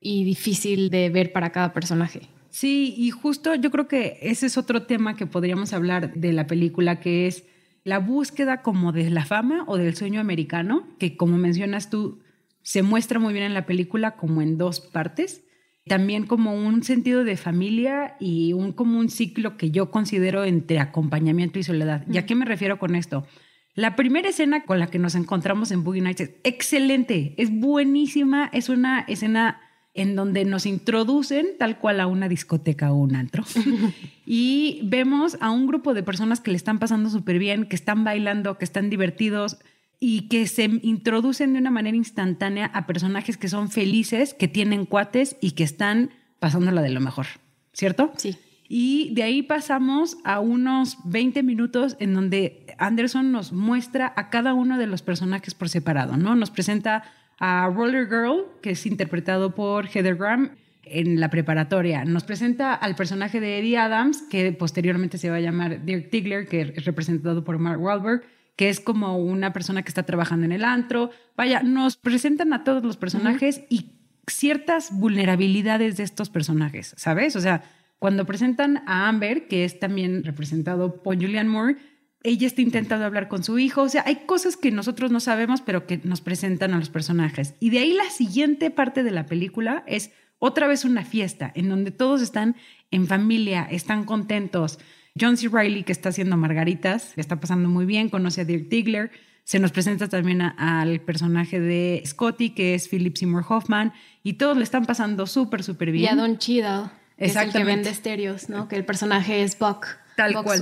y 0.00 0.24
difícil 0.24 0.90
de 0.90 1.10
ver 1.10 1.32
para 1.32 1.50
cada 1.50 1.72
personaje. 1.72 2.28
Sí, 2.50 2.94
y 2.96 3.10
justo 3.10 3.54
yo 3.54 3.70
creo 3.70 3.88
que 3.88 4.18
ese 4.22 4.46
es 4.46 4.58
otro 4.58 4.82
tema 4.82 5.16
que 5.16 5.26
podríamos 5.26 5.72
hablar 5.72 6.14
de 6.14 6.32
la 6.32 6.46
película, 6.46 7.00
que 7.00 7.26
es 7.26 7.44
la 7.84 7.98
búsqueda 7.98 8.60
como 8.62 8.92
de 8.92 9.08
la 9.10 9.24
fama 9.24 9.64
o 9.66 9.76
del 9.76 9.96
sueño 9.96 10.20
americano, 10.20 10.86
que 10.98 11.16
como 11.16 11.38
mencionas 11.38 11.90
tú, 11.90 12.20
se 12.62 12.82
muestra 12.82 13.18
muy 13.18 13.32
bien 13.32 13.46
en 13.46 13.54
la 13.54 13.66
película 13.66 14.16
como 14.16 14.42
en 14.42 14.58
dos 14.58 14.80
partes 14.80 15.44
también 15.90 16.24
como 16.24 16.54
un 16.54 16.84
sentido 16.84 17.24
de 17.24 17.36
familia 17.36 18.14
y 18.20 18.52
un 18.52 18.70
como 18.70 19.00
un 19.00 19.08
ciclo 19.08 19.56
que 19.56 19.72
yo 19.72 19.90
considero 19.90 20.44
entre 20.44 20.78
acompañamiento 20.78 21.58
y 21.58 21.64
soledad. 21.64 22.06
¿Y 22.08 22.16
a 22.16 22.26
qué 22.26 22.36
me 22.36 22.44
refiero 22.44 22.78
con 22.78 22.94
esto? 22.94 23.26
La 23.74 23.96
primera 23.96 24.28
escena 24.28 24.62
con 24.62 24.78
la 24.78 24.86
que 24.86 25.00
nos 25.00 25.16
encontramos 25.16 25.72
en 25.72 25.82
Boogie 25.82 26.00
Nights 26.00 26.20
es 26.20 26.30
excelente, 26.44 27.34
es 27.38 27.50
buenísima, 27.50 28.48
es 28.52 28.68
una 28.68 29.00
escena 29.00 29.62
en 29.92 30.14
donde 30.14 30.44
nos 30.44 30.64
introducen 30.64 31.48
tal 31.58 31.80
cual 31.80 31.98
a 31.98 32.06
una 32.06 32.28
discoteca 32.28 32.92
o 32.92 32.94
un 32.94 33.16
antro. 33.16 33.42
y 34.24 34.82
vemos 34.84 35.38
a 35.40 35.50
un 35.50 35.66
grupo 35.66 35.92
de 35.92 36.04
personas 36.04 36.40
que 36.40 36.52
le 36.52 36.56
están 36.56 36.78
pasando 36.78 37.10
súper 37.10 37.40
bien, 37.40 37.64
que 37.64 37.74
están 37.74 38.04
bailando, 38.04 38.58
que 38.58 38.64
están 38.64 38.90
divertidos, 38.90 39.58
y 40.00 40.28
que 40.28 40.46
se 40.46 40.64
introducen 40.64 41.52
de 41.52 41.58
una 41.58 41.70
manera 41.70 41.96
instantánea 41.96 42.66
a 42.66 42.86
personajes 42.86 43.36
que 43.36 43.48
son 43.48 43.70
felices, 43.70 44.32
que 44.32 44.48
tienen 44.48 44.86
cuates 44.86 45.36
y 45.42 45.52
que 45.52 45.62
están 45.62 46.10
pasándola 46.38 46.80
de 46.80 46.88
lo 46.88 47.00
mejor, 47.00 47.26
¿cierto? 47.74 48.10
Sí. 48.16 48.36
Y 48.66 49.12
de 49.14 49.24
ahí 49.24 49.42
pasamos 49.42 50.16
a 50.24 50.40
unos 50.40 50.96
20 51.04 51.42
minutos 51.42 51.96
en 52.00 52.14
donde 52.14 52.66
Anderson 52.78 53.30
nos 53.30 53.52
muestra 53.52 54.12
a 54.16 54.30
cada 54.30 54.54
uno 54.54 54.78
de 54.78 54.86
los 54.86 55.02
personajes 55.02 55.54
por 55.54 55.68
separado, 55.68 56.16
¿no? 56.16 56.34
Nos 56.34 56.50
presenta 56.50 57.04
a 57.38 57.68
Roller 57.68 58.06
Girl, 58.06 58.46
que 58.62 58.70
es 58.70 58.86
interpretado 58.86 59.54
por 59.54 59.86
Heather 59.88 60.16
Graham 60.16 60.52
en 60.84 61.20
la 61.20 61.30
preparatoria. 61.30 62.04
Nos 62.04 62.24
presenta 62.24 62.72
al 62.74 62.94
personaje 62.94 63.40
de 63.40 63.58
Eddie 63.58 63.76
Adams, 63.76 64.22
que 64.30 64.52
posteriormente 64.52 65.18
se 65.18 65.30
va 65.30 65.36
a 65.36 65.40
llamar 65.40 65.84
Dirk 65.84 66.10
Tigler, 66.10 66.46
que 66.46 66.60
es 66.60 66.84
representado 66.84 67.44
por 67.44 67.58
Mark 67.58 67.80
Wahlberg 67.82 68.22
que 68.60 68.68
es 68.68 68.78
como 68.78 69.16
una 69.16 69.54
persona 69.54 69.82
que 69.82 69.88
está 69.88 70.02
trabajando 70.02 70.44
en 70.44 70.52
el 70.52 70.64
antro. 70.64 71.08
Vaya, 71.34 71.62
nos 71.62 71.96
presentan 71.96 72.52
a 72.52 72.62
todos 72.62 72.84
los 72.84 72.98
personajes 72.98 73.62
y 73.70 73.92
ciertas 74.26 74.90
vulnerabilidades 74.92 75.96
de 75.96 76.02
estos 76.02 76.28
personajes, 76.28 76.92
¿sabes? 76.98 77.36
O 77.36 77.40
sea, 77.40 77.62
cuando 77.98 78.26
presentan 78.26 78.82
a 78.86 79.08
Amber, 79.08 79.48
que 79.48 79.64
es 79.64 79.80
también 79.80 80.24
representado 80.24 81.02
por 81.02 81.14
Julianne 81.14 81.48
Moore, 81.48 81.76
ella 82.22 82.46
está 82.46 82.60
intentando 82.60 83.06
hablar 83.06 83.28
con 83.28 83.42
su 83.42 83.58
hijo. 83.58 83.80
O 83.80 83.88
sea, 83.88 84.04
hay 84.04 84.26
cosas 84.26 84.58
que 84.58 84.70
nosotros 84.70 85.10
no 85.10 85.20
sabemos, 85.20 85.62
pero 85.62 85.86
que 85.86 85.98
nos 86.04 86.20
presentan 86.20 86.74
a 86.74 86.78
los 86.78 86.90
personajes. 86.90 87.54
Y 87.60 87.70
de 87.70 87.78
ahí 87.78 87.94
la 87.94 88.10
siguiente 88.10 88.70
parte 88.70 89.02
de 89.02 89.10
la 89.10 89.24
película 89.24 89.84
es 89.86 90.10
otra 90.38 90.66
vez 90.66 90.84
una 90.84 91.06
fiesta 91.06 91.50
en 91.54 91.70
donde 91.70 91.92
todos 91.92 92.20
están 92.20 92.56
en 92.90 93.06
familia, 93.06 93.66
están 93.70 94.04
contentos. 94.04 94.78
John 95.18 95.36
C. 95.36 95.48
Riley, 95.48 95.84
que 95.84 95.92
está 95.92 96.10
haciendo 96.10 96.36
Margaritas, 96.36 97.12
le 97.16 97.20
está 97.20 97.40
pasando 97.40 97.68
muy 97.68 97.86
bien, 97.86 98.08
conoce 98.08 98.42
a 98.42 98.44
Dirk 98.44 98.68
Diggler. 98.68 99.10
Se 99.44 99.58
nos 99.58 99.72
presenta 99.72 100.08
también 100.08 100.42
al 100.42 101.00
personaje 101.00 101.58
de 101.58 102.02
Scotty, 102.06 102.50
que 102.50 102.74
es 102.74 102.88
Philip 102.88 103.16
Seymour 103.16 103.44
Hoffman, 103.48 103.92
y 104.22 104.34
todos 104.34 104.56
le 104.56 104.62
están 104.62 104.84
pasando 104.86 105.26
súper, 105.26 105.64
súper 105.64 105.90
bien. 105.90 106.04
Y 106.04 106.08
a 106.08 106.14
Don 106.14 106.38
Cheadle, 106.38 106.90
es 107.16 107.34
el 107.34 107.50
que 107.50 107.64
vende 107.64 107.90
estéreos, 107.90 108.48
¿no? 108.48 108.68
Que 108.68 108.76
el 108.76 108.84
personaje 108.84 109.42
es 109.42 109.58
Buck. 109.58 109.86
Tal 110.16 110.34
cual. 110.42 110.60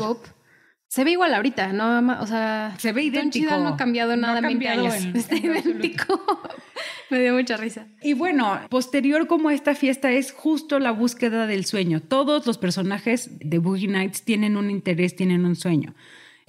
Se 0.88 1.04
ve 1.04 1.12
igual 1.12 1.34
ahorita, 1.34 1.74
¿no? 1.74 2.20
O 2.20 2.26
sea, 2.26 2.74
se 2.78 2.92
ve 2.92 3.02
idéntico. 3.02 3.56
no 3.58 3.68
ha 3.68 3.76
cambiado 3.76 4.16
nada 4.16 4.38
en 4.38 4.58
20 4.58 4.68
años. 4.68 4.94
Está 5.14 5.36
idéntico. 5.36 6.20
Me 7.10 7.20
dio 7.20 7.34
mucha 7.34 7.58
risa. 7.58 7.86
Y 8.02 8.14
bueno, 8.14 8.58
posterior 8.70 9.26
como 9.26 9.50
esta 9.50 9.74
fiesta 9.74 10.10
es 10.12 10.32
justo 10.32 10.78
la 10.78 10.90
búsqueda 10.90 11.46
del 11.46 11.66
sueño. 11.66 12.00
Todos 12.00 12.46
los 12.46 12.56
personajes 12.56 13.38
de 13.38 13.58
Boogie 13.58 13.88
Nights 13.88 14.22
tienen 14.22 14.56
un 14.56 14.70
interés, 14.70 15.14
tienen 15.14 15.44
un 15.44 15.56
sueño. 15.56 15.94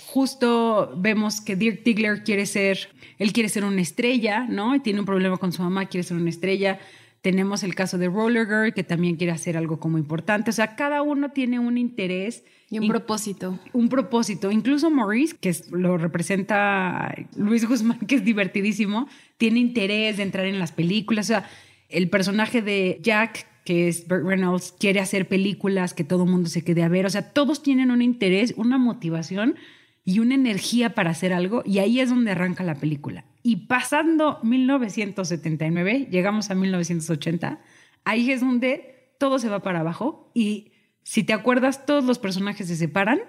Justo 0.06 0.93
vemos 0.95 1.41
que 1.41 1.58
Dirk 1.58 1.84
Tigler 1.84 2.23
quiere 2.23 2.45
ser, 2.45 2.89
él 3.17 3.34
quiere 3.34 3.49
ser 3.49 3.65
una 3.65 3.82
estrella, 3.82 4.45
¿no? 4.47 4.73
Y 4.73 4.80
tiene 4.80 5.02
un 5.02 5.06
problema 5.06 5.38
con 5.38 5.52
su 5.52 5.62
mamá, 5.62 5.88
quiere 5.88 6.04
ser 6.04 6.15
una 6.15 6.30
estrella. 6.30 6.80
Tenemos 7.21 7.63
el 7.63 7.75
caso 7.75 7.97
de 7.97 8.08
Roller 8.08 8.45
Girl, 8.45 8.73
que 8.73 8.84
también 8.84 9.17
quiere 9.17 9.34
hacer 9.34 9.58
algo 9.58 9.79
como 9.79 9.97
importante. 9.97 10.51
O 10.51 10.53
sea, 10.53 10.75
cada 10.75 11.01
uno 11.01 11.32
tiene 11.32 11.60
un 11.60 11.77
interés. 11.77 12.45
Y 12.69 12.79
un 12.79 12.88
propósito. 12.88 13.60
Un 13.73 13.89
propósito. 13.89 14.51
Incluso 14.51 14.89
Maurice, 14.89 15.36
que 15.39 15.53
lo 15.71 15.97
representa 15.97 17.13
Luis 17.36 17.67
Guzmán, 17.67 17.99
que 18.08 18.15
es 18.15 18.23
divertidísimo, 18.23 19.08
tiene 19.38 19.60
interés 19.60 20.17
de 20.17 20.23
entrar 20.23 20.45
en 20.45 20.60
las 20.60 20.71
películas. 20.71 21.25
O 21.25 21.27
sea, 21.27 21.49
el 21.89 22.10
personaje 22.10 22.62
de 22.62 22.99
Jack, 23.01 23.47
que 23.65 23.89
es 23.89 24.08
Burt 24.08 24.23
Reynolds, 24.23 24.73
quiere 24.79 25.01
hacer 25.01 25.27
películas 25.27 25.93
que 25.93 26.05
todo 26.05 26.23
el 26.23 26.29
mundo 26.29 26.47
se 26.49 26.63
quede 26.63 26.84
a 26.84 26.88
ver. 26.88 27.05
O 27.05 27.10
sea, 27.10 27.34
todos 27.34 27.62
tienen 27.62 27.91
un 27.91 28.01
interés, 28.01 28.53
una 28.55 28.77
motivación 28.77 29.55
y 30.03 30.19
una 30.19 30.35
energía 30.35 30.95
para 30.95 31.12
hacer 31.12 31.33
algo 31.33 31.62
y 31.65 31.79
ahí 31.79 31.99
es 31.99 32.09
donde 32.09 32.31
arranca 32.31 32.63
la 32.63 32.75
película. 32.75 33.25
Y 33.43 33.67
pasando 33.67 34.39
1979, 34.43 36.07
llegamos 36.09 36.49
a 36.49 36.55
1980, 36.55 37.59
ahí 38.05 38.31
es 38.31 38.41
donde 38.41 39.13
todo 39.19 39.39
se 39.39 39.49
va 39.49 39.62
para 39.62 39.81
abajo 39.81 40.31
y 40.33 40.71
si 41.03 41.23
te 41.23 41.33
acuerdas, 41.33 41.85
todos 41.85 42.03
los 42.03 42.19
personajes 42.19 42.67
se 42.67 42.75
separan 42.75 43.19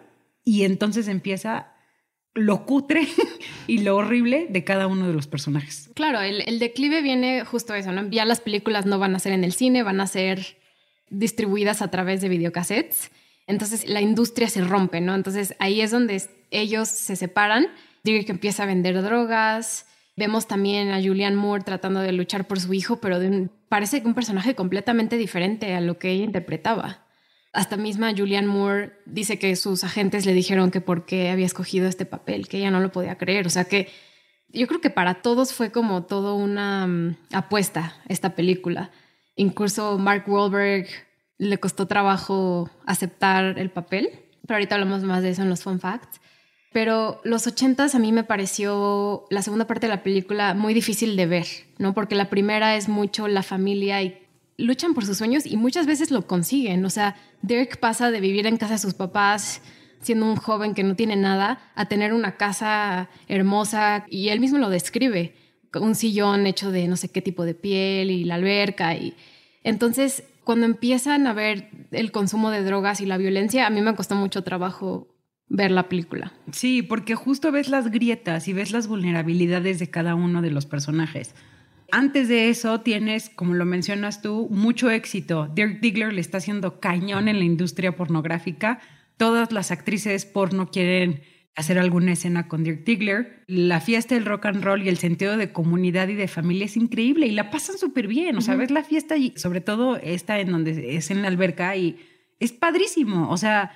y 0.44 0.64
entonces 0.64 1.08
empieza 1.08 1.74
lo 2.34 2.64
cutre 2.64 3.06
y 3.66 3.78
lo 3.78 3.96
horrible 3.96 4.46
de 4.50 4.64
cada 4.64 4.86
uno 4.86 5.06
de 5.06 5.12
los 5.12 5.26
personajes. 5.26 5.90
Claro, 5.94 6.20
el, 6.20 6.58
declive 6.58 7.02
viene 7.02 7.44
justo 7.44 7.74
eso, 7.74 7.92
¿no? 7.92 8.08
Ya 8.10 8.24
las 8.24 8.40
películas 8.40 8.86
no 8.86 8.98
van 8.98 9.14
a 9.14 9.18
ser 9.18 9.32
en 9.32 9.44
el 9.44 9.52
cine, 9.52 9.82
van 9.82 10.00
a 10.00 10.06
ser 10.06 10.58
distribuidas 11.08 11.82
a 11.82 11.90
través 11.90 12.20
de 12.20 12.28
videocassettes. 12.28 13.10
Entonces 13.46 13.88
la 13.88 14.00
industria 14.00 14.48
se 14.48 14.62
rompe, 14.62 15.00
¿no? 15.00 15.14
Entonces 15.14 15.54
ahí 15.58 15.80
es 15.80 15.90
donde 15.90 16.22
ellos 16.50 16.88
se 16.88 17.16
separan. 17.16 17.66
Dirk 18.02 18.28
empieza 18.30 18.62
a 18.62 18.66
vender 18.66 19.00
drogas. 19.02 19.86
Vemos 20.16 20.46
también 20.46 20.90
a 20.90 21.02
Julianne 21.02 21.36
Moore 21.36 21.64
tratando 21.64 22.00
de 22.00 22.12
luchar 22.12 22.46
por 22.46 22.60
su 22.60 22.72
hijo, 22.74 23.00
pero 23.00 23.18
parece 23.68 24.02
que 24.02 24.08
un 24.08 24.14
personaje 24.14 24.54
completamente 24.54 25.16
diferente 25.16 25.74
a 25.74 25.80
lo 25.80 25.98
que 25.98 26.10
ella 26.10 26.24
interpretaba. 26.24 27.06
Hasta 27.52 27.76
misma 27.76 28.12
Julianne 28.16 28.48
Moore 28.48 28.92
dice 29.06 29.38
que 29.38 29.56
sus 29.56 29.82
agentes 29.82 30.26
le 30.26 30.34
dijeron 30.34 30.70
que 30.70 30.80
por 30.80 31.04
qué 31.04 31.30
había 31.30 31.46
escogido 31.46 31.88
este 31.88 32.04
papel, 32.04 32.48
que 32.48 32.58
ella 32.58 32.70
no 32.70 32.80
lo 32.80 32.92
podía 32.92 33.18
creer. 33.18 33.46
O 33.46 33.50
sea 33.50 33.64
que 33.64 33.88
yo 34.52 34.66
creo 34.66 34.80
que 34.80 34.90
para 34.90 35.22
todos 35.22 35.52
fue 35.52 35.70
como 35.72 36.04
todo 36.04 36.36
una 36.36 36.86
mm, 36.86 37.16
apuesta 37.32 37.94
esta 38.08 38.34
película. 38.34 38.90
Incluso 39.36 39.98
Mark 39.98 40.24
Wahlberg 40.26 40.86
le 41.38 41.58
costó 41.58 41.86
trabajo 41.86 42.70
aceptar 42.86 43.58
el 43.58 43.70
papel, 43.70 44.10
pero 44.46 44.56
ahorita 44.56 44.74
hablamos 44.74 45.02
más 45.02 45.22
de 45.22 45.30
eso 45.30 45.42
en 45.42 45.48
los 45.48 45.62
fun 45.62 45.80
facts. 45.80 46.20
Pero 46.72 47.20
los 47.24 47.46
ochentas 47.46 47.94
a 47.94 47.98
mí 47.98 48.12
me 48.12 48.22
pareció 48.22 49.24
la 49.30 49.42
segunda 49.42 49.66
parte 49.66 49.86
de 49.86 49.94
la 49.94 50.02
película 50.02 50.54
muy 50.54 50.72
difícil 50.72 51.16
de 51.16 51.26
ver, 51.26 51.46
¿no? 51.78 51.94
Porque 51.94 52.14
la 52.14 52.30
primera 52.30 52.76
es 52.76 52.88
mucho 52.88 53.26
la 53.26 53.42
familia 53.42 54.02
y 54.02 54.18
luchan 54.56 54.94
por 54.94 55.04
sus 55.04 55.18
sueños 55.18 55.46
y 55.46 55.56
muchas 55.56 55.86
veces 55.86 56.12
lo 56.12 56.26
consiguen. 56.26 56.84
O 56.84 56.90
sea, 56.90 57.16
Dirk 57.42 57.80
pasa 57.80 58.10
de 58.12 58.20
vivir 58.20 58.46
en 58.46 58.56
casa 58.56 58.74
de 58.74 58.78
sus 58.78 58.94
papás 58.94 59.62
siendo 60.00 60.26
un 60.26 60.36
joven 60.36 60.74
que 60.74 60.82
no 60.82 60.94
tiene 60.96 61.16
nada 61.16 61.60
a 61.74 61.86
tener 61.86 62.12
una 62.14 62.36
casa 62.36 63.10
hermosa 63.28 64.06
y 64.08 64.28
él 64.28 64.40
mismo 64.40 64.58
lo 64.58 64.70
describe, 64.70 65.34
un 65.74 65.94
sillón 65.94 66.46
hecho 66.46 66.70
de 66.70 66.88
no 66.88 66.96
sé 66.96 67.10
qué 67.10 67.20
tipo 67.20 67.44
de 67.44 67.54
piel 67.54 68.10
y 68.10 68.24
la 68.24 68.36
alberca 68.36 68.94
y 68.94 69.14
entonces 69.62 70.24
cuando 70.42 70.66
empiezan 70.66 71.26
a 71.26 71.32
ver 71.32 71.68
el 71.90 72.12
consumo 72.12 72.50
de 72.50 72.64
drogas 72.64 73.00
y 73.00 73.06
la 73.06 73.18
violencia, 73.18 73.66
a 73.66 73.70
mí 73.70 73.82
me 73.82 73.94
costó 73.94 74.14
mucho 74.14 74.42
trabajo 74.42 75.06
ver 75.50 75.72
la 75.72 75.88
película. 75.88 76.32
Sí, 76.52 76.80
porque 76.80 77.14
justo 77.14 77.52
ves 77.52 77.68
las 77.68 77.90
grietas 77.90 78.48
y 78.48 78.54
ves 78.54 78.70
las 78.70 78.86
vulnerabilidades 78.86 79.78
de 79.78 79.90
cada 79.90 80.14
uno 80.14 80.40
de 80.40 80.50
los 80.50 80.64
personajes. 80.64 81.34
Antes 81.90 82.28
de 82.28 82.48
eso 82.48 82.80
tienes, 82.80 83.30
como 83.30 83.54
lo 83.54 83.66
mencionas 83.66 84.22
tú, 84.22 84.48
mucho 84.50 84.90
éxito. 84.90 85.50
Dirk 85.52 85.80
Diggler 85.80 86.12
le 86.12 86.20
está 86.20 86.38
haciendo 86.38 86.78
cañón 86.78 87.26
en 87.26 87.40
la 87.40 87.44
industria 87.44 87.96
pornográfica. 87.96 88.78
Todas 89.16 89.50
las 89.50 89.72
actrices 89.72 90.24
porno 90.24 90.70
quieren 90.70 91.22
hacer 91.56 91.80
alguna 91.80 92.12
escena 92.12 92.46
con 92.46 92.62
Dirk 92.62 92.84
Diggler. 92.84 93.42
La 93.48 93.80
fiesta 93.80 94.14
del 94.14 94.26
rock 94.26 94.46
and 94.46 94.62
roll 94.62 94.84
y 94.84 94.88
el 94.88 94.98
sentido 94.98 95.36
de 95.36 95.50
comunidad 95.50 96.06
y 96.06 96.14
de 96.14 96.28
familia 96.28 96.66
es 96.66 96.76
increíble 96.76 97.26
y 97.26 97.32
la 97.32 97.50
pasan 97.50 97.76
súper 97.76 98.06
bien. 98.06 98.36
O 98.36 98.40
sea, 98.40 98.54
ves 98.54 98.70
la 98.70 98.84
fiesta 98.84 99.16
y 99.16 99.32
sobre 99.36 99.60
todo 99.60 99.96
esta 99.96 100.38
en 100.38 100.52
donde 100.52 100.94
es 100.94 101.10
en 101.10 101.22
la 101.22 101.28
alberca 101.28 101.74
y 101.74 101.98
es 102.38 102.52
padrísimo. 102.52 103.28
O 103.30 103.36
sea, 103.36 103.72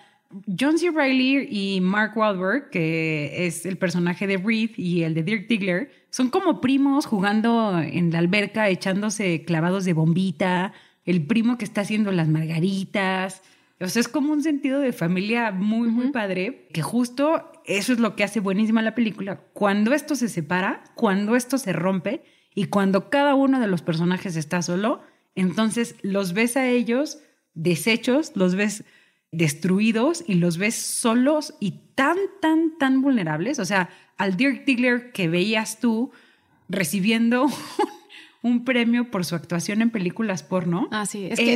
John 0.58 0.78
C. 0.78 0.90
Reilly 0.90 1.48
y 1.50 1.80
Mark 1.80 2.16
Wahlberg, 2.16 2.70
que 2.70 3.46
es 3.46 3.66
el 3.66 3.78
personaje 3.78 4.26
de 4.26 4.36
Reed 4.36 4.70
y 4.76 5.02
el 5.02 5.14
de 5.14 5.22
Dirk 5.22 5.46
Diggler, 5.48 5.90
son 6.10 6.30
como 6.30 6.60
primos 6.60 7.06
jugando 7.06 7.78
en 7.80 8.10
la 8.10 8.18
alberca, 8.18 8.68
echándose 8.68 9.44
clavados 9.44 9.84
de 9.84 9.92
bombita, 9.92 10.72
el 11.04 11.26
primo 11.26 11.58
que 11.58 11.64
está 11.64 11.82
haciendo 11.82 12.10
las 12.12 12.28
margaritas. 12.28 13.42
O 13.80 13.88
sea, 13.88 14.00
es 14.00 14.08
como 14.08 14.32
un 14.32 14.42
sentido 14.42 14.80
de 14.80 14.92
familia 14.92 15.52
muy, 15.52 15.88
muy 15.88 16.10
padre, 16.10 16.68
que 16.72 16.82
justo 16.82 17.52
eso 17.64 17.92
es 17.92 18.00
lo 18.00 18.16
que 18.16 18.24
hace 18.24 18.40
buenísima 18.40 18.82
la 18.82 18.94
película. 18.94 19.40
Cuando 19.52 19.92
esto 19.92 20.14
se 20.16 20.28
separa, 20.28 20.84
cuando 20.94 21.36
esto 21.36 21.58
se 21.58 21.72
rompe 21.72 22.22
y 22.54 22.66
cuando 22.66 23.10
cada 23.10 23.34
uno 23.34 23.60
de 23.60 23.66
los 23.66 23.82
personajes 23.82 24.36
está 24.36 24.62
solo, 24.62 25.02
entonces 25.34 25.96
los 26.02 26.32
ves 26.32 26.56
a 26.56 26.68
ellos 26.68 27.18
deshechos, 27.54 28.32
los 28.34 28.54
ves 28.54 28.84
destruidos 29.36 30.24
y 30.26 30.34
los 30.34 30.58
ves 30.58 30.74
solos 30.74 31.54
y 31.60 31.80
tan, 31.94 32.16
tan, 32.40 32.78
tan 32.78 33.02
vulnerables. 33.02 33.58
O 33.58 33.64
sea, 33.64 33.90
al 34.16 34.36
Dirk 34.36 34.64
Diggler 34.64 35.12
que 35.12 35.28
veías 35.28 35.80
tú 35.80 36.12
recibiendo 36.68 37.46
un 38.42 38.64
premio 38.64 39.10
por 39.10 39.24
su 39.24 39.34
actuación 39.34 39.82
en 39.82 39.90
películas 39.90 40.42
porno. 40.42 40.88
Ah, 40.90 41.06
sí, 41.06 41.26
es, 41.30 41.38
que 41.38 41.54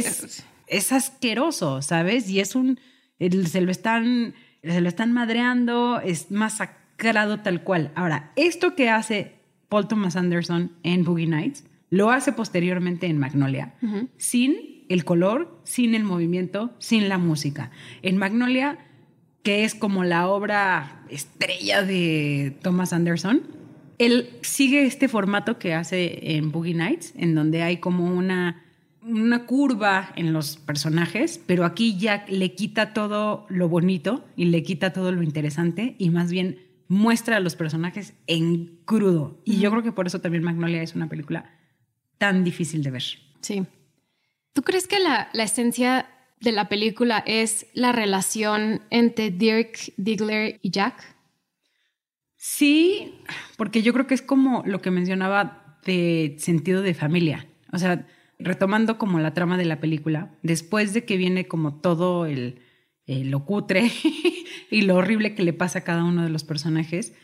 es, 0.66 0.92
asqueroso, 0.92 1.82
¿sabes? 1.82 2.28
Y 2.30 2.40
es 2.40 2.54
un. 2.54 2.80
Se 3.18 3.60
lo 3.60 3.70
están. 3.70 4.34
Se 4.62 4.80
lo 4.80 4.88
están 4.88 5.12
madreando, 5.12 6.00
es 6.00 6.30
masacrado 6.30 7.40
tal 7.40 7.62
cual. 7.62 7.92
Ahora, 7.94 8.32
esto 8.34 8.74
que 8.74 8.90
hace 8.90 9.36
Paul 9.68 9.86
Thomas 9.86 10.16
Anderson 10.16 10.72
en 10.82 11.04
Boogie 11.04 11.28
Nights, 11.28 11.64
lo 11.90 12.10
hace 12.10 12.32
posteriormente 12.32 13.06
en 13.06 13.18
Magnolia, 13.18 13.74
sin 14.16 14.84
el 14.88 15.04
color, 15.04 15.60
sin 15.64 15.94
el 15.94 16.04
movimiento, 16.04 16.72
sin 16.78 17.08
la 17.08 17.18
música. 17.18 17.70
En 18.02 18.16
Magnolia, 18.16 18.78
que 19.42 19.64
es 19.64 19.74
como 19.74 20.04
la 20.04 20.28
obra 20.28 21.02
estrella 21.10 21.82
de 21.82 22.56
Thomas 22.62 22.92
Anderson, 22.92 23.42
él 23.98 24.30
sigue 24.42 24.84
este 24.84 25.08
formato 25.08 25.58
que 25.58 25.74
hace 25.74 26.36
en 26.36 26.52
Boogie 26.52 26.74
Nights, 26.74 27.12
en 27.16 27.34
donde 27.34 27.62
hay 27.62 27.78
como 27.78 28.06
una, 28.06 28.62
una 29.02 29.44
curva 29.44 30.12
en 30.14 30.32
los 30.32 30.56
personajes, 30.56 31.40
pero 31.46 31.64
aquí 31.64 31.98
ya 31.98 32.24
le 32.28 32.54
quita 32.54 32.92
todo 32.92 33.46
lo 33.48 33.68
bonito 33.68 34.24
y 34.36 34.46
le 34.46 34.62
quita 34.62 34.92
todo 34.92 35.10
lo 35.10 35.22
interesante 35.22 35.96
y 35.98 36.10
más 36.10 36.30
bien 36.30 36.58
muestra 36.86 37.36
a 37.36 37.40
los 37.40 37.56
personajes 37.56 38.14
en 38.26 38.78
crudo. 38.84 39.40
Y 39.44 39.58
yo 39.58 39.70
creo 39.70 39.82
que 39.82 39.92
por 39.92 40.06
eso 40.06 40.20
también 40.20 40.44
Magnolia 40.44 40.82
es 40.82 40.94
una 40.94 41.08
película 41.08 41.57
tan 42.18 42.44
difícil 42.44 42.82
de 42.82 42.90
ver. 42.90 43.04
Sí. 43.40 43.66
¿Tú 44.52 44.62
crees 44.62 44.88
que 44.88 44.98
la, 44.98 45.30
esencia 45.34 46.06
de 46.40 46.52
la 46.52 46.68
película 46.68 47.22
es 47.26 47.66
la 47.74 47.92
relación 47.92 48.82
entre 48.90 49.30
Dirk 49.30 49.92
Diggler 49.96 50.58
y 50.62 50.70
Jack? 50.70 51.16
Sí, 52.36 53.14
porque 53.56 53.82
yo 53.82 53.92
creo 53.92 54.06
que 54.06 54.14
es 54.14 54.22
como 54.22 54.62
lo 54.66 54.80
que 54.80 54.90
mencionaba 54.90 55.78
de 55.84 56.36
sentido 56.38 56.82
de 56.82 56.94
familia. 56.94 57.46
O 57.72 57.78
sea, 57.78 58.06
retomando 58.38 58.98
como 58.98 59.18
la 59.18 59.34
trama 59.34 59.56
de 59.56 59.64
la 59.64 59.80
película, 59.80 60.36
después 60.42 60.92
de 60.92 61.04
que 61.04 61.16
viene 61.16 61.46
como 61.46 61.80
todo 61.80 62.26
el, 62.26 62.62
el 63.06 63.30
lo 63.30 63.44
cutre 63.44 63.90
y 64.70 64.82
lo 64.82 64.96
horrible 64.96 65.34
que 65.34 65.42
le 65.42 65.52
pasa 65.52 65.80
a 65.80 65.84
cada 65.84 66.04
uno 66.04 66.22
de 66.22 66.30
los 66.30 66.44
personajes, 66.44 67.14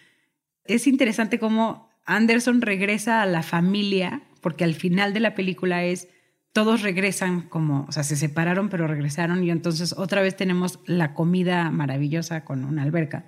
es 0.65 0.87
interesante 0.87 1.39
cómo 1.39 1.91
Anderson 2.07 2.61
regresa 2.61 3.23
a 3.23 3.27
la 3.27 3.43
familia, 3.43 4.23
porque 4.45 4.65
al 4.65 4.75
final 4.75 5.15
de 5.15 5.21
la 5.21 5.35
película 5.35 5.85
es 5.85 6.09
todos 6.53 6.83
regresan 6.83 7.49
como, 7.49 7.87
o 7.89 7.93
sea, 7.93 8.03
se 8.03 8.15
separaron 8.15 8.69
pero 8.69 8.87
regresaron 8.87 9.43
y 9.43 9.51
entonces 9.51 9.95
otra 9.97 10.21
vez 10.21 10.37
tenemos 10.37 10.81
la 10.85 11.15
comida 11.15 11.71
maravillosa 11.71 12.45
con 12.45 12.67
una 12.67 12.83
alberca. 12.83 13.25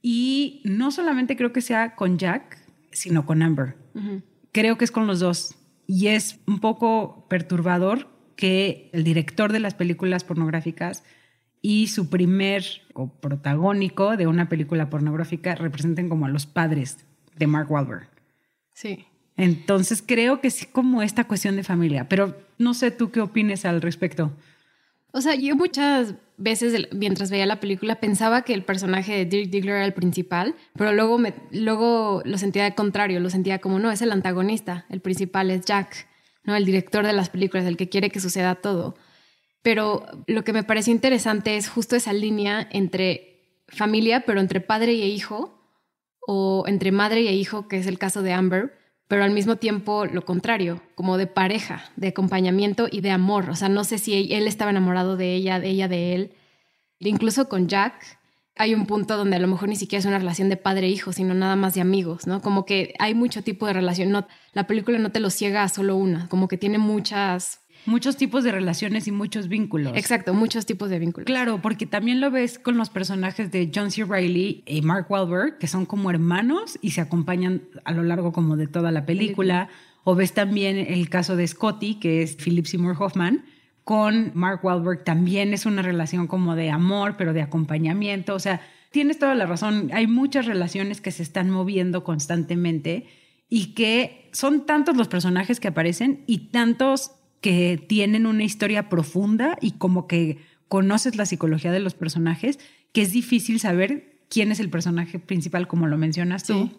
Y 0.00 0.62
no 0.64 0.92
solamente 0.92 1.36
creo 1.36 1.52
que 1.52 1.60
sea 1.60 1.96
con 1.96 2.16
Jack, 2.16 2.58
sino 2.92 3.26
con 3.26 3.42
Amber. 3.42 3.76
Creo 4.52 4.78
que 4.78 4.84
es 4.84 4.92
con 4.92 5.08
los 5.08 5.18
dos. 5.18 5.56
Y 5.88 6.06
es 6.06 6.38
un 6.46 6.60
poco 6.60 7.26
perturbador 7.28 8.08
que 8.36 8.90
el 8.92 9.02
director 9.02 9.52
de 9.52 9.58
las 9.58 9.74
películas 9.74 10.22
pornográficas 10.22 11.02
y 11.60 11.88
su 11.88 12.08
primer 12.08 12.64
o 12.92 13.08
protagónico 13.08 14.16
de 14.16 14.28
una 14.28 14.48
película 14.48 14.90
pornográfica 14.90 15.56
representen 15.56 16.08
como 16.08 16.26
a 16.26 16.28
los 16.28 16.46
padres 16.46 17.04
de 17.36 17.48
Mark 17.48 17.68
Wahlberg. 17.68 18.08
Sí. 18.74 19.06
Entonces 19.36 20.02
creo 20.06 20.40
que 20.40 20.50
sí 20.50 20.66
como 20.66 21.02
esta 21.02 21.24
cuestión 21.24 21.56
de 21.56 21.64
familia, 21.64 22.08
pero 22.08 22.36
no 22.58 22.74
sé 22.74 22.90
tú 22.90 23.10
qué 23.10 23.20
opines 23.20 23.64
al 23.64 23.82
respecto. 23.82 24.32
O 25.12 25.20
sea, 25.20 25.34
yo 25.34 25.56
muchas 25.56 26.14
veces 26.36 26.88
mientras 26.92 27.30
veía 27.30 27.46
la 27.46 27.60
película 27.60 28.00
pensaba 28.00 28.42
que 28.42 28.54
el 28.54 28.64
personaje 28.64 29.12
de 29.14 29.24
Dirk 29.24 29.50
Diggler 29.50 29.76
era 29.76 29.84
el 29.84 29.94
principal, 29.94 30.56
pero 30.76 30.92
luego, 30.92 31.18
me, 31.18 31.34
luego 31.52 32.22
lo 32.24 32.38
sentía 32.38 32.64
de 32.64 32.74
contrario, 32.74 33.20
lo 33.20 33.30
sentía 33.30 33.60
como 33.60 33.78
no, 33.78 33.90
es 33.90 34.02
el 34.02 34.12
antagonista, 34.12 34.86
el 34.90 35.00
principal 35.00 35.50
es 35.50 35.64
Jack, 35.64 36.08
¿no? 36.42 36.56
el 36.56 36.64
director 36.64 37.06
de 37.06 37.12
las 37.12 37.30
películas, 37.30 37.66
el 37.66 37.76
que 37.76 37.88
quiere 37.88 38.10
que 38.10 38.20
suceda 38.20 38.56
todo. 38.56 38.96
Pero 39.62 40.04
lo 40.26 40.44
que 40.44 40.52
me 40.52 40.64
pareció 40.64 40.92
interesante 40.92 41.56
es 41.56 41.68
justo 41.68 41.96
esa 41.96 42.12
línea 42.12 42.68
entre 42.70 43.62
familia, 43.68 44.24
pero 44.26 44.40
entre 44.40 44.60
padre 44.60 44.94
y 44.94 45.02
hijo, 45.02 45.60
o 46.26 46.64
entre 46.66 46.92
madre 46.92 47.22
y 47.22 47.28
hijo, 47.28 47.68
que 47.68 47.78
es 47.78 47.86
el 47.86 47.98
caso 47.98 48.22
de 48.22 48.32
Amber, 48.32 48.83
pero 49.08 49.24
al 49.24 49.30
mismo 49.30 49.56
tiempo 49.56 50.06
lo 50.06 50.24
contrario, 50.24 50.82
como 50.94 51.18
de 51.18 51.26
pareja, 51.26 51.90
de 51.96 52.08
acompañamiento 52.08 52.88
y 52.90 53.00
de 53.00 53.10
amor. 53.10 53.50
O 53.50 53.56
sea, 53.56 53.68
no 53.68 53.84
sé 53.84 53.98
si 53.98 54.32
él 54.32 54.46
estaba 54.46 54.70
enamorado 54.70 55.16
de 55.16 55.34
ella, 55.34 55.60
de 55.60 55.68
ella 55.68 55.88
de 55.88 56.14
él. 56.14 56.34
Incluso 57.00 57.48
con 57.48 57.68
Jack, 57.68 58.18
hay 58.56 58.74
un 58.74 58.86
punto 58.86 59.16
donde 59.16 59.36
a 59.36 59.40
lo 59.40 59.48
mejor 59.48 59.68
ni 59.68 59.76
siquiera 59.76 60.00
es 60.00 60.06
una 60.06 60.18
relación 60.18 60.48
de 60.48 60.56
padre-hijo, 60.56 61.12
sino 61.12 61.34
nada 61.34 61.56
más 61.56 61.74
de 61.74 61.80
amigos, 61.80 62.26
¿no? 62.26 62.40
Como 62.40 62.64
que 62.64 62.94
hay 62.98 63.14
mucho 63.14 63.42
tipo 63.42 63.66
de 63.66 63.72
relación. 63.72 64.10
No, 64.10 64.26
la 64.52 64.66
película 64.66 64.98
no 64.98 65.10
te 65.10 65.20
lo 65.20 65.30
ciega 65.30 65.64
a 65.64 65.68
solo 65.68 65.96
una, 65.96 66.28
como 66.28 66.48
que 66.48 66.56
tiene 66.56 66.78
muchas... 66.78 67.60
Muchos 67.86 68.16
tipos 68.16 68.44
de 68.44 68.52
relaciones 68.52 69.06
y 69.08 69.12
muchos 69.12 69.48
vínculos. 69.48 69.96
Exacto, 69.96 70.32
muchos 70.34 70.66
tipos 70.66 70.90
de 70.90 70.98
vínculos. 70.98 71.26
Claro, 71.26 71.60
porque 71.60 71.86
también 71.86 72.20
lo 72.20 72.30
ves 72.30 72.58
con 72.58 72.76
los 72.76 72.90
personajes 72.90 73.50
de 73.50 73.70
John 73.74 73.90
C. 73.90 74.04
Reilly 74.04 74.62
y 74.66 74.82
Mark 74.82 75.06
Wahlberg, 75.10 75.58
que 75.58 75.66
son 75.66 75.84
como 75.86 76.10
hermanos 76.10 76.78
y 76.80 76.92
se 76.92 77.00
acompañan 77.00 77.62
a 77.84 77.92
lo 77.92 78.02
largo 78.02 78.32
como 78.32 78.56
de 78.56 78.66
toda 78.66 78.90
la 78.90 79.04
película. 79.04 79.68
O 80.02 80.14
ves 80.14 80.32
también 80.32 80.76
el 80.76 81.08
caso 81.08 81.36
de 81.36 81.46
Scotty, 81.46 81.96
que 81.96 82.22
es 82.22 82.36
Philip 82.36 82.66
Seymour 82.66 82.96
Hoffman, 82.98 83.44
con 83.84 84.32
Mark 84.34 84.64
Wahlberg 84.64 85.04
también 85.04 85.52
es 85.52 85.66
una 85.66 85.82
relación 85.82 86.26
como 86.26 86.56
de 86.56 86.70
amor, 86.70 87.16
pero 87.18 87.34
de 87.34 87.42
acompañamiento. 87.42 88.34
O 88.34 88.38
sea, 88.38 88.62
tienes 88.90 89.18
toda 89.18 89.34
la 89.34 89.44
razón. 89.44 89.90
Hay 89.92 90.06
muchas 90.06 90.46
relaciones 90.46 91.02
que 91.02 91.10
se 91.10 91.22
están 91.22 91.50
moviendo 91.50 92.02
constantemente 92.02 93.06
y 93.50 93.74
que 93.74 94.30
son 94.32 94.64
tantos 94.64 94.96
los 94.96 95.08
personajes 95.08 95.60
que 95.60 95.68
aparecen 95.68 96.24
y 96.26 96.48
tantos 96.48 97.12
que 97.44 97.76
tienen 97.76 98.24
una 98.24 98.42
historia 98.42 98.88
profunda 98.88 99.58
y 99.60 99.72
como 99.72 100.06
que 100.06 100.38
conoces 100.66 101.16
la 101.16 101.26
psicología 101.26 101.72
de 101.72 101.78
los 101.78 101.92
personajes, 101.92 102.58
que 102.92 103.02
es 103.02 103.12
difícil 103.12 103.60
saber 103.60 104.22
quién 104.30 104.50
es 104.50 104.60
el 104.60 104.70
personaje 104.70 105.18
principal, 105.18 105.68
como 105.68 105.86
lo 105.86 105.98
mencionas 105.98 106.44
tú. 106.44 106.70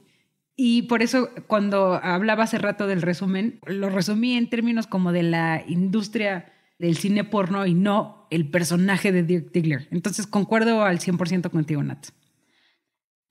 Y 0.56 0.82
por 0.84 1.04
eso 1.04 1.30
cuando 1.46 1.94
hablaba 2.02 2.46
hace 2.46 2.58
rato 2.58 2.88
del 2.88 3.04
resumen, 3.04 3.60
lo 3.68 3.92
resumí 3.92 4.34
en 4.38 4.50
términos 4.50 4.88
como 4.88 5.12
de 5.12 5.22
la 5.22 5.64
industria 5.68 6.52
del 6.80 6.98
cine 6.98 7.24
porno 7.24 7.68
y 7.68 7.76
no 7.76 8.26
el 8.32 8.50
personaje 8.50 9.12
de 9.12 9.22
Dirk 9.22 9.52
Diggler. 9.52 9.88
Entonces 9.92 10.26
concuerdo 10.26 10.84
al 10.84 10.98
100% 10.98 11.52
contigo, 11.52 11.84
Nat. 11.84 12.08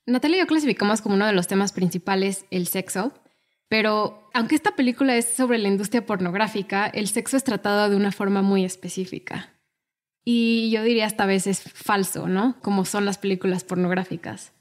Natalia 0.07 0.37
y 0.37 0.40
yo 0.42 0.47
clasificamos 0.47 1.01
como 1.01 1.16
uno 1.16 1.27
de 1.27 1.33
los 1.33 1.49
temas 1.49 1.73
principales 1.73 2.47
el 2.53 2.68
sexo, 2.68 3.12
pero 3.68 4.29
aunque 4.35 4.55
esta 4.55 4.77
película 4.77 5.16
es 5.16 5.35
sobre 5.35 5.59
la 5.59 5.68
industria 5.68 6.07
pornográfica, 6.07 6.87
el 6.87 7.09
sexo 7.09 7.37
es 7.37 7.44
tratado 7.44 7.90
de 7.90 7.96
una 7.96 8.12
forma 8.12 8.42
muy 8.42 8.64
específica. 8.64 9.50
Y 10.24 10.70
yo 10.70 10.83
diría 10.83 11.07
esta 11.07 11.27
vez 11.27 11.46
es 11.46 11.62
falso, 11.62 12.29
¿no? 12.29 12.59
Como 12.61 12.85
son 12.85 13.05
las 13.05 13.18
películas 13.18 13.64
pornográficas. 13.64 14.53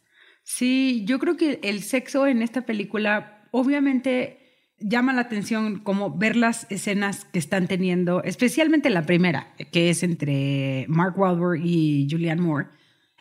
Sí, 0.43 1.03
yo 1.05 1.19
creo 1.19 1.37
que 1.37 1.59
el 1.63 1.81
sexo 1.81 2.27
en 2.27 2.41
esta 2.41 2.65
película 2.65 3.47
obviamente 3.51 4.39
llama 4.79 5.13
la 5.13 5.21
atención 5.21 5.79
como 5.79 6.17
ver 6.17 6.35
las 6.35 6.69
escenas 6.69 7.23
que 7.25 7.39
están 7.39 7.67
teniendo, 7.67 8.21
especialmente 8.23 8.89
la 8.89 9.05
primera, 9.05 9.53
que 9.71 9.89
es 9.89 10.03
entre 10.03 10.85
Mark 10.89 11.17
Wahlberg 11.17 11.61
y 11.63 12.07
Julianne 12.09 12.41
Moore, 12.41 12.67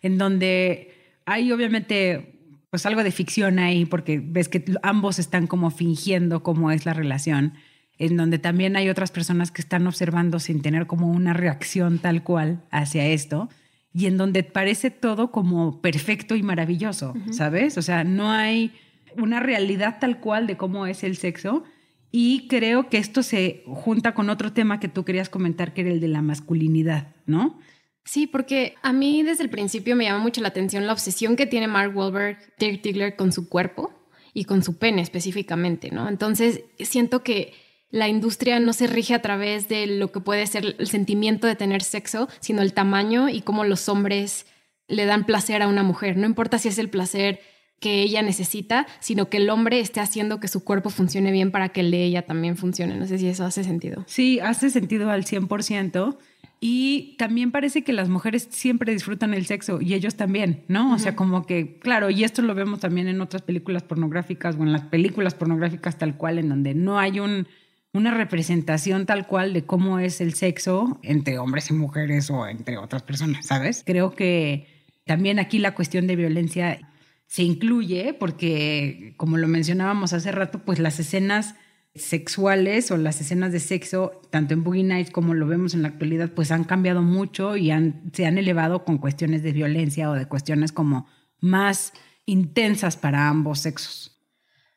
en 0.02 0.18
donde 0.18 0.92
hay 1.24 1.52
obviamente 1.52 2.31
pues 2.72 2.86
algo 2.86 3.04
de 3.04 3.10
ficción 3.10 3.58
ahí, 3.58 3.84
porque 3.84 4.18
ves 4.18 4.48
que 4.48 4.64
ambos 4.82 5.18
están 5.18 5.46
como 5.46 5.70
fingiendo 5.70 6.42
cómo 6.42 6.70
es 6.70 6.86
la 6.86 6.94
relación, 6.94 7.52
en 7.98 8.16
donde 8.16 8.38
también 8.38 8.76
hay 8.76 8.88
otras 8.88 9.10
personas 9.10 9.50
que 9.50 9.60
están 9.60 9.86
observando 9.86 10.40
sin 10.40 10.62
tener 10.62 10.86
como 10.86 11.10
una 11.10 11.34
reacción 11.34 11.98
tal 11.98 12.22
cual 12.22 12.64
hacia 12.70 13.06
esto, 13.08 13.50
y 13.92 14.06
en 14.06 14.16
donde 14.16 14.42
parece 14.42 14.90
todo 14.90 15.30
como 15.30 15.82
perfecto 15.82 16.34
y 16.34 16.42
maravilloso, 16.42 17.12
¿sabes? 17.30 17.76
O 17.76 17.82
sea, 17.82 18.04
no 18.04 18.30
hay 18.30 18.72
una 19.18 19.38
realidad 19.38 19.98
tal 20.00 20.18
cual 20.18 20.46
de 20.46 20.56
cómo 20.56 20.86
es 20.86 21.04
el 21.04 21.18
sexo. 21.18 21.64
Y 22.10 22.48
creo 22.48 22.88
que 22.88 22.96
esto 22.96 23.22
se 23.22 23.64
junta 23.66 24.14
con 24.14 24.30
otro 24.30 24.54
tema 24.54 24.80
que 24.80 24.88
tú 24.88 25.04
querías 25.04 25.28
comentar, 25.28 25.74
que 25.74 25.82
era 25.82 25.90
el 25.90 26.00
de 26.00 26.08
la 26.08 26.22
masculinidad, 26.22 27.08
¿no? 27.26 27.58
Sí, 28.04 28.26
porque 28.26 28.74
a 28.82 28.92
mí 28.92 29.22
desde 29.22 29.44
el 29.44 29.50
principio 29.50 29.96
me 29.96 30.04
llama 30.04 30.18
mucho 30.18 30.40
la 30.40 30.48
atención 30.48 30.86
la 30.86 30.92
obsesión 30.92 31.36
que 31.36 31.46
tiene 31.46 31.68
Mark 31.68 31.96
Wahlberg, 31.96 32.38
Dirk 32.58 32.82
Diggler 32.82 33.16
con 33.16 33.32
su 33.32 33.48
cuerpo 33.48 33.92
y 34.34 34.44
con 34.44 34.62
su 34.62 34.78
pene 34.78 35.02
específicamente, 35.02 35.90
¿no? 35.90 36.08
Entonces 36.08 36.64
siento 36.80 37.22
que 37.22 37.54
la 37.90 38.08
industria 38.08 38.58
no 38.58 38.72
se 38.72 38.86
rige 38.86 39.14
a 39.14 39.22
través 39.22 39.68
de 39.68 39.86
lo 39.86 40.10
que 40.10 40.20
puede 40.20 40.46
ser 40.46 40.76
el 40.78 40.88
sentimiento 40.88 41.46
de 41.46 41.54
tener 41.54 41.82
sexo, 41.82 42.28
sino 42.40 42.62
el 42.62 42.72
tamaño 42.72 43.28
y 43.28 43.42
cómo 43.42 43.64
los 43.64 43.88
hombres 43.88 44.46
le 44.88 45.04
dan 45.04 45.24
placer 45.24 45.62
a 45.62 45.68
una 45.68 45.82
mujer. 45.82 46.16
No 46.16 46.26
importa 46.26 46.58
si 46.58 46.68
es 46.68 46.78
el 46.78 46.88
placer 46.88 47.40
que 47.80 48.02
ella 48.02 48.22
necesita, 48.22 48.86
sino 49.00 49.28
que 49.28 49.38
el 49.38 49.50
hombre 49.50 49.80
esté 49.80 50.00
haciendo 50.00 50.40
que 50.40 50.48
su 50.48 50.64
cuerpo 50.64 50.88
funcione 50.88 51.32
bien 51.32 51.50
para 51.50 51.70
que 51.70 51.80
el 51.80 51.90
de 51.90 52.04
ella 52.04 52.22
también 52.22 52.56
funcione. 52.56 52.96
No 52.96 53.06
sé 53.06 53.18
si 53.18 53.28
eso 53.28 53.44
hace 53.44 53.64
sentido. 53.64 54.04
Sí, 54.06 54.40
hace 54.40 54.70
sentido 54.70 55.10
al 55.10 55.24
100%. 55.24 56.16
Y 56.64 57.16
también 57.18 57.50
parece 57.50 57.82
que 57.82 57.92
las 57.92 58.08
mujeres 58.08 58.46
siempre 58.48 58.92
disfrutan 58.92 59.34
el 59.34 59.46
sexo 59.46 59.80
y 59.80 59.94
ellos 59.94 60.14
también, 60.14 60.62
¿no? 60.68 60.94
O 60.94 60.98
sea, 61.00 61.16
como 61.16 61.44
que, 61.44 61.80
claro, 61.80 62.08
y 62.08 62.22
esto 62.22 62.40
lo 62.40 62.54
vemos 62.54 62.78
también 62.78 63.08
en 63.08 63.20
otras 63.20 63.42
películas 63.42 63.82
pornográficas 63.82 64.54
o 64.54 64.62
en 64.62 64.70
las 64.70 64.82
películas 64.82 65.34
pornográficas 65.34 65.98
tal 65.98 66.16
cual, 66.16 66.38
en 66.38 66.48
donde 66.48 66.76
no 66.76 67.00
hay 67.00 67.18
un, 67.18 67.48
una 67.92 68.12
representación 68.12 69.06
tal 69.06 69.26
cual 69.26 69.54
de 69.54 69.64
cómo 69.64 69.98
es 69.98 70.20
el 70.20 70.34
sexo 70.34 71.00
entre 71.02 71.40
hombres 71.40 71.68
y 71.70 71.74
mujeres 71.74 72.30
o 72.30 72.46
entre 72.46 72.78
otras 72.78 73.02
personas, 73.02 73.44
¿sabes? 73.44 73.82
Creo 73.84 74.14
que 74.14 74.68
también 75.04 75.40
aquí 75.40 75.58
la 75.58 75.74
cuestión 75.74 76.06
de 76.06 76.14
violencia 76.14 76.78
se 77.26 77.42
incluye 77.42 78.14
porque, 78.14 79.14
como 79.16 79.36
lo 79.36 79.48
mencionábamos 79.48 80.12
hace 80.12 80.30
rato, 80.30 80.60
pues 80.60 80.78
las 80.78 81.00
escenas 81.00 81.56
sexuales 81.94 82.90
o 82.90 82.96
las 82.96 83.20
escenas 83.20 83.52
de 83.52 83.60
sexo, 83.60 84.20
tanto 84.30 84.54
en 84.54 84.64
Boogie 84.64 84.84
Nights 84.84 85.10
como 85.10 85.34
lo 85.34 85.46
vemos 85.46 85.74
en 85.74 85.82
la 85.82 85.88
actualidad, 85.88 86.30
pues 86.30 86.50
han 86.50 86.64
cambiado 86.64 87.02
mucho 87.02 87.56
y 87.56 87.70
se 88.12 88.26
han 88.26 88.38
elevado 88.38 88.84
con 88.84 88.98
cuestiones 88.98 89.42
de 89.42 89.52
violencia 89.52 90.10
o 90.10 90.14
de 90.14 90.26
cuestiones 90.26 90.72
como 90.72 91.06
más 91.40 91.92
intensas 92.24 92.96
para 92.96 93.28
ambos 93.28 93.60
sexos. 93.60 94.18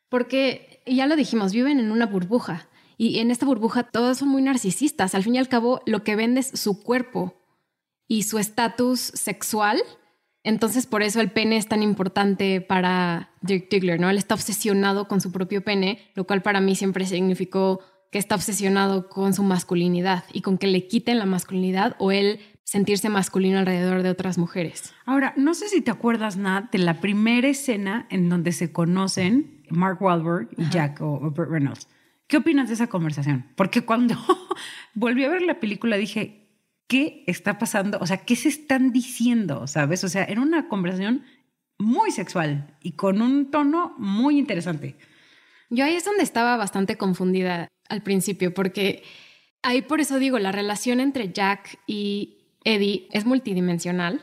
Porque, 0.09 0.81
ya 0.85 1.07
lo 1.07 1.15
dijimos, 1.15 1.53
viven 1.53 1.79
en 1.79 1.91
una 1.91 2.05
burbuja 2.05 2.67
y 2.97 3.19
en 3.19 3.31
esta 3.31 3.45
burbuja 3.45 3.83
todos 3.83 4.17
son 4.17 4.29
muy 4.29 4.41
narcisistas. 4.41 5.15
Al 5.15 5.23
fin 5.23 5.35
y 5.35 5.37
al 5.37 5.49
cabo, 5.49 5.81
lo 5.85 6.03
que 6.03 6.15
vende 6.15 6.41
es 6.41 6.47
su 6.47 6.83
cuerpo 6.83 7.41
y 8.07 8.23
su 8.23 8.39
estatus 8.39 8.99
sexual 8.99 9.81
entonces, 10.45 10.85
por 10.85 11.01
eso 11.01 11.21
el 11.21 11.31
pene 11.31 11.57
es 11.57 11.67
tan 11.67 11.81
importante 11.81 12.61
para 12.61 13.31
Dirk 13.41 13.67
Diggler, 13.67 13.99
¿no? 13.99 14.11
Él 14.11 14.17
está 14.19 14.35
obsesionado 14.35 15.07
con 15.07 15.19
su 15.19 15.31
propio 15.31 15.63
pene, 15.63 15.99
lo 16.13 16.25
cual 16.27 16.43
para 16.43 16.61
mí 16.61 16.75
siempre 16.75 17.07
significó 17.07 17.81
que 18.11 18.19
está 18.19 18.35
obsesionado 18.35 19.09
con 19.09 19.33
su 19.33 19.41
masculinidad 19.41 20.23
y 20.31 20.41
con 20.41 20.59
que 20.59 20.67
le 20.67 20.87
quiten 20.87 21.17
la 21.17 21.25
masculinidad 21.25 21.95
o 21.97 22.11
él 22.11 22.39
sentirse 22.63 23.09
masculino 23.09 23.57
alrededor 23.57 24.03
de 24.03 24.11
otras 24.11 24.37
mujeres. 24.37 24.93
Ahora, 25.05 25.33
no 25.35 25.55
sé 25.55 25.67
si 25.67 25.81
te 25.81 25.89
acuerdas, 25.89 26.37
Nat, 26.37 26.71
de 26.71 26.77
la 26.77 27.01
primera 27.01 27.47
escena 27.47 28.05
en 28.11 28.29
donde 28.29 28.51
se 28.51 28.71
conocen 28.71 29.63
Mark 29.71 29.99
Wahlberg 29.99 30.49
y 30.57 30.69
Jack 30.69 31.01
o, 31.01 31.15
o 31.15 31.31
Burt 31.31 31.49
Reynolds. 31.49 31.87
¿Qué 32.27 32.37
opinas 32.37 32.67
de 32.67 32.75
esa 32.75 32.85
conversación? 32.85 33.47
Porque 33.55 33.81
cuando 33.81 34.15
volví 34.93 35.23
a 35.23 35.29
ver 35.29 35.41
la 35.41 35.59
película 35.59 35.97
dije, 35.97 36.44
qué 36.87 37.23
está 37.27 37.57
pasando, 37.57 37.97
o 37.99 38.07
sea, 38.07 38.17
qué 38.17 38.35
se 38.35 38.49
están 38.49 38.91
diciendo, 38.91 39.67
¿sabes? 39.67 40.03
O 40.03 40.09
sea, 40.09 40.23
era 40.25 40.41
una 40.41 40.67
conversación 40.67 41.23
muy 41.77 42.11
sexual 42.11 42.77
y 42.81 42.93
con 42.93 43.21
un 43.21 43.51
tono 43.51 43.95
muy 43.97 44.37
interesante. 44.37 44.95
Yo 45.69 45.83
ahí 45.83 45.95
es 45.95 46.05
donde 46.05 46.23
estaba 46.23 46.57
bastante 46.57 46.97
confundida 46.97 47.67
al 47.89 48.01
principio, 48.01 48.53
porque 48.53 49.03
ahí 49.63 49.81
por 49.81 49.99
eso 49.99 50.19
digo, 50.19 50.39
la 50.39 50.51
relación 50.51 50.99
entre 50.99 51.31
Jack 51.31 51.79
y 51.87 52.37
Eddie 52.63 53.07
es 53.11 53.25
multidimensional. 53.25 54.21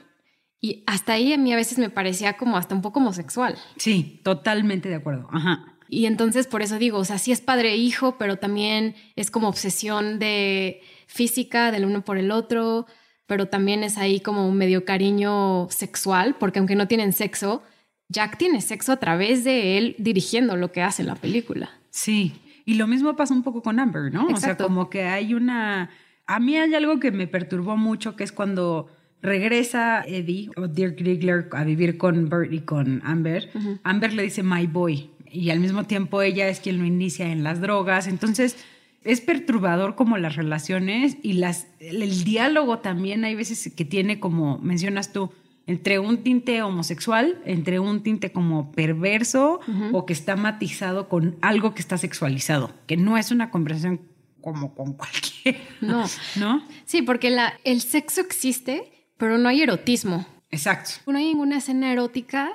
Y 0.64 0.85
hasta 0.87 1.14
ahí 1.14 1.33
a 1.33 1.38
mí 1.38 1.53
a 1.53 1.57
veces 1.57 1.79
me 1.79 1.90
parecía 1.90 2.37
como 2.37 2.57
hasta 2.57 2.77
un 2.77 2.83
poco 2.83 3.01
homosexual. 3.01 3.59
Sí, 3.79 4.20
totalmente 4.22 4.88
de 4.88 4.94
acuerdo. 4.94 5.29
Ajá. 5.33 5.72
Y 5.88 6.07
entonces 6.07 6.46
por 6.46 6.62
eso 6.62 6.79
digo, 6.79 6.98
o 6.98 7.05
sea, 7.05 7.18
sí 7.18 7.33
es 7.33 7.40
padre 7.40 7.72
e 7.72 7.77
hijo, 7.77 8.16
pero 8.16 8.37
también 8.37 8.94
es 9.16 9.31
como 9.31 9.48
obsesión 9.48 10.20
de 10.20 10.81
física 11.12 11.70
del 11.70 11.85
uno 11.85 12.05
por 12.05 12.16
el 12.16 12.31
otro, 12.31 12.87
pero 13.27 13.46
también 13.46 13.85
es 13.85 13.98
ahí 13.98 14.20
como 14.20 14.48
un 14.48 14.57
medio 14.57 14.85
cariño 14.85 15.68
sexual, 15.70 16.37
porque 16.38 16.59
aunque 16.59 16.75
no 16.75 16.88
tienen 16.88 17.12
sexo, 17.12 17.62
Jack 18.09 18.38
tiene 18.38 18.61
sexo 18.61 18.92
a 18.92 18.96
través 18.96 19.44
de 19.44 19.79
él 19.79 19.94
dirigiendo 19.98 20.57
lo 20.57 20.72
que 20.72 20.83
hace 20.83 21.05
la 21.05 21.14
película. 21.14 21.70
Sí, 21.90 22.35
y 22.64 22.75
lo 22.75 22.87
mismo 22.87 23.14
pasa 23.16 23.35
un 23.35 23.42
poco 23.42 23.62
con 23.62 23.79
Amber, 23.79 24.12
¿no? 24.12 24.27
O 24.27 24.37
sea, 24.37 24.57
como 24.57 24.90
que 24.90 25.05
hay 25.05 25.35
una... 25.35 25.90
A 26.27 26.40
mí 26.40 26.57
hay 26.57 26.75
algo 26.75 27.01
que 27.01 27.11
me 27.11 27.27
perturbó 27.27 27.77
mucho, 27.77 28.16
que 28.16 28.25
es 28.25 28.33
cuando 28.33 28.88
regresa 29.20 30.03
Eddie 30.07 30.51
o 30.57 30.66
Dirk 30.66 30.96
Diggler 30.96 31.48
a 31.53 31.64
vivir 31.64 31.96
con 31.96 32.29
Bert 32.29 32.53
y 32.53 32.61
con 32.61 33.03
Amber. 33.05 33.51
Amber 33.83 34.12
le 34.12 34.25
dice 34.25 34.42
my 34.42 34.66
boy 34.66 35.11
y 35.31 35.51
al 35.51 35.61
mismo 35.61 35.85
tiempo 35.85 36.22
ella 36.22 36.48
es 36.48 36.61
quien 36.61 36.79
lo 36.79 36.85
inicia 36.85 37.31
en 37.31 37.42
las 37.42 37.61
drogas. 37.61 38.07
Entonces, 38.07 38.57
es 39.05 39.21
perturbador 39.21 39.95
como 39.95 40.19
las 40.19 40.37
relaciones 40.37 41.17
y 41.23 41.35
las, 41.35 41.67
el 41.81 42.25
diálogo 42.25 42.79
también 42.79 43.25
hay 43.25 43.35
veces 43.35 43.73
que 43.75 43.85
tiene 43.85 44.21
como 44.21 44.59
mencionas 44.59 45.12
tú, 45.12 45.31
entre 45.67 45.99
un 45.99 46.19
tinte 46.19 46.62
homosexual, 46.62 47.41
entre 47.45 47.79
un 47.79 48.03
tinte 48.03 48.33
como 48.33 48.73
perverso 48.73 49.61
o 49.93 50.07
que 50.07 50.12
está 50.12 50.37
matizado 50.37 51.09
con 51.09 51.37
algo 51.41 51.75
que 51.75 51.81
está 51.81 51.99
sexualizado, 51.99 52.73
que 52.87 52.97
no 52.97 53.17
es 53.17 53.31
una 53.31 53.51
conversación 53.51 54.01
como 54.41 54.75
con 54.75 54.95
cualquier. 54.95 55.57
No. 55.81 56.05
¿No? 56.37 56.62
Sí, 56.85 57.03
porque 57.03 57.31
la, 57.31 57.55
el 57.65 57.81
sexo 57.81 58.21
existe, 58.21 59.09
pero 59.17 59.38
no 59.38 59.49
hay 59.49 59.62
erotismo. 59.62 60.27
Exacto. 60.51 60.93
No 61.07 61.19
hay 61.19 61.27
ninguna 61.27 61.59
escena 61.59 61.91
erótica, 61.93 62.51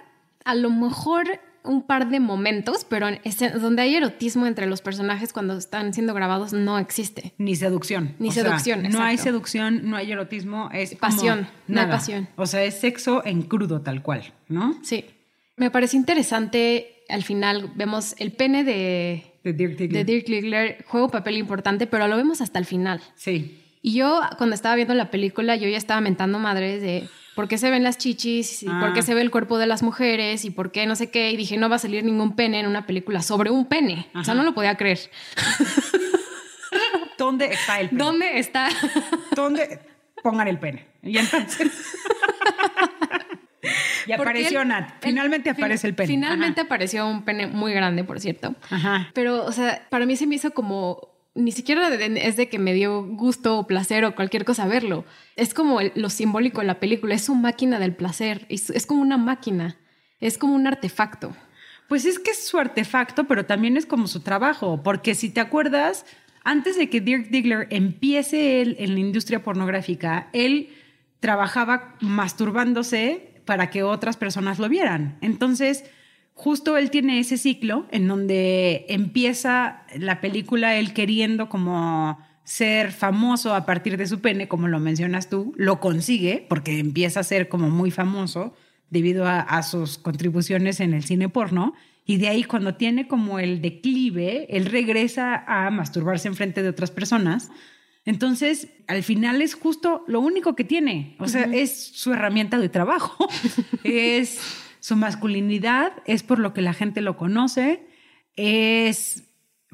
a 0.45 0.55
lo 0.55 0.69
mejor 0.69 1.41
un 1.67 1.83
par 1.83 2.09
de 2.09 2.19
momentos, 2.19 2.85
pero 2.87 3.07
donde 3.59 3.81
hay 3.81 3.95
erotismo 3.95 4.47
entre 4.47 4.65
los 4.65 4.81
personajes 4.81 5.33
cuando 5.33 5.57
están 5.57 5.93
siendo 5.93 6.13
grabados 6.13 6.53
no 6.53 6.79
existe. 6.79 7.33
Ni 7.37 7.55
seducción. 7.55 8.15
Ni 8.19 8.31
seducción. 8.31 8.83
no 8.89 9.01
hay 9.01 9.17
seducción, 9.17 9.89
no 9.89 9.97
hay 9.97 10.11
erotismo, 10.11 10.69
es 10.73 10.95
pasión, 10.95 11.47
no 11.67 11.81
hay 11.81 11.87
pasión. 11.87 12.27
O 12.35 12.45
sea, 12.45 12.63
es 12.63 12.75
sexo 12.79 13.25
en 13.25 13.43
crudo 13.43 13.81
tal 13.81 14.01
cual, 14.01 14.33
¿no? 14.47 14.79
Sí. 14.83 15.05
Me 15.55 15.71
parece 15.71 15.97
interesante, 15.97 17.03
al 17.09 17.23
final 17.23 17.71
vemos 17.75 18.15
el 18.19 18.31
pene 18.31 18.63
de, 18.63 19.33
de 19.43 19.53
Dirk 19.53 19.77
Diggler. 19.77 20.05
De 20.05 20.13
Dirk 20.13 20.85
juega 20.87 21.05
un 21.05 21.11
papel 21.11 21.37
importante, 21.37 21.87
pero 21.87 22.07
lo 22.07 22.15
vemos 22.15 22.41
hasta 22.41 22.59
el 22.59 22.65
final. 22.65 23.01
Sí. 23.15 23.63
Y 23.81 23.93
yo, 23.93 24.21
cuando 24.37 24.53
estaba 24.53 24.75
viendo 24.75 24.93
la 24.93 25.09
película, 25.09 25.55
yo 25.55 25.67
ya 25.69 25.77
estaba 25.77 26.01
mentando 26.01 26.39
madres 26.39 26.81
de 26.81 27.07
por 27.37 27.47
qué 27.47 27.59
se 27.59 27.69
ven 27.69 27.83
las 27.83 27.99
chichis, 27.99 28.63
y 28.63 28.65
por 28.65 28.93
qué 28.93 29.01
ah. 29.01 29.03
se 29.03 29.13
ve 29.13 29.21
el 29.21 29.29
cuerpo 29.29 29.59
de 29.59 29.67
las 29.67 29.83
mujeres, 29.83 30.43
y 30.43 30.49
por 30.49 30.71
qué 30.71 30.87
no 30.87 30.95
sé 30.95 31.11
qué. 31.11 31.29
Y 31.29 31.37
dije, 31.37 31.55
no 31.55 31.69
va 31.69 31.75
a 31.75 31.79
salir 31.79 32.03
ningún 32.03 32.35
pene 32.35 32.59
en 32.59 32.65
una 32.65 32.87
película 32.87 33.21
sobre 33.21 33.51
un 33.51 33.67
pene. 33.67 34.07
O 34.15 34.23
sea, 34.23 34.33
no 34.33 34.41
lo 34.41 34.55
podía 34.55 34.75
creer. 34.75 34.99
¿Dónde 37.19 37.45
está 37.53 37.79
el 37.79 37.89
pene? 37.89 38.03
¿Dónde 38.03 38.39
está? 38.39 38.69
¿Dónde? 39.35 39.79
Pongan 40.23 40.47
el 40.47 40.57
pene. 40.57 40.87
Y 41.03 41.19
entonces. 41.19 41.69
y 44.07 44.13
apareció 44.13 44.65
Nat. 44.65 44.95
Finalmente 45.01 45.51
aparece 45.51 45.85
el 45.85 45.93
pene. 45.93 46.07
Finalmente 46.07 46.61
apareció 46.61 47.07
un 47.07 47.23
pene 47.23 47.45
muy 47.45 47.71
grande, 47.71 48.03
por 48.03 48.19
cierto. 48.19 48.55
Ajá. 48.71 49.11
Pero, 49.13 49.45
o 49.45 49.51
sea, 49.51 49.85
para 49.91 50.07
mí 50.07 50.15
se 50.15 50.25
me 50.25 50.33
hizo 50.33 50.49
como 50.55 51.16
ni 51.37 51.51
siquiera 51.51 51.87
es 51.93 52.35
de 52.35 52.49
que 52.49 52.59
me 52.59 52.73
dio 52.73 53.05
gusto 53.05 53.59
o 53.59 53.67
placer 53.67 54.03
o 54.03 54.15
cualquier 54.15 54.43
cosa 54.43 54.67
verlo. 54.67 55.05
Es 55.35 55.53
como 55.53 55.79
lo 55.95 56.09
simbólico 56.09 56.61
de 56.61 56.67
la 56.67 56.79
película, 56.79 57.15
es 57.15 57.23
su 57.23 57.35
máquina 57.35 57.79
del 57.79 57.95
placer, 57.95 58.45
es, 58.49 58.69
es, 58.69 58.85
como 58.85 59.01
una 59.01 59.17
máquina, 59.17 59.77
es 60.19 60.37
como 60.37 60.55
un 60.55 60.67
artefacto. 60.67 61.35
Pues 61.87 62.05
es 62.05 62.19
que 62.19 62.31
es 62.31 62.45
su 62.45 62.57
artefacto, 62.57 63.25
pero 63.25 63.45
también 63.45 63.77
es 63.77 63.85
como 63.85 64.07
su 64.07 64.19
trabajo, 64.21 64.81
porque 64.83 65.15
si 65.15 65.29
te 65.29 65.39
acuerdas, 65.39 66.05
antes 66.43 66.77
de 66.77 66.89
que 66.89 67.01
Dirk 67.01 67.29
Diggler 67.29 67.67
empiece 67.69 68.61
él 68.61 68.75
en 68.79 68.95
la 68.95 68.99
industria 68.99 69.43
pornográfica, 69.43 70.29
él 70.33 70.69
trabajaba 71.19 71.95
masturbándose 72.01 73.41
para 73.45 73.69
que 73.69 73.83
otras 73.83 74.17
personas 74.17 74.59
lo 74.59 74.67
vieran. 74.67 75.17
Entonces, 75.21 75.85
justo 76.37 76.77
él 76.77 76.91
tiene 76.91 77.19
ese 77.19 77.37
ciclo 77.37 77.87
en 77.91 78.07
donde 78.07 78.85
empieza 78.89 79.81
la 79.97 80.21
película 80.21 80.75
él 80.75 80.93
queriendo 80.93 81.49
como 81.49 82.19
ser 82.43 82.91
famoso 82.91 83.55
a 83.55 83.65
partir 83.65 83.97
de 83.97 84.05
su 84.05 84.21
pene, 84.21 84.47
como 84.47 84.67
lo 84.67 84.79
mencionas 84.79 85.29
tú, 85.29 85.53
lo 85.57 85.79
consigue 85.79 86.45
porque 86.47 86.77
empieza 86.79 87.19
a 87.19 87.23
ser 87.23 87.49
como 87.49 87.71
muy 87.71 87.89
famoso 87.89 88.53
debido 88.91 89.25
a, 89.25 89.63
sus 89.63 89.97
contribuciones 89.97 90.79
en 90.79 90.93
el 90.93 91.03
cine 91.03 91.27
porno. 91.27 91.73
Y 92.05 92.17
de 92.17 92.29
ahí 92.29 92.43
cuando 92.43 92.75
tiene 92.75 93.07
como 93.07 93.39
el 93.39 93.61
declive, 93.61 94.45
él 94.55 94.67
regresa 94.67 95.43
a 95.45 95.69
masturbarse 95.71 96.29
en 96.29 96.35
frente 96.35 96.61
de 96.61 96.69
otras 96.69 96.91
personas. 96.91 97.51
Entonces, 98.05 98.69
al 98.87 99.03
final 99.03 99.41
es 99.41 99.55
justo 99.55 100.05
lo 100.07 100.21
único 100.21 100.55
que 100.55 100.63
tiene. 100.63 101.17
O 101.19 101.27
sea, 101.27 101.49
es 101.51 101.83
su 101.95 102.13
herramienta 102.13 102.59
de 102.59 102.69
trabajo. 102.69 103.27
es 103.83 104.39
su 104.87 104.95
masculinidad 104.95 105.91
es 106.05 106.23
por 106.23 106.39
lo 106.39 106.53
que 106.53 106.61
la 106.61 106.71
gente 106.71 107.01
lo 107.01 107.17
conoce, 107.17 107.85
es 108.37 109.25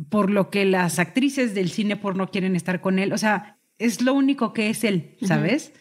por 0.09 0.31
lo 0.31 0.49
que 0.49 0.65
las 0.65 0.97
actrices 0.97 1.53
del 1.53 1.69
cine 1.69 1.95
porno 1.95 2.31
quieren 2.31 2.55
estar 2.55 2.81
con 2.81 2.97
él. 2.97 3.13
O 3.13 3.19
sea, 3.19 3.59
es 3.77 4.01
lo 4.01 4.15
único 4.15 4.53
que 4.53 4.71
es 4.71 4.83
él, 4.83 5.15
¿sabes? 5.21 5.71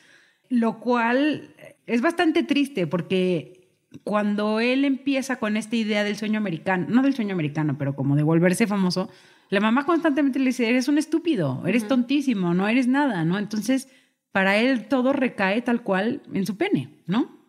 Lo 0.51 0.81
cual 0.81 1.55
es 1.87 2.03
bastante 2.03 2.42
triste 2.42 2.87
porque 2.87 3.71
cuando 4.05 4.61
él 4.61 4.85
empieza 4.85 5.37
con 5.37 5.57
esta 5.57 5.77
idea 5.77 6.05
del 6.05 6.16
sueño 6.16 6.37
americano, 6.37 6.88
no 6.90 7.01
del 7.01 7.14
sueño 7.14 7.33
americano, 7.33 7.79
pero 7.79 7.97
como 7.97 8.16
de 8.16 8.25
volverse 8.25 8.66
famoso, 8.66 9.09
la 9.49 9.61
mamá 9.61 9.87
constantemente 9.87 10.40
le 10.40 10.45
dice, 10.49 10.68
eres 10.68 10.88
un 10.88 10.99
estúpido, 10.99 11.66
eres 11.66 11.88
tontísimo, 11.88 12.53
no 12.53 12.68
eres 12.68 12.87
nada, 12.87 13.25
¿no? 13.25 13.38
Entonces, 13.38 13.88
para 14.31 14.59
él 14.59 14.88
todo 14.88 15.14
recae 15.14 15.62
tal 15.62 15.83
cual 15.83 16.21
en 16.35 16.45
su 16.45 16.59
pene, 16.59 16.90
¿no? 17.07 17.42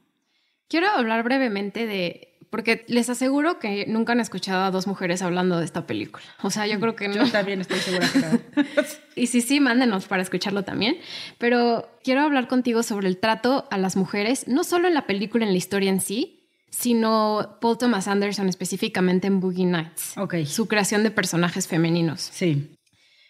Quiero 0.73 0.89
hablar 0.89 1.21
brevemente 1.21 1.85
de, 1.85 2.33
porque 2.49 2.83
les 2.87 3.07
aseguro 3.07 3.59
que 3.59 3.85
nunca 3.85 4.13
han 4.13 4.19
escuchado 4.19 4.63
a 4.63 4.71
dos 4.71 4.87
mujeres 4.87 5.21
hablando 5.21 5.59
de 5.59 5.65
esta 5.65 5.85
película. 5.85 6.25
O 6.41 6.49
sea, 6.49 6.65
yo 6.65 6.79
creo 6.79 6.95
que 6.95 7.07
no. 7.07 7.13
Yo 7.13 7.31
también 7.31 7.61
estoy 7.61 7.77
segura 7.77 8.09
que 8.11 8.17
no. 8.17 8.39
y 9.15 9.27
sí, 9.27 9.41
sí, 9.41 9.59
mándenos 9.59 10.07
para 10.07 10.23
escucharlo 10.23 10.63
también. 10.63 10.97
Pero 11.37 11.87
quiero 12.03 12.21
hablar 12.21 12.47
contigo 12.47 12.81
sobre 12.81 13.07
el 13.07 13.19
trato 13.19 13.67
a 13.69 13.77
las 13.77 13.95
mujeres, 13.95 14.47
no 14.47 14.63
solo 14.63 14.87
en 14.87 14.95
la 14.95 15.05
película, 15.05 15.45
en 15.45 15.51
la 15.51 15.57
historia 15.59 15.91
en 15.91 16.01
sí, 16.01 16.49
sino 16.71 17.59
Paul 17.61 17.77
Thomas 17.77 18.07
Anderson 18.07 18.49
específicamente 18.49 19.27
en 19.27 19.41
Boogie 19.41 19.67
Nights. 19.67 20.17
Ok. 20.17 20.37
Su 20.47 20.67
creación 20.67 21.03
de 21.03 21.11
personajes 21.11 21.67
femeninos. 21.67 22.31
Sí. 22.33 22.75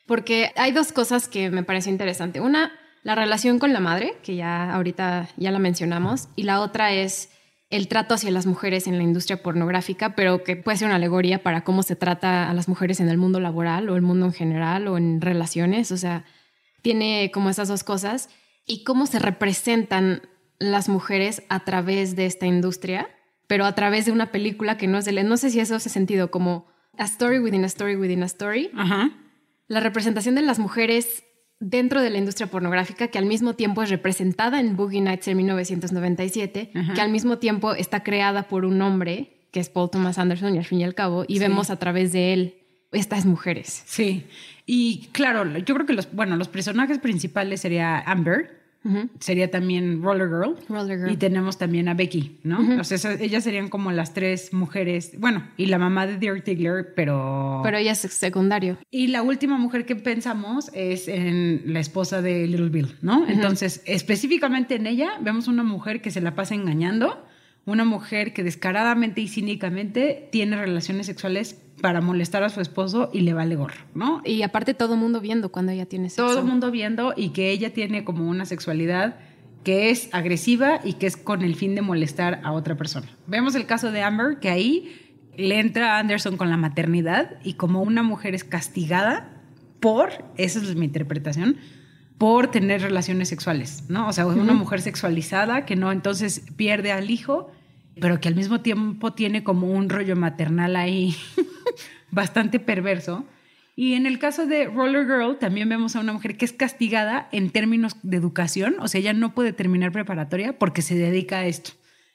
Porque 0.06 0.54
hay 0.56 0.72
dos 0.72 0.94
cosas 0.94 1.28
que 1.28 1.50
me 1.50 1.64
parece 1.64 1.90
interesante. 1.90 2.40
Una, 2.40 2.72
la 3.04 3.16
relación 3.16 3.60
con 3.60 3.74
la 3.74 3.80
madre, 3.80 4.16
que 4.24 4.36
ya 4.36 4.74
ahorita 4.74 5.30
ya 5.38 5.52
la 5.52 5.60
mencionamos, 5.60 6.30
y 6.36 6.44
la 6.44 6.62
otra 6.62 6.94
es 6.94 7.30
el 7.70 7.88
trato 7.88 8.14
hacia 8.14 8.30
las 8.30 8.46
mujeres 8.46 8.86
en 8.88 8.98
la 8.98 9.04
industria 9.04 9.42
pornográfica, 9.42 10.16
pero 10.16 10.44
que 10.44 10.56
puede 10.56 10.78
ser 10.78 10.86
una 10.88 10.98
alegoría 10.98 11.42
para 11.42 11.64
cómo 11.64 11.82
se 11.82 11.96
trata 11.96 12.50
a 12.50 12.54
las 12.54 12.68
mujeres 12.68 13.00
en 13.00 13.10
el 13.10 13.18
mundo 13.18 13.40
laboral 13.40 13.90
o 13.90 13.96
el 13.96 14.04
mundo 14.04 14.28
en 14.28 14.34
general 14.34 14.88
o 14.88 14.98
en 14.98 15.22
relaciones. 15.22 15.92
O 15.92 15.98
sea, 15.98 16.24
tiene 16.84 17.32
como 17.34 17.50
esas 17.50 17.68
dos 17.68 17.84
cosas. 17.84 18.30
Y 18.66 18.84
cómo 18.84 19.08
se 19.08 19.18
representan 19.18 20.22
las 20.60 20.88
mujeres 20.88 21.42
a 21.50 21.62
través 21.62 22.16
de 22.16 22.28
esta 22.28 22.46
industria, 22.46 23.10
pero 23.48 23.66
a 23.66 23.74
través 23.74 24.06
de 24.06 24.12
una 24.12 24.32
película 24.32 24.78
que 24.78 24.88
no 24.88 25.00
es 25.00 25.06
de... 25.06 25.24
No 25.24 25.36
sé 25.36 25.50
si 25.50 25.60
eso 25.60 25.76
hace 25.76 25.90
sentido, 25.90 26.30
como 26.30 26.68
a 26.98 27.06
story 27.06 27.40
within 27.40 27.64
a 27.64 27.68
story 27.68 27.96
within 27.96 28.22
a 28.22 28.28
story. 28.28 28.70
Ajá. 28.78 29.12
La 29.68 29.80
representación 29.80 30.36
de 30.36 30.44
las 30.44 30.60
mujeres 30.60 31.24
dentro 31.64 32.02
de 32.02 32.10
la 32.10 32.18
industria 32.18 32.48
pornográfica 32.48 33.08
que 33.08 33.18
al 33.18 33.26
mismo 33.26 33.54
tiempo 33.54 33.82
es 33.82 33.90
representada 33.90 34.60
en 34.60 34.76
Boogie 34.76 35.02
Nights 35.02 35.28
en 35.30 35.38
1997, 35.38 36.72
que 36.94 37.02
al 37.02 37.10
mismo 37.10 37.38
tiempo 37.38 37.74
está 37.74 38.04
creada 38.04 38.44
por 38.50 38.66
un 38.66 38.82
hombre, 38.82 39.48
que 39.52 39.60
es 39.60 39.70
Paul 39.70 39.90
Thomas 39.90 40.18
Anderson, 40.18 40.56
y 40.56 40.58
al 40.58 40.66
fin 40.66 40.82
y 40.82 40.84
al 40.84 40.94
cabo, 40.94 41.24
y 41.28 41.40
vemos 41.40 41.70
a 41.70 41.78
través 41.78 42.12
de 42.12 42.34
él 42.34 42.56
estas 42.92 43.26
mujeres. 43.26 43.84
Sí, 43.86 44.26
y 44.66 45.08
claro, 45.14 45.58
yo 45.58 45.74
creo 45.74 45.86
que 45.86 45.94
los, 45.94 46.12
bueno, 46.14 46.36
los 46.36 46.50
personajes 46.50 47.00
principales 47.00 47.62
sería 47.62 48.00
Amber, 48.00 48.63
Sería 49.20 49.50
también 49.50 50.02
Roller 50.02 50.28
Girl. 50.28 51.12
Y 51.12 51.18
tenemos 51.18 51.58
también 51.58 51.88
a 51.88 51.94
Becky, 51.94 52.40
¿no? 52.44 52.80
O 52.80 52.84
sea, 52.84 53.14
ellas 53.14 53.44
serían 53.44 53.70
como 53.70 53.92
las 53.92 54.14
tres 54.14 54.54
mujeres. 54.54 55.14
Bueno, 55.18 55.44
y 55.58 55.68
la 55.68 55.78
mamá 55.78 56.08
de 56.08 56.18
Dirk 56.18 56.44
Diggler, 56.44 56.94
pero. 56.96 57.62
Pero 57.64 57.78
ella 57.78 57.94
es 57.94 58.00
secundario. 58.00 58.78
Y 58.92 59.08
la 59.08 59.22
última 59.22 59.58
mujer 59.58 59.86
que 59.86 59.96
pensamos 59.96 60.70
es 60.74 61.08
en 61.08 61.64
la 61.66 61.80
esposa 61.80 62.22
de 62.22 62.48
Little 62.48 62.70
Bill, 62.70 62.96
¿no? 63.02 63.28
Entonces, 63.28 63.82
específicamente 63.86 64.76
en 64.76 64.88
ella, 64.88 65.12
vemos 65.22 65.48
una 65.48 65.64
mujer 65.64 66.02
que 66.02 66.12
se 66.12 66.22
la 66.22 66.36
pasa 66.36 66.56
engañando 66.56 67.26
una 67.66 67.86
mujer 67.86 68.34
que 68.34 68.44
descaradamente 68.44 69.22
y 69.22 69.28
cínicamente 69.28 70.28
tiene 70.32 70.58
relaciones 70.58 71.06
sexuales 71.06 71.62
para 71.82 72.02
molestar 72.02 72.44
a 72.44 72.50
su 72.50 72.62
esposo 72.62 73.10
y 73.14 73.22
le 73.22 73.34
vale 73.34 73.56
gorro, 73.56 73.86
¿no? 73.94 74.22
Y 74.26 74.42
aparte 74.42 74.74
todo 74.74 74.96
el 74.96 75.00
mundo 75.00 75.22
viendo 75.22 75.50
cuando 75.50 75.72
ella 75.72 75.86
tiene 75.86 76.10
sexo. 76.10 76.28
Todo 76.28 76.40
el 76.40 76.46
mundo 76.46 76.72
viendo 76.72 77.14
y 77.16 77.30
que 77.30 77.52
ella 77.52 77.74
tiene 77.74 78.04
como 78.04 78.30
una 78.30 78.46
sexualidad 78.46 79.18
que 79.64 79.90
es 79.90 80.10
agresiva 80.12 80.82
y 80.84 80.94
que 80.94 81.08
es 81.08 81.16
con 81.16 81.42
el 81.42 81.56
fin 81.56 81.74
de 81.76 81.82
molestar 81.82 82.42
a 82.44 82.52
otra 82.52 82.76
persona. 82.76 83.08
Vemos 83.28 83.56
el 83.56 83.66
caso 83.66 83.92
de 83.92 84.02
Amber, 84.02 84.40
que 84.40 84.50
ahí 84.50 85.20
le 85.38 85.60
entra 85.60 85.96
a 85.96 86.00
Anderson 86.00 86.38
con 86.38 86.50
la 86.50 86.58
maternidad 86.58 87.38
y 87.44 87.54
como 87.54 87.82
una 87.82 88.04
mujer 88.04 88.36
es 88.36 88.44
castigada 88.44 89.42
por, 89.80 90.12
esa 90.38 90.60
es 90.60 90.76
mi 90.76 90.86
interpretación, 90.86 91.58
por 92.18 92.52
tener 92.52 92.82
relaciones 92.82 93.30
sexuales, 93.30 93.84
¿no? 93.90 94.08
O 94.08 94.14
sea, 94.14 94.26
una 94.26 94.54
mujer 94.54 94.82
sexualizada 94.82 95.66
que 95.66 95.76
no 95.76 95.92
entonces 95.92 96.44
pierde 96.56 96.92
al 96.92 97.10
hijo, 97.10 97.52
pero 98.00 98.20
que 98.20 98.28
al 98.28 98.36
mismo 98.36 98.62
tiempo 98.62 99.14
tiene 99.14 99.44
como 99.44 99.68
un 99.72 99.90
rollo 99.90 100.16
maternal 100.16 100.76
ahí 100.76 101.16
bastante 102.12 102.60
perverso. 102.60 103.26
Y 103.76 103.94
en 103.94 104.06
el 104.06 104.20
caso 104.20 104.46
de 104.46 104.66
Roller 104.66 105.06
Girl 105.06 105.38
también 105.40 105.68
vemos 105.68 105.96
a 105.96 106.00
una 106.00 106.14
mujer 106.14 106.38
que 106.38 106.46
es 106.46 106.54
castigada 106.54 107.28
en 107.32 107.50
términos 107.50 107.98
de 108.04 108.18
educación, 108.18 108.76
o 108.80 108.88
sea, 108.88 109.00
ella 109.00 109.14
no 109.14 109.34
puede 109.34 109.52
terminar 109.52 109.92
preparatoria 109.92 110.60
porque 110.60 110.84
se 110.84 110.96
dedica 110.96 111.40
a 111.40 111.48
esto. 111.48 111.72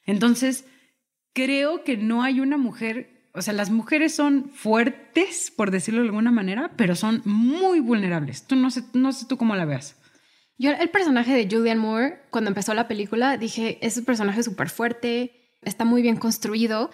Entonces, 0.06 0.64
creo 1.32 1.82
que 1.82 1.96
no 1.96 2.22
hay 2.22 2.40
una 2.40 2.58
mujer, 2.58 3.17
o 3.38 3.42
sea, 3.42 3.54
las 3.54 3.70
mujeres 3.70 4.14
son 4.14 4.50
fuertes, 4.50 5.52
por 5.56 5.70
decirlo 5.70 6.00
de 6.00 6.08
alguna 6.08 6.30
manera, 6.30 6.72
pero 6.76 6.94
son 6.94 7.22
muy 7.24 7.80
vulnerables. 7.80 8.46
Tú 8.46 8.56
no 8.56 8.70
sé, 8.70 8.82
no 8.92 9.12
sé 9.12 9.26
tú 9.26 9.36
cómo 9.36 9.54
la 9.56 9.64
veas. 9.64 9.96
Yo 10.58 10.72
el 10.72 10.90
personaje 10.90 11.32
de 11.34 11.48
Julian 11.48 11.78
Moore, 11.78 12.20
cuando 12.30 12.48
empezó 12.48 12.74
la 12.74 12.88
película, 12.88 13.36
dije, 13.36 13.78
es 13.80 13.96
un 13.96 14.04
personaje 14.04 14.42
súper 14.42 14.68
fuerte, 14.70 15.52
está 15.62 15.84
muy 15.84 16.02
bien 16.02 16.16
construido, 16.16 16.90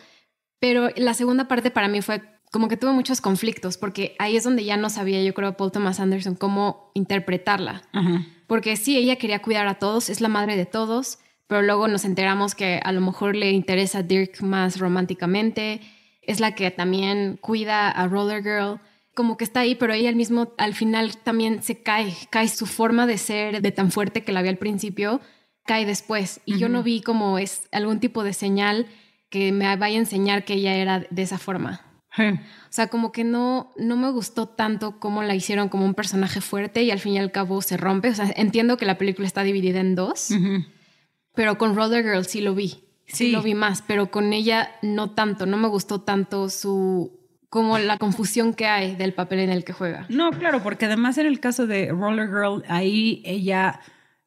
pero 0.61 0.91
la 0.97 1.15
segunda 1.15 1.49
parte 1.49 1.71
para 1.71 1.89
mí 1.89 2.03
fue 2.03 2.23
como 2.53 2.69
que 2.69 2.77
tuve 2.77 2.93
muchos 2.93 3.21
conflictos, 3.21 3.79
porque 3.79 4.15
ahí 4.19 4.37
es 4.37 4.45
donde 4.45 4.65
ya 4.65 4.77
no 4.77 4.89
sabía, 4.89 5.21
yo 5.23 5.35
creo, 5.35 5.57
Paul 5.57 5.73
Thomas 5.73 5.99
Anderson, 5.99 6.37
cómo 6.37 6.93
interpretarla. 6.95 7.83
Porque 8.47 8.77
sí, 8.77 8.97
ella 8.97 9.17
quería 9.17 9.43
cuidar 9.43 9.67
a 9.67 9.81
todos, 9.81 10.09
es 10.09 10.21
la 10.21 10.29
madre 10.29 10.57
de 10.57 10.65
todos, 10.65 11.19
pero 11.49 11.63
luego 11.63 11.89
nos 11.89 12.05
enteramos 12.05 12.55
que 12.55 12.81
a 12.85 12.93
lo 12.93 13.01
mejor 13.01 13.35
le 13.35 13.51
interesa 13.51 13.99
a 13.99 14.03
Dirk 14.03 14.41
más 14.43 14.79
románticamente. 14.79 15.81
Es 16.27 16.41
la 16.41 16.55
que 16.55 16.71
también 16.71 17.39
cuida 17.41 17.91
a 17.91 18.07
Roller 18.09 18.43
Girl. 18.43 18.81
Como 19.15 19.37
que 19.37 19.45
está 19.45 19.61
ahí, 19.61 19.75
pero 19.75 19.93
ella 19.93 20.09
al 20.09 20.17
mismo, 20.17 20.53
al 20.59 20.75
final 20.75 21.17
también 21.19 21.63
se 21.63 21.83
cae, 21.83 22.13
cae 22.31 22.49
su 22.49 22.67
forma 22.67 23.07
de 23.07 23.19
ser 23.19 23.63
de 23.63 23.73
tan 23.73 23.91
fuerte 23.93 24.25
que 24.25 24.33
la 24.33 24.43
vi 24.43 24.49
al 24.49 24.59
principio, 24.59 25.21
cae 25.65 25.87
después. 25.87 26.41
Y 26.45 26.59
yo 26.59 26.69
no 26.69 26.83
vi 26.83 27.01
como 27.01 27.39
es 27.39 27.69
algún 27.71 28.01
tipo 28.01 28.25
de 28.25 28.33
señal 28.33 28.87
que 29.31 29.53
me 29.53 29.77
vaya 29.77 29.97
a 29.97 30.01
enseñar 30.01 30.45
que 30.45 30.55
ella 30.55 30.75
era 30.75 31.07
de 31.11 31.23
esa 31.23 31.39
forma. 31.39 31.83
O 32.17 32.71
sea, 32.71 32.89
como 32.89 33.13
que 33.13 33.25
no, 33.25 33.73
no 33.77 33.97
me 33.97 34.11
gustó 34.11 34.47
tanto 34.47 35.01
cómo 35.01 35.23
la 35.23 35.35
hicieron 35.35 35.69
como 35.69 35.85
un 35.85 35.95
personaje 35.95 36.41
fuerte 36.41 36.83
y 36.83 36.91
al 36.91 37.01
fin 37.01 37.15
y 37.15 37.19
al 37.19 37.33
cabo 37.33 37.61
se 37.63 37.77
rompe. 37.77 38.09
O 38.09 38.15
sea, 38.15 38.33
entiendo 38.37 38.77
que 38.77 38.87
la 38.87 38.99
película 38.99 39.27
está 39.27 39.43
dividida 39.43 39.81
en 39.81 39.95
dos, 39.95 40.31
pero 41.35 41.59
con 41.59 41.75
Roller 41.75 42.05
Girl 42.05 42.25
sí 42.25 42.41
lo 42.41 42.55
vi. 42.55 42.84
Sí, 43.07 43.31
lo 43.31 43.43
vi 43.43 43.55
más, 43.55 43.83
pero 43.83 44.11
con 44.11 44.33
ella 44.33 44.71
no 44.83 45.11
tanto. 45.11 45.47
No 45.47 45.57
me 45.57 45.69
gustó 45.69 46.01
tanto 46.01 46.49
su 46.49 47.21
como 47.49 47.79
la 47.79 47.99
confusión 47.99 48.53
que 48.53 48.67
hay 48.67 48.97
del 48.97 49.15
papel 49.15 49.39
en 49.39 49.51
el 49.51 49.65
que 49.65 49.73
juega. 49.73 50.07
No, 50.09 50.31
claro, 50.33 50.63
porque 50.63 50.87
además 50.87 51.19
en 51.19 51.27
el 51.27 51.39
caso 51.39 51.69
de 51.69 51.91
Roller 51.93 52.27
Girl, 52.27 52.65
ahí 52.69 53.23
ella 53.25 53.81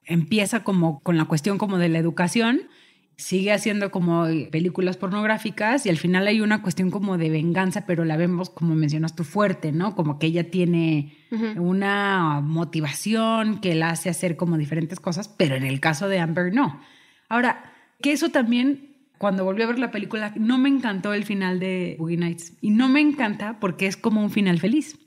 empieza 0.06 0.64
como 0.64 1.02
con 1.02 1.18
la 1.18 1.26
cuestión 1.26 1.58
como 1.58 1.78
de 1.78 1.90
la 1.90 2.00
educación 2.00 2.70
sigue 3.18 3.52
haciendo 3.52 3.90
como 3.90 4.26
películas 4.52 4.96
pornográficas 4.96 5.86
y 5.86 5.90
al 5.90 5.98
final 5.98 6.28
hay 6.28 6.40
una 6.40 6.62
cuestión 6.62 6.92
como 6.92 7.18
de 7.18 7.32
venganza, 7.32 7.86
pero 7.86 8.06
la 8.06 8.16
vemos 8.16 8.52
como 8.52 8.76
mencionas 8.76 9.16
tú 9.16 9.24
fuerte, 9.24 9.72
¿no? 9.72 9.96
Como 9.96 10.20
que 10.20 10.28
ella 10.28 10.50
tiene 10.52 11.18
una 11.58 12.42
motivación 12.42 13.60
que 13.60 13.74
la 13.74 13.90
hace 13.90 14.10
hacer 14.10 14.38
como 14.38 14.58
diferentes 14.58 15.00
cosas, 15.00 15.28
pero 15.28 15.56
en 15.56 15.64
el 15.64 15.80
caso 15.80 16.08
de 16.08 16.20
Amber 16.20 16.54
no. 16.54 16.80
Ahora, 17.28 17.74
que 18.02 18.12
eso 18.12 18.30
también 18.30 18.96
cuando 19.18 19.44
volví 19.44 19.64
a 19.64 19.68
ver 19.68 19.80
la 19.80 19.92
película 19.92 20.34
no 20.38 20.58
me 20.58 20.70
encantó 20.70 21.14
el 21.14 21.26
final 21.26 21.60
de 21.60 21.96
Boogie 21.98 22.18
Nights 22.18 22.54
y 22.62 22.70
no 22.70 22.88
me 22.88 23.02
encanta 23.02 23.60
porque 23.60 23.88
es 23.88 23.98
como 23.98 24.22
un 24.22 24.30
final 24.30 24.60
feliz. 24.60 25.00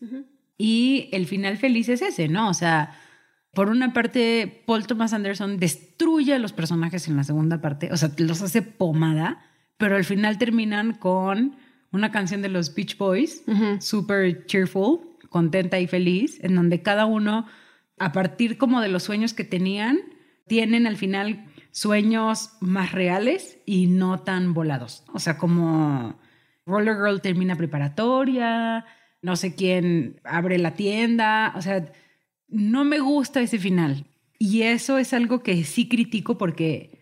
Y 0.58 1.08
el 1.12 1.26
final 1.26 1.56
feliz 1.56 1.88
es 1.88 2.02
ese, 2.02 2.28
¿no? 2.28 2.50
O 2.50 2.54
sea, 2.54 2.98
por 3.54 3.68
una 3.68 3.92
parte, 3.92 4.62
Paul 4.66 4.86
Thomas 4.86 5.12
Anderson 5.12 5.58
destruye 5.58 6.34
a 6.34 6.38
los 6.38 6.52
personajes 6.52 7.08
en 7.08 7.16
la 7.16 7.24
segunda 7.24 7.60
parte, 7.60 7.90
o 7.92 7.96
sea, 7.96 8.10
los 8.18 8.42
hace 8.42 8.62
pomada, 8.62 9.42
pero 9.76 9.96
al 9.96 10.04
final 10.04 10.38
terminan 10.38 10.92
con 10.92 11.56
una 11.92 12.12
canción 12.12 12.42
de 12.42 12.48
los 12.48 12.74
Beach 12.74 12.96
Boys, 12.96 13.42
super 13.80 14.46
cheerful, 14.46 15.00
contenta 15.28 15.80
y 15.80 15.86
feliz, 15.86 16.38
en 16.42 16.54
donde 16.54 16.82
cada 16.82 17.06
uno, 17.06 17.46
a 17.98 18.12
partir 18.12 18.58
como 18.58 18.80
de 18.80 18.88
los 18.88 19.02
sueños 19.02 19.34
que 19.34 19.44
tenían, 19.44 19.98
tienen 20.46 20.86
al 20.86 20.96
final 20.96 21.46
sueños 21.72 22.50
más 22.60 22.92
reales 22.92 23.58
y 23.66 23.86
no 23.86 24.20
tan 24.20 24.54
volados. 24.54 25.04
O 25.12 25.18
sea, 25.18 25.38
como 25.38 26.18
Roller 26.66 26.96
Girl 26.96 27.20
termina 27.20 27.56
preparatoria, 27.56 28.84
no 29.22 29.36
sé 29.36 29.54
quién 29.54 30.20
abre 30.24 30.58
la 30.58 30.74
tienda, 30.74 31.52
o 31.56 31.62
sea, 31.62 31.92
no 32.48 32.84
me 32.84 32.98
gusta 32.98 33.40
ese 33.40 33.58
final. 33.58 34.06
Y 34.38 34.62
eso 34.62 34.98
es 34.98 35.12
algo 35.12 35.42
que 35.42 35.64
sí 35.64 35.88
critico 35.88 36.38
porque 36.38 36.98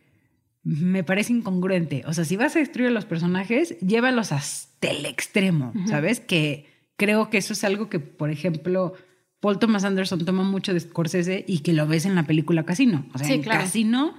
me 0.64 1.04
parece 1.04 1.32
incongruente. 1.32 2.02
O 2.06 2.12
sea, 2.12 2.24
si 2.24 2.36
vas 2.36 2.56
a 2.56 2.58
destruir 2.58 2.88
a 2.88 2.92
los 2.92 3.04
personajes, 3.04 3.78
llévalos 3.78 4.32
hasta 4.32 4.88
el 4.88 5.06
extremo, 5.06 5.72
¿sabes? 5.86 6.20
Que 6.20 6.66
creo 6.96 7.30
que 7.30 7.38
eso 7.38 7.52
es 7.52 7.64
algo 7.64 7.88
que, 7.88 8.00
por 8.00 8.30
ejemplo, 8.30 8.94
Paul 9.40 9.58
Thomas 9.58 9.84
Anderson 9.84 10.24
toma 10.24 10.42
mucho 10.42 10.74
de 10.74 10.80
Scorsese 10.80 11.44
y 11.46 11.60
que 11.60 11.72
lo 11.72 11.86
ves 11.86 12.04
en 12.06 12.16
la 12.16 12.24
película 12.24 12.64
Casino. 12.64 13.06
O 13.14 13.18
sea, 13.18 13.28
en 13.28 13.42
Casino 13.42 14.14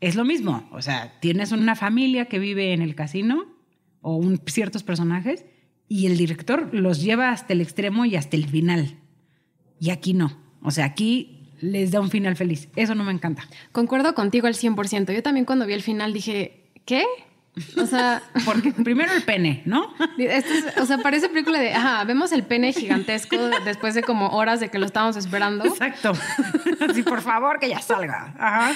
es 0.00 0.14
lo 0.14 0.24
mismo. 0.24 0.68
O 0.72 0.82
sea, 0.82 1.18
tienes 1.20 1.52
una 1.52 1.76
familia 1.76 2.26
que 2.26 2.38
vive 2.38 2.72
en 2.72 2.82
el 2.82 2.94
casino 2.94 3.46
o 4.00 4.22
ciertos 4.46 4.82
personajes 4.82 5.44
y 5.88 6.06
el 6.06 6.16
director 6.16 6.72
los 6.72 7.02
lleva 7.02 7.30
hasta 7.30 7.52
el 7.52 7.60
extremo 7.60 8.04
y 8.04 8.16
hasta 8.16 8.36
el 8.36 8.46
final. 8.46 8.98
Y 9.80 9.90
aquí 9.90 10.14
no. 10.14 10.38
O 10.62 10.70
sea, 10.70 10.84
aquí 10.84 11.52
les 11.60 11.90
da 11.90 12.00
un 12.00 12.10
final 12.10 12.36
feliz. 12.36 12.68
Eso 12.76 12.94
no 12.94 13.04
me 13.04 13.12
encanta. 13.12 13.48
Concuerdo 13.72 14.14
contigo 14.14 14.46
al 14.46 14.54
100%. 14.54 15.14
Yo 15.14 15.22
también 15.22 15.46
cuando 15.46 15.66
vi 15.66 15.74
el 15.74 15.82
final 15.82 16.12
dije, 16.12 16.72
¿qué? 16.84 17.04
O 17.76 17.86
sea, 17.86 18.22
porque 18.44 18.72
primero 18.72 19.12
el 19.12 19.22
pene, 19.22 19.62
¿no? 19.64 19.94
o 20.80 20.86
sea, 20.86 20.98
parece 20.98 21.28
película 21.28 21.58
de, 21.58 21.72
ajá, 21.72 22.04
vemos 22.04 22.32
el 22.32 22.42
pene 22.42 22.72
gigantesco 22.72 23.36
después 23.64 23.94
de 23.94 24.02
como 24.02 24.28
horas 24.28 24.60
de 24.60 24.68
que 24.68 24.78
lo 24.78 24.86
estábamos 24.86 25.16
esperando. 25.16 25.64
Exacto. 25.64 26.12
Así, 26.88 27.02
por 27.02 27.22
favor, 27.22 27.58
que 27.58 27.68
ya 27.68 27.80
salga. 27.80 28.34
Ajá. 28.38 28.72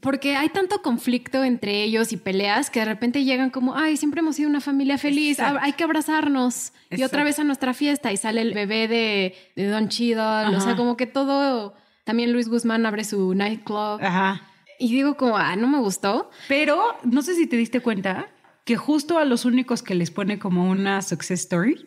Porque 0.00 0.36
hay 0.36 0.50
tanto 0.50 0.82
conflicto 0.82 1.42
entre 1.42 1.82
ellos 1.82 2.12
y 2.12 2.16
peleas 2.16 2.68
que 2.68 2.80
de 2.80 2.86
repente 2.86 3.24
llegan 3.24 3.50
como, 3.50 3.76
ay, 3.76 3.96
siempre 3.96 4.20
hemos 4.20 4.36
sido 4.36 4.50
una 4.50 4.60
familia 4.60 4.98
feliz, 4.98 5.40
hay 5.40 5.72
que 5.72 5.84
abrazarnos. 5.84 6.72
Y 6.90 7.02
otra 7.02 7.24
vez 7.24 7.38
a 7.38 7.44
nuestra 7.44 7.72
fiesta 7.72 8.12
y 8.12 8.16
sale 8.16 8.42
el 8.42 8.52
bebé 8.52 8.88
de, 8.88 9.34
de 9.56 9.68
Don 9.68 9.88
Chido. 9.88 10.22
O 10.22 10.60
sea, 10.60 10.76
como 10.76 10.96
que 10.96 11.06
todo. 11.06 11.74
También 12.04 12.32
Luis 12.32 12.48
Guzmán 12.48 12.84
abre 12.86 13.04
su 13.04 13.34
nightclub. 13.34 14.02
Ajá. 14.02 14.49
Y 14.80 14.94
digo 14.94 15.18
como, 15.18 15.36
ah, 15.36 15.54
no 15.56 15.68
me 15.68 15.78
gustó. 15.78 16.30
Pero 16.48 16.80
no 17.04 17.20
sé 17.20 17.34
si 17.34 17.46
te 17.46 17.56
diste 17.56 17.80
cuenta 17.80 18.28
que 18.64 18.76
justo 18.76 19.18
a 19.18 19.26
los 19.26 19.44
únicos 19.44 19.82
que 19.82 19.94
les 19.94 20.10
pone 20.10 20.38
como 20.38 20.70
una 20.70 21.02
success 21.02 21.40
story 21.40 21.86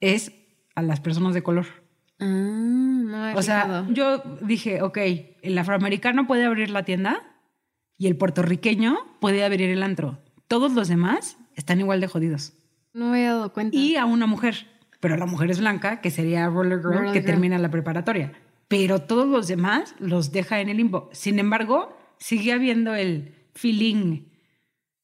es 0.00 0.32
a 0.76 0.82
las 0.82 1.00
personas 1.00 1.34
de 1.34 1.42
color. 1.42 1.66
Ah, 2.20 2.26
no 2.26 3.36
o 3.36 3.42
sea, 3.42 3.86
yo 3.90 4.22
dije, 4.40 4.82
ok, 4.82 4.98
el 5.42 5.58
afroamericano 5.58 6.28
puede 6.28 6.44
abrir 6.44 6.70
la 6.70 6.84
tienda 6.84 7.22
y 7.96 8.06
el 8.06 8.16
puertorriqueño 8.16 8.96
puede 9.20 9.44
abrir 9.44 9.70
el 9.70 9.82
antro. 9.82 10.20
Todos 10.46 10.72
los 10.72 10.86
demás 10.86 11.38
están 11.56 11.80
igual 11.80 12.00
de 12.00 12.06
jodidos. 12.06 12.52
No 12.92 13.10
me 13.10 13.24
he 13.24 13.26
dado 13.26 13.52
cuenta. 13.52 13.76
Y 13.76 13.96
a 13.96 14.04
una 14.04 14.26
mujer, 14.26 14.68
pero 15.00 15.16
la 15.16 15.26
mujer 15.26 15.50
es 15.50 15.58
blanca, 15.58 16.00
que 16.00 16.12
sería 16.12 16.46
Roller 16.46 16.78
Girl, 16.80 17.12
que 17.12 17.20
termina 17.20 17.58
la 17.58 17.70
preparatoria. 17.70 18.32
Pero 18.68 19.00
todos 19.00 19.26
los 19.26 19.48
demás 19.48 19.96
los 19.98 20.30
deja 20.30 20.60
en 20.60 20.68
el 20.68 20.76
limbo. 20.76 21.10
Sin 21.12 21.40
embargo, 21.40 21.96
sigue 22.18 22.52
habiendo 22.52 22.94
el 22.94 23.34
feeling, 23.54 24.22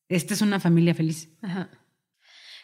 esta 0.09 0.35
es 0.35 0.43
una 0.43 0.61
familia 0.61 0.95
feliz. 0.95 1.29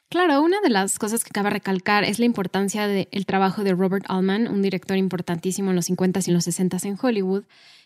Claro, 0.08 0.42
una 0.42 0.60
de 0.60 0.70
las 0.70 0.98
cosas 0.98 1.22
que 1.24 1.30
cabe 1.30 1.50
recalcar 1.50 2.04
es 2.04 2.18
la 2.18 2.24
importancia 2.24 2.88
del 2.88 3.26
trabajo 3.26 3.62
de 3.62 3.74
Robert 3.74 4.04
Altman, 4.08 4.48
un 4.48 4.62
director 4.62 4.96
importantísimo 4.96 5.70
en 5.70 5.76
los 5.76 5.88
50s 5.88 6.28
y 6.28 6.32
los 6.32 6.46
60s 6.46 6.84
en 6.84 6.98
Hollywood, 7.00 7.44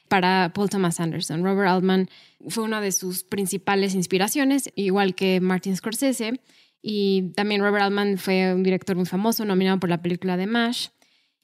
para 0.08 0.52
Paul 0.54 0.70
Thomas 0.70 1.00
Anderson. 1.00 1.42
Robert 1.42 1.68
Altman 1.68 2.08
fue 2.48 2.64
una 2.64 2.80
de 2.80 2.92
sus 2.92 3.24
principales 3.24 3.94
inspiraciones, 3.94 4.70
igual 4.74 5.14
que 5.14 5.40
Martin 5.40 5.76
Scorsese, 5.76 6.40
y 6.82 7.32
también 7.34 7.62
Robert 7.62 7.84
Altman 7.84 8.18
fue 8.18 8.54
un 8.54 8.62
director 8.62 8.96
muy 8.96 9.06
famoso, 9.06 9.44
nominado 9.44 9.80
por 9.80 9.88
la 9.88 10.02
película 10.02 10.36
de 10.36 10.46
MASH. 10.46 10.88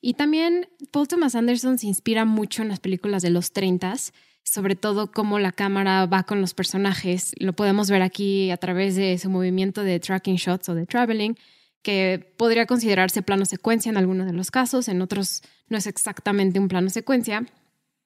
Y 0.03 0.14
también 0.14 0.68
Paul 0.91 1.09
Thomas 1.09 1.35
Anderson 1.35 1.79
se 1.79 1.87
inspira 1.87 2.25
mucho 2.25 2.62
en 2.62 2.68
las 2.68 2.81
películas 2.81 3.23
de 3.23 3.31
los 3.31 3.53
30s, 3.53 4.12
sobre 4.51 4.74
todo 4.74 5.12
cómo 5.12 5.38
la 5.38 5.53
cámara 5.53 6.07
va 6.07 6.24
con 6.24 6.40
los 6.40 6.55
personajes. 6.55 7.34
Lo 7.38 7.53
podemos 7.53 7.88
ver 7.88 8.03
aquí 8.03 8.51
a 8.51 8.57
través 8.57 8.96
de 8.96 9.16
su 9.16 9.30
movimiento 9.30 9.84
de 9.84 10.01
tracking 10.01 10.34
shots 10.34 10.68
o 10.68 10.74
de 10.74 10.86
traveling, 10.86 11.36
que 11.82 12.34
podría 12.36 12.66
considerarse 12.66 13.22
plano 13.22 13.44
secuencia 13.44 13.90
en 13.90 13.96
algunos 13.96 14.26
de 14.26 14.32
los 14.32 14.51
casos, 14.51 14.88
en 14.88 15.03
otros 15.03 15.42
no 15.68 15.78
es 15.78 15.86
exactamente 15.86 16.59
un 16.59 16.66
plano 16.66 16.90
secuencia, 16.90 17.46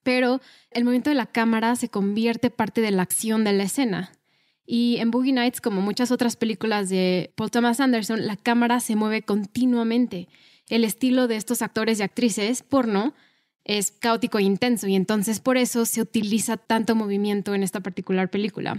pero 0.03 0.43
el 0.71 0.85
movimiento 0.85 1.09
de 1.09 1.17
la 1.17 1.25
cámara 1.25 1.77
se 1.77 1.89
convierte 1.89 2.51
parte 2.51 2.83
de 2.83 2.91
la 2.91 3.03
acción 3.03 3.43
de 3.43 3.55
la 3.55 3.63
escena. 3.63 4.13
Y 4.67 4.99
en 4.99 5.11
Boogie 5.11 5.33
Nights, 5.33 5.63
como 5.63 5.81
muchas 5.81 6.11
otras 6.11 6.37
películas 6.37 6.91
de 6.91 7.33
Paul 7.37 7.51
Thomas 7.51 7.81
Anderson, 7.81 8.27
la 8.27 8.37
cámara 8.37 8.81
se 8.81 8.97
mueve 8.97 9.23
continuamente. 9.23 10.29
El 10.69 10.85
estilo 10.85 11.27
de 11.27 11.37
estos 11.37 11.63
actores 11.63 12.01
y 12.01 12.03
actrices 12.03 12.63
porno 12.63 13.15
es 13.65 13.91
caótico 13.91 14.39
e 14.39 14.43
intenso 14.43 14.87
y 14.87 14.95
entonces 14.95 15.41
por 15.41 15.57
eso 15.57 15.87
se 15.87 16.01
utiliza 16.01 16.57
tanto 16.57 16.95
movimiento 16.95 17.55
en 17.55 17.63
esta 17.63 17.81
particular 17.81 18.31
película. 18.31 18.79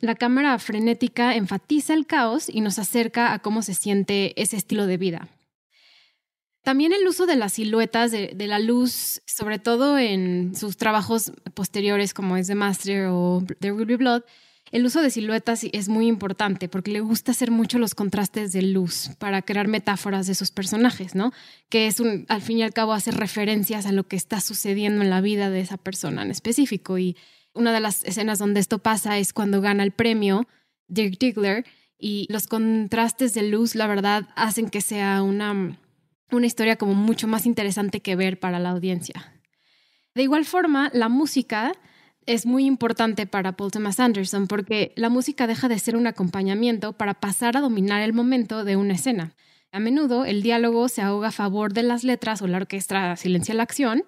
La 0.00 0.16
cámara 0.16 0.58
frenética 0.58 1.34
enfatiza 1.36 1.94
el 1.94 2.06
caos 2.06 2.48
y 2.48 2.60
nos 2.60 2.78
acerca 2.78 3.32
a 3.32 3.38
cómo 3.38 3.62
se 3.62 3.74
siente 3.74 4.40
ese 4.40 4.56
estilo 4.56 4.86
de 4.86 4.96
vida. 4.96 5.28
También 6.62 6.92
el 6.92 7.06
uso 7.06 7.26
de 7.26 7.36
las 7.36 7.52
siluetas 7.52 8.10
de, 8.10 8.34
la 8.46 8.58
luz, 8.58 9.20
sobre 9.26 9.58
todo 9.58 9.98
en 9.98 10.56
sus 10.56 10.78
trabajos 10.78 11.32
posteriores 11.52 12.14
como 12.14 12.38
es 12.38 12.46
The 12.46 12.54
Master 12.54 13.08
o 13.10 13.44
The 13.60 13.68
Ruby 13.68 13.96
Blood, 13.96 14.22
el 14.74 14.84
uso 14.84 15.00
de 15.00 15.10
siluetas 15.10 15.62
es 15.72 15.88
muy 15.88 16.08
importante 16.08 16.68
porque 16.68 16.90
le 16.90 16.98
gusta 16.98 17.30
hacer 17.30 17.52
mucho 17.52 17.78
los 17.78 17.94
contrastes 17.94 18.52
de 18.52 18.62
luz 18.62 19.10
para 19.20 19.40
crear 19.40 19.68
metáforas 19.68 20.26
de 20.26 20.34
sus 20.34 20.50
personajes, 20.50 21.14
¿no? 21.14 21.32
Que 21.68 21.86
es 21.86 22.00
un, 22.00 22.26
al 22.28 22.42
fin 22.42 22.58
y 22.58 22.64
al 22.64 22.72
cabo, 22.72 22.92
hacer 22.92 23.14
referencias 23.14 23.86
a 23.86 23.92
lo 23.92 24.08
que 24.08 24.16
está 24.16 24.40
sucediendo 24.40 25.00
en 25.00 25.10
la 25.10 25.20
vida 25.20 25.48
de 25.48 25.60
esa 25.60 25.76
persona 25.76 26.22
en 26.22 26.32
específico. 26.32 26.98
Y 26.98 27.16
una 27.52 27.72
de 27.72 27.78
las 27.78 28.02
escenas 28.02 28.40
donde 28.40 28.58
esto 28.58 28.80
pasa 28.80 29.16
es 29.16 29.32
cuando 29.32 29.60
gana 29.60 29.84
el 29.84 29.92
premio 29.92 30.48
Dirk 30.88 31.20
Diggler 31.20 31.64
y 31.96 32.26
los 32.28 32.48
contrastes 32.48 33.32
de 33.32 33.44
luz, 33.44 33.76
la 33.76 33.86
verdad, 33.86 34.28
hacen 34.34 34.70
que 34.70 34.80
sea 34.80 35.22
una, 35.22 35.78
una 36.32 36.46
historia 36.46 36.74
como 36.74 36.94
mucho 36.94 37.28
más 37.28 37.46
interesante 37.46 38.00
que 38.00 38.16
ver 38.16 38.40
para 38.40 38.58
la 38.58 38.70
audiencia. 38.70 39.40
De 40.16 40.24
igual 40.24 40.44
forma, 40.44 40.90
la 40.92 41.08
música 41.08 41.74
es 42.26 42.46
muy 42.46 42.64
importante 42.64 43.26
para 43.26 43.52
Paul 43.52 43.70
Thomas 43.70 44.00
Anderson 44.00 44.46
porque 44.46 44.92
la 44.96 45.08
música 45.08 45.46
deja 45.46 45.68
de 45.68 45.78
ser 45.78 45.96
un 45.96 46.06
acompañamiento 46.06 46.92
para 46.92 47.14
pasar 47.14 47.56
a 47.56 47.60
dominar 47.60 48.02
el 48.02 48.12
momento 48.12 48.64
de 48.64 48.76
una 48.76 48.94
escena. 48.94 49.34
A 49.72 49.80
menudo 49.80 50.24
el 50.24 50.42
diálogo 50.42 50.88
se 50.88 51.02
ahoga 51.02 51.28
a 51.28 51.32
favor 51.32 51.72
de 51.72 51.82
las 51.82 52.04
letras 52.04 52.42
o 52.42 52.46
la 52.46 52.58
orquesta 52.58 53.16
silencia 53.16 53.54
la 53.54 53.64
acción 53.64 54.04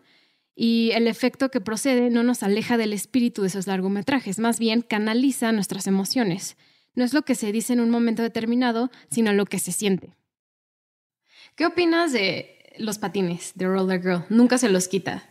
y 0.54 0.90
el 0.94 1.06
efecto 1.06 1.50
que 1.50 1.60
procede 1.60 2.08
no 2.08 2.22
nos 2.22 2.42
aleja 2.42 2.76
del 2.76 2.92
espíritu 2.92 3.42
de 3.42 3.48
esos 3.48 3.66
largometrajes, 3.66 4.38
más 4.38 4.58
bien 4.58 4.80
canaliza 4.80 5.52
nuestras 5.52 5.86
emociones. 5.86 6.56
No 6.94 7.04
es 7.04 7.12
lo 7.12 7.22
que 7.22 7.34
se 7.34 7.52
dice 7.52 7.74
en 7.74 7.80
un 7.80 7.90
momento 7.90 8.22
determinado, 8.22 8.90
sino 9.10 9.32
lo 9.34 9.44
que 9.44 9.58
se 9.58 9.72
siente. 9.72 10.14
¿Qué 11.54 11.66
opinas 11.66 12.12
de 12.12 12.74
los 12.78 12.98
patines 12.98 13.52
de 13.54 13.66
Roller 13.66 14.00
Girl? 14.00 14.24
Nunca 14.30 14.56
se 14.56 14.70
los 14.70 14.88
quita. 14.88 15.28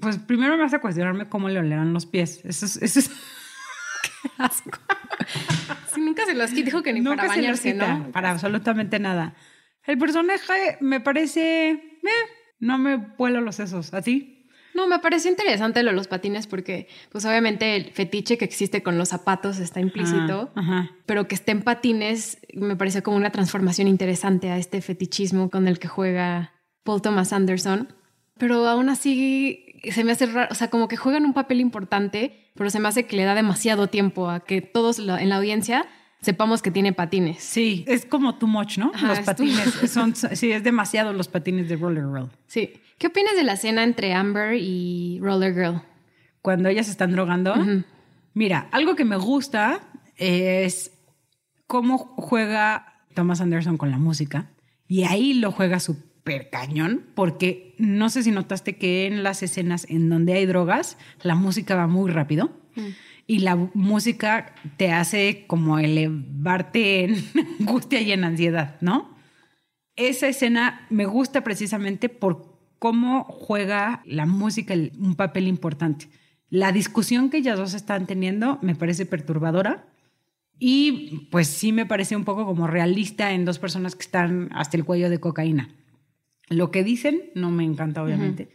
Pues 0.00 0.18
primero 0.18 0.56
me 0.56 0.64
a 0.64 0.80
cuestionarme 0.80 1.28
cómo 1.28 1.48
le 1.48 1.58
olerán 1.58 1.92
los 1.92 2.06
pies. 2.06 2.40
Eso 2.44 2.66
es. 2.66 2.76
Eso 2.82 2.98
es... 3.00 3.10
Qué 4.02 4.30
asco. 4.38 4.78
Si 5.92 6.00
nunca 6.00 6.24
se 6.24 6.34
los 6.34 6.50
quita, 6.50 6.66
dijo 6.66 6.82
que 6.82 6.92
ni 6.92 7.02
para 7.02 7.26
bañarse, 7.26 7.74
¿no? 7.74 8.10
Para 8.12 8.30
absolutamente 8.30 8.98
nada. 8.98 9.34
El 9.84 9.98
personaje 9.98 10.78
me 10.80 11.00
parece. 11.00 11.70
Eh, 11.70 11.80
no 12.60 12.78
me 12.78 12.96
vuelo 12.96 13.40
los 13.40 13.56
sesos. 13.56 13.94
¿A 13.94 14.02
ti? 14.02 14.38
No, 14.74 14.86
me 14.86 15.00
parece 15.00 15.28
interesante 15.28 15.82
lo 15.82 15.90
de 15.90 15.96
los 15.96 16.06
patines 16.06 16.46
porque, 16.46 16.86
pues 17.10 17.24
obviamente 17.24 17.74
el 17.74 17.90
fetiche 17.90 18.38
que 18.38 18.44
existe 18.44 18.82
con 18.82 18.96
los 18.96 19.08
zapatos 19.08 19.58
está 19.58 19.80
implícito, 19.80 20.52
ah, 20.54 20.88
pero 21.04 21.26
que 21.26 21.34
estén 21.34 21.62
patines 21.62 22.38
me 22.54 22.76
parece 22.76 23.02
como 23.02 23.16
una 23.16 23.30
transformación 23.30 23.88
interesante 23.88 24.50
a 24.50 24.58
este 24.58 24.80
fetichismo 24.80 25.50
con 25.50 25.66
el 25.66 25.80
que 25.80 25.88
juega 25.88 26.52
Paul 26.84 27.02
Thomas 27.02 27.32
Anderson. 27.32 27.92
Pero 28.38 28.68
aún 28.68 28.88
así 28.88 29.67
se 29.90 30.04
me 30.04 30.12
hace 30.12 30.26
raro, 30.26 30.48
o 30.50 30.54
sea, 30.54 30.70
como 30.70 30.88
que 30.88 30.96
juegan 30.96 31.24
un 31.24 31.32
papel 31.32 31.60
importante, 31.60 32.50
pero 32.54 32.70
se 32.70 32.80
me 32.80 32.88
hace 32.88 33.06
que 33.06 33.16
le 33.16 33.24
da 33.24 33.34
demasiado 33.34 33.88
tiempo 33.88 34.30
a 34.30 34.40
que 34.40 34.60
todos 34.60 34.98
en 34.98 35.28
la 35.28 35.36
audiencia 35.36 35.86
sepamos 36.20 36.62
que 36.62 36.70
tiene 36.70 36.92
patines. 36.92 37.42
Sí, 37.42 37.84
es 37.86 38.04
como 38.04 38.36
too 38.36 38.46
much, 38.46 38.78
¿no? 38.78 38.92
los 39.00 39.20
patines. 39.20 39.74
Son, 39.90 40.14
sí, 40.14 40.52
es 40.52 40.62
demasiado 40.62 41.12
los 41.12 41.28
patines 41.28 41.68
de 41.68 41.76
Roller 41.76 42.04
Girl. 42.04 42.30
Sí. 42.46 42.74
¿Qué 42.98 43.06
opinas 43.06 43.36
de 43.36 43.44
la 43.44 43.52
escena 43.52 43.84
entre 43.84 44.12
Amber 44.12 44.54
y 44.54 45.20
Roller 45.20 45.54
Girl? 45.54 45.82
Cuando 46.42 46.68
ellas 46.68 46.88
están 46.88 47.12
drogando. 47.12 47.54
Mira, 48.34 48.68
algo 48.72 48.96
que 48.96 49.04
me 49.04 49.16
gusta 49.16 49.80
es 50.16 50.90
cómo 51.66 51.98
juega 52.16 53.04
Thomas 53.14 53.40
Anderson 53.40 53.76
con 53.76 53.90
la 53.90 53.98
música. 53.98 54.50
Y 54.88 55.04
ahí 55.04 55.34
lo 55.34 55.52
juega 55.52 55.78
súper 56.28 56.50
cañón, 56.50 57.06
porque 57.14 57.74
no 57.78 58.10
sé 58.10 58.22
si 58.22 58.30
notaste 58.30 58.76
que 58.76 59.06
en 59.06 59.22
las 59.22 59.42
escenas 59.42 59.86
en 59.88 60.08
donde 60.08 60.34
hay 60.34 60.46
drogas, 60.46 60.98
la 61.22 61.34
música 61.34 61.74
va 61.74 61.86
muy 61.86 62.10
rápido. 62.10 62.50
Mm. 62.76 62.88
Y 63.26 63.40
la 63.40 63.56
música 63.56 64.54
te 64.78 64.90
hace 64.90 65.44
como 65.46 65.78
elevarte 65.78 67.04
en 67.04 67.16
angustia 67.60 68.00
y 68.00 68.12
en 68.12 68.24
ansiedad, 68.24 68.76
¿no? 68.80 69.16
Esa 69.96 70.28
escena 70.28 70.86
me 70.88 71.04
gusta 71.04 71.44
precisamente 71.44 72.08
por 72.08 72.58
cómo 72.78 73.24
juega 73.24 74.02
la 74.06 74.24
música 74.24 74.74
un 74.98 75.14
papel 75.14 75.48
importante. 75.48 76.08
La 76.50 76.72
discusión 76.72 77.28
que 77.28 77.38
ellas 77.38 77.58
dos 77.58 77.74
están 77.74 78.06
teniendo 78.06 78.58
me 78.62 78.74
parece 78.74 79.04
perturbadora 79.04 79.86
y 80.58 81.28
pues 81.30 81.48
sí 81.48 81.72
me 81.72 81.86
parece 81.86 82.16
un 82.16 82.24
poco 82.24 82.46
como 82.46 82.66
realista 82.66 83.32
en 83.32 83.44
dos 83.44 83.58
personas 83.58 83.94
que 83.94 84.02
están 84.02 84.48
hasta 84.52 84.76
el 84.76 84.84
cuello 84.84 85.10
de 85.10 85.20
cocaína. 85.20 85.68
Lo 86.48 86.70
que 86.70 86.84
dicen 86.84 87.30
no 87.34 87.50
me 87.50 87.64
encanta 87.64 88.02
obviamente, 88.02 88.48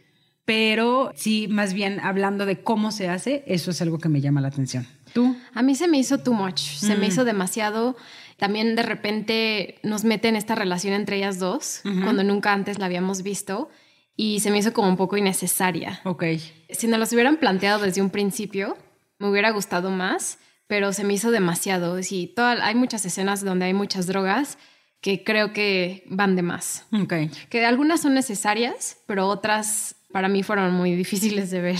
pero 0.44 1.12
sí 1.14 1.48
más 1.48 1.74
bien 1.74 2.00
hablando 2.00 2.46
de 2.46 2.62
cómo 2.62 2.92
se 2.92 3.08
hace, 3.08 3.44
eso 3.46 3.70
es 3.70 3.80
algo 3.82 3.98
que 3.98 4.08
me 4.08 4.20
llama 4.20 4.40
la 4.40 4.48
atención. 4.48 4.86
¿Tú? 5.12 5.36
A 5.54 5.62
mí 5.62 5.74
se 5.74 5.86
me 5.86 5.98
hizo 5.98 6.18
too 6.18 6.34
much, 6.34 6.58
se 6.58 6.96
me 6.96 7.06
mm. 7.06 7.10
hizo 7.10 7.24
demasiado 7.24 7.96
también 8.36 8.74
de 8.74 8.82
repente 8.82 9.78
nos 9.82 10.04
mete 10.04 10.28
en 10.28 10.36
esta 10.36 10.54
relación 10.54 10.94
entre 10.94 11.16
ellas 11.16 11.38
dos, 11.38 11.82
cuando 11.82 12.24
nunca 12.24 12.52
antes 12.52 12.78
la 12.78 12.86
habíamos 12.86 13.22
visto 13.22 13.70
y 14.16 14.40
se 14.40 14.50
me 14.50 14.58
hizo 14.58 14.72
como 14.72 14.88
un 14.88 14.96
poco 14.96 15.16
innecesaria. 15.16 16.00
Ok. 16.04 16.24
Si 16.70 16.86
nos 16.86 16.98
los 16.98 17.12
hubieran 17.12 17.36
planteado 17.38 17.82
desde 17.84 18.02
un 18.02 18.10
principio, 18.10 18.76
me 19.18 19.28
hubiera 19.28 19.50
gustado 19.50 19.90
más, 19.90 20.38
pero 20.66 20.92
se 20.92 21.04
me 21.04 21.14
hizo 21.14 21.30
demasiado. 21.30 22.02
Sí, 22.02 22.32
toda, 22.34 22.64
hay 22.64 22.74
muchas 22.74 23.04
escenas 23.04 23.44
donde 23.44 23.66
hay 23.66 23.74
muchas 23.74 24.06
drogas 24.06 24.58
que 25.04 25.22
creo 25.22 25.52
que 25.52 26.02
van 26.06 26.34
de 26.34 26.40
más. 26.40 26.86
Ok. 26.90 27.12
Que 27.50 27.66
algunas 27.66 28.00
son 28.00 28.14
necesarias, 28.14 28.96
pero 29.06 29.28
otras 29.28 29.96
para 30.10 30.30
mí 30.30 30.42
fueron 30.42 30.72
muy 30.72 30.94
difíciles 30.94 31.50
de 31.50 31.60
ver. 31.60 31.78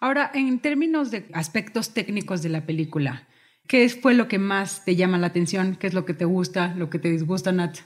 Ahora, 0.00 0.30
en 0.32 0.58
términos 0.60 1.10
de 1.10 1.26
aspectos 1.34 1.92
técnicos 1.92 2.42
de 2.42 2.48
la 2.48 2.64
película, 2.64 3.28
¿qué 3.66 3.86
fue 3.90 4.14
lo 4.14 4.28
que 4.28 4.38
más 4.38 4.82
te 4.86 4.96
llama 4.96 5.18
la 5.18 5.26
atención? 5.26 5.76
¿Qué 5.76 5.88
es 5.88 5.92
lo 5.92 6.06
que 6.06 6.14
te 6.14 6.24
gusta, 6.24 6.72
lo 6.74 6.88
que 6.88 6.98
te 6.98 7.10
disgusta, 7.10 7.52
Nat? 7.52 7.80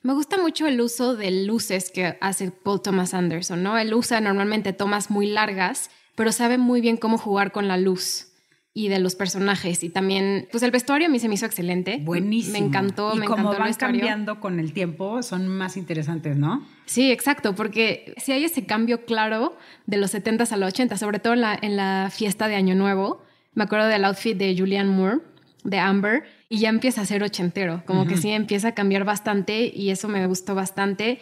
Me 0.00 0.14
gusta 0.14 0.38
mucho 0.40 0.66
el 0.66 0.80
uso 0.80 1.14
de 1.14 1.44
luces 1.44 1.90
que 1.90 2.16
hace 2.22 2.50
Paul 2.50 2.80
Thomas 2.80 3.12
Anderson, 3.12 3.62
¿no? 3.62 3.76
Él 3.76 3.92
usa 3.92 4.22
normalmente 4.22 4.72
tomas 4.72 5.10
muy 5.10 5.26
largas, 5.26 5.90
pero 6.14 6.32
sabe 6.32 6.56
muy 6.56 6.80
bien 6.80 6.96
cómo 6.96 7.18
jugar 7.18 7.52
con 7.52 7.68
la 7.68 7.76
luz 7.76 8.28
y 8.76 8.88
de 8.88 8.98
los 8.98 9.14
personajes. 9.14 9.82
Y 9.82 9.88
también 9.88 10.48
pues 10.50 10.62
el 10.62 10.70
vestuario 10.70 11.06
a 11.06 11.10
mí 11.10 11.18
se 11.18 11.28
me 11.28 11.34
hizo 11.34 11.46
excelente. 11.46 11.98
Buenísimo. 12.02 12.58
Me 12.58 12.66
encantó 12.66 13.14
y 13.14 13.18
me 13.18 13.24
como 13.24 13.54
van 13.54 13.72
cambiando 13.72 14.38
con 14.38 14.60
el 14.60 14.74
tiempo 14.74 15.22
son 15.22 15.48
más 15.48 15.78
interesantes 15.78 16.36
no 16.36 16.62
sí 16.84 17.10
exacto 17.10 17.54
porque 17.54 18.14
si 18.18 18.32
hay 18.32 18.44
ese 18.44 18.66
cambio 18.66 19.06
claro 19.06 19.56
de 19.86 19.96
los 19.96 20.14
70s 20.14 20.52
a 20.52 20.58
los 20.58 20.68
80 20.68 20.98
sobre 20.98 21.20
todo 21.20 21.32
en 21.32 21.40
la, 21.40 21.58
en 21.60 21.76
la 21.76 22.10
fiesta 22.12 22.48
de 22.48 22.54
año 22.56 22.74
nuevo. 22.74 23.22
Me 23.54 23.64
acuerdo 23.64 23.86
del 23.86 24.04
outfit 24.04 24.36
de 24.36 24.54
Julianne 24.56 24.90
Moore 24.90 25.20
de 25.64 25.78
Amber 25.78 26.24
y 26.50 26.58
ya 26.58 26.68
empieza 26.68 27.00
a 27.00 27.06
ser 27.06 27.22
ochentero, 27.22 27.82
como 27.86 28.06
que 28.06 28.18
sí 28.18 28.28
empieza 28.28 28.68
a 28.68 28.72
cambiar 28.72 29.04
bastante 29.04 29.72
y 29.74 29.88
eso 29.88 30.06
me 30.06 30.26
gustó 30.26 30.54
bastante. 30.54 31.18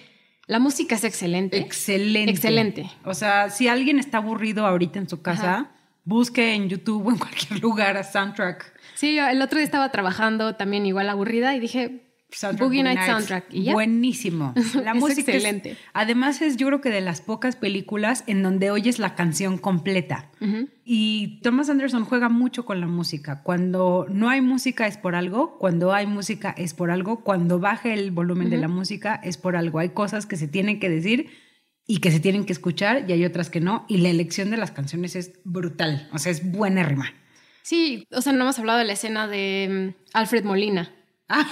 La 0.48 0.58
música 0.58 0.96
es 0.96 1.04
excelente. 1.04 1.58
Excelente. 1.58 2.32
Excelente. 2.32 2.90
O 3.04 3.14
sea, 3.14 3.48
si 3.48 3.68
alguien 3.68 4.00
está 4.00 4.18
aburrido 4.18 4.66
ahorita 4.66 4.98
en 4.98 5.08
su 5.08 5.22
casa, 5.22 5.70
busque 6.04 6.54
en 6.54 6.68
YouTube 6.68 7.06
o 7.06 7.10
en 7.10 7.18
cualquier 7.18 7.60
lugar 7.60 7.96
a 7.96 8.04
soundtrack. 8.04 8.72
Sí, 8.94 9.18
el 9.18 9.42
otro 9.42 9.58
día 9.58 9.64
estaba 9.64 9.90
trabajando 9.90 10.54
también 10.54 10.86
igual 10.86 11.08
aburrida 11.08 11.54
y 11.54 11.60
dije, 11.60 12.04
Boogie 12.58 12.82
Night 12.82 13.00
Soundtrack. 13.06 13.46
Buenísimo. 13.72 14.54
La 14.84 14.94
música 14.94 15.32
es 15.32 15.36
excelente. 15.36 15.76
además 15.92 16.42
es 16.42 16.56
yo 16.56 16.66
creo 16.66 16.80
que 16.80 16.90
de 16.90 17.00
las 17.00 17.20
pocas 17.20 17.56
películas 17.56 18.24
en 18.26 18.42
donde 18.42 18.70
oyes 18.70 18.98
la 18.98 19.14
canción 19.14 19.58
completa. 19.58 20.30
Y 20.84 21.40
Thomas 21.42 21.70
Anderson 21.70 22.04
juega 22.04 22.28
mucho 22.28 22.64
con 22.64 22.80
la 22.80 22.86
música. 22.86 23.42
Cuando 23.42 24.06
no 24.10 24.28
hay 24.28 24.40
música 24.40 24.86
es 24.86 24.98
por 24.98 25.14
algo, 25.14 25.58
cuando 25.58 25.92
hay 25.92 26.06
música 26.06 26.54
es 26.56 26.74
por 26.74 26.90
algo, 26.90 27.24
cuando 27.24 27.58
baja 27.58 27.94
el 27.94 28.10
volumen 28.10 28.50
de 28.50 28.58
la 28.58 28.68
música 28.68 29.14
es 29.22 29.38
por 29.38 29.56
algo. 29.56 29.78
Hay 29.78 29.90
cosas 29.90 30.26
que 30.26 30.36
se 30.36 30.48
tienen 30.48 30.80
que 30.80 30.90
decir 30.90 31.30
y 31.86 31.98
que 31.98 32.10
se 32.10 32.20
tienen 32.20 32.44
que 32.44 32.52
escuchar 32.52 33.04
y 33.08 33.12
hay 33.12 33.24
otras 33.24 33.50
que 33.50 33.60
no. 33.60 33.84
Y 33.88 33.98
la 33.98 34.10
elección 34.10 34.50
de 34.50 34.56
las 34.56 34.70
canciones 34.70 35.16
es 35.16 35.32
brutal. 35.44 36.08
O 36.12 36.18
sea, 36.18 36.32
es 36.32 36.50
buena 36.50 36.82
rima. 36.82 37.12
Sí, 37.62 38.06
o 38.10 38.20
sea, 38.20 38.32
no 38.32 38.42
hemos 38.42 38.58
hablado 38.58 38.78
de 38.78 38.84
la 38.84 38.92
escena 38.92 39.26
de 39.26 39.94
mm, 39.94 40.08
Alfred 40.12 40.44
Molina. 40.44 40.94
Ah 41.28 41.46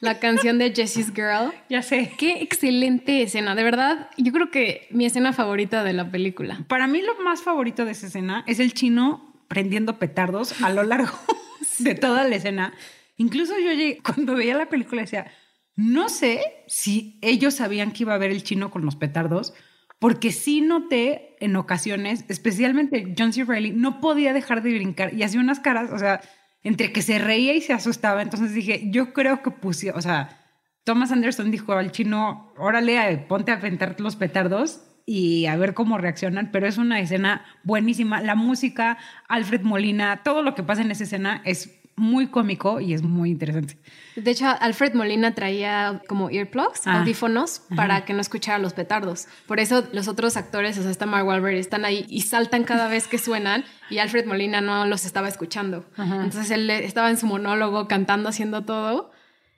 la 0.00 0.18
canción 0.18 0.58
de 0.58 0.72
Jessie's 0.74 1.12
Girl. 1.14 1.52
Ya 1.68 1.82
sé. 1.82 2.12
Qué 2.16 2.42
excelente 2.42 3.22
escena, 3.22 3.54
de 3.54 3.62
verdad. 3.62 4.08
Yo 4.16 4.32
creo 4.32 4.50
que 4.50 4.88
mi 4.90 5.04
escena 5.04 5.32
favorita 5.32 5.84
de 5.84 5.92
la 5.92 6.10
película. 6.10 6.64
Para 6.68 6.86
mí 6.86 7.02
lo 7.02 7.20
más 7.22 7.42
favorito 7.42 7.84
de 7.84 7.92
esa 7.92 8.06
escena 8.06 8.44
es 8.46 8.58
el 8.58 8.72
chino 8.72 9.34
prendiendo 9.48 9.98
petardos 9.98 10.62
a 10.62 10.70
lo 10.70 10.82
largo 10.82 11.18
de 11.78 11.94
toda 11.94 12.24
la 12.24 12.36
escena. 12.36 12.72
Incluso 13.16 13.54
yo 13.58 13.70
cuando 14.02 14.34
veía 14.34 14.56
la 14.56 14.68
película 14.68 15.02
decía, 15.02 15.30
no 15.76 16.08
sé 16.08 16.40
si 16.66 17.18
ellos 17.20 17.54
sabían 17.54 17.92
que 17.92 18.04
iba 18.04 18.12
a 18.12 18.16
haber 18.16 18.30
el 18.30 18.42
chino 18.42 18.70
con 18.70 18.84
los 18.84 18.96
petardos, 18.96 19.54
porque 19.98 20.32
sí 20.32 20.60
noté 20.60 21.36
en 21.40 21.56
ocasiones, 21.56 22.24
especialmente 22.28 23.14
John 23.16 23.32
C. 23.32 23.44
Reilly, 23.44 23.72
no 23.72 24.00
podía 24.00 24.32
dejar 24.32 24.62
de 24.62 24.74
brincar 24.74 25.14
y 25.14 25.22
hacía 25.22 25.40
unas 25.40 25.60
caras, 25.60 25.90
o 25.92 25.98
sea, 25.98 26.20
entre 26.62 26.92
que 26.92 27.02
se 27.02 27.18
reía 27.18 27.54
y 27.54 27.60
se 27.60 27.72
asustaba. 27.72 28.22
Entonces 28.22 28.54
dije, 28.54 28.90
yo 28.90 29.12
creo 29.12 29.42
que 29.42 29.50
puse, 29.50 29.90
o 29.92 30.00
sea, 30.00 30.38
Thomas 30.84 31.12
Anderson 31.12 31.50
dijo 31.50 31.72
al 31.72 31.92
chino, 31.92 32.52
órale, 32.56 33.18
ponte 33.28 33.52
a 33.52 33.56
aventar 33.56 34.00
los 34.00 34.16
petardos 34.16 34.82
y 35.04 35.46
a 35.46 35.56
ver 35.56 35.74
cómo 35.74 35.98
reaccionan, 35.98 36.50
pero 36.52 36.66
es 36.66 36.78
una 36.78 37.00
escena 37.00 37.44
buenísima. 37.64 38.20
La 38.20 38.34
música, 38.34 38.98
Alfred 39.28 39.62
Molina, 39.62 40.22
todo 40.22 40.42
lo 40.42 40.54
que 40.54 40.62
pasa 40.62 40.82
en 40.82 40.90
esa 40.90 41.04
escena 41.04 41.42
es 41.44 41.77
muy 41.98 42.28
cómico 42.28 42.80
y 42.80 42.94
es 42.94 43.02
muy 43.02 43.30
interesante. 43.30 43.76
De 44.16 44.30
hecho, 44.30 44.46
Alfred 44.60 44.94
Molina 44.94 45.34
traía 45.34 46.02
como 46.08 46.30
earplugs, 46.30 46.86
ah, 46.86 47.00
audífonos, 47.00 47.62
para 47.76 48.04
que 48.04 48.12
no 48.12 48.20
escuchara 48.20 48.58
los 48.58 48.72
petardos. 48.72 49.28
Por 49.46 49.60
eso 49.60 49.86
los 49.92 50.08
otros 50.08 50.36
actores, 50.36 50.78
o 50.78 50.82
sea, 50.82 50.90
está 50.90 51.06
Mark 51.06 51.26
Wahlberg, 51.26 51.56
están 51.56 51.84
ahí 51.84 52.04
y 52.08 52.22
saltan 52.22 52.64
cada 52.64 52.88
vez 52.88 53.06
que 53.06 53.18
suenan 53.18 53.64
y 53.90 53.98
Alfred 53.98 54.26
Molina 54.26 54.60
no 54.60 54.86
los 54.86 55.04
estaba 55.04 55.28
escuchando. 55.28 55.84
Entonces 55.96 56.50
él 56.50 56.68
estaba 56.70 57.10
en 57.10 57.16
su 57.16 57.26
monólogo 57.26 57.88
cantando, 57.88 58.28
haciendo 58.28 58.64
todo 58.64 59.10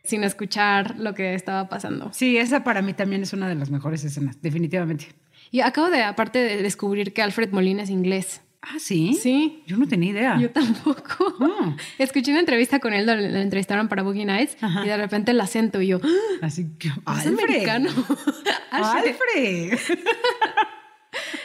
sin 0.04 0.24
escuchar 0.24 0.98
lo 0.98 1.14
que 1.14 1.34
estaba 1.34 1.68
pasando. 1.68 2.10
Sí, 2.12 2.38
esa 2.38 2.64
para 2.64 2.82
mí 2.82 2.94
también 2.94 3.22
es 3.22 3.32
una 3.32 3.48
de 3.48 3.54
las 3.54 3.70
mejores 3.70 4.02
escenas, 4.04 4.40
definitivamente. 4.40 5.08
Y 5.50 5.60
acabo 5.60 5.90
de, 5.90 6.02
aparte 6.02 6.38
de 6.38 6.62
descubrir 6.62 7.12
que 7.12 7.22
Alfred 7.22 7.50
Molina 7.50 7.82
es 7.82 7.90
inglés. 7.90 8.40
Ah, 8.62 8.76
sí. 8.78 9.14
Sí. 9.14 9.62
Yo 9.66 9.78
no 9.78 9.88
tenía 9.88 10.10
idea. 10.10 10.38
Yo 10.38 10.50
tampoco. 10.50 11.34
Ah. 11.40 11.76
Escuché 11.98 12.30
una 12.30 12.40
entrevista 12.40 12.78
con 12.78 12.92
él, 12.92 13.06
donde 13.06 13.30
le 13.30 13.40
entrevistaron 13.42 13.88
para 13.88 14.02
Boogie 14.02 14.26
Nights 14.26 14.56
Ajá. 14.60 14.84
y 14.84 14.88
de 14.88 14.96
repente 14.98 15.30
el 15.30 15.40
acento 15.40 15.80
y 15.80 15.86
yo, 15.88 16.00
¡Ah! 16.02 16.08
Así 16.42 16.66
que. 16.78 16.88
es 16.88 16.94
Alfred. 17.06 17.32
americano. 17.32 17.90
Alfred. 18.70 19.78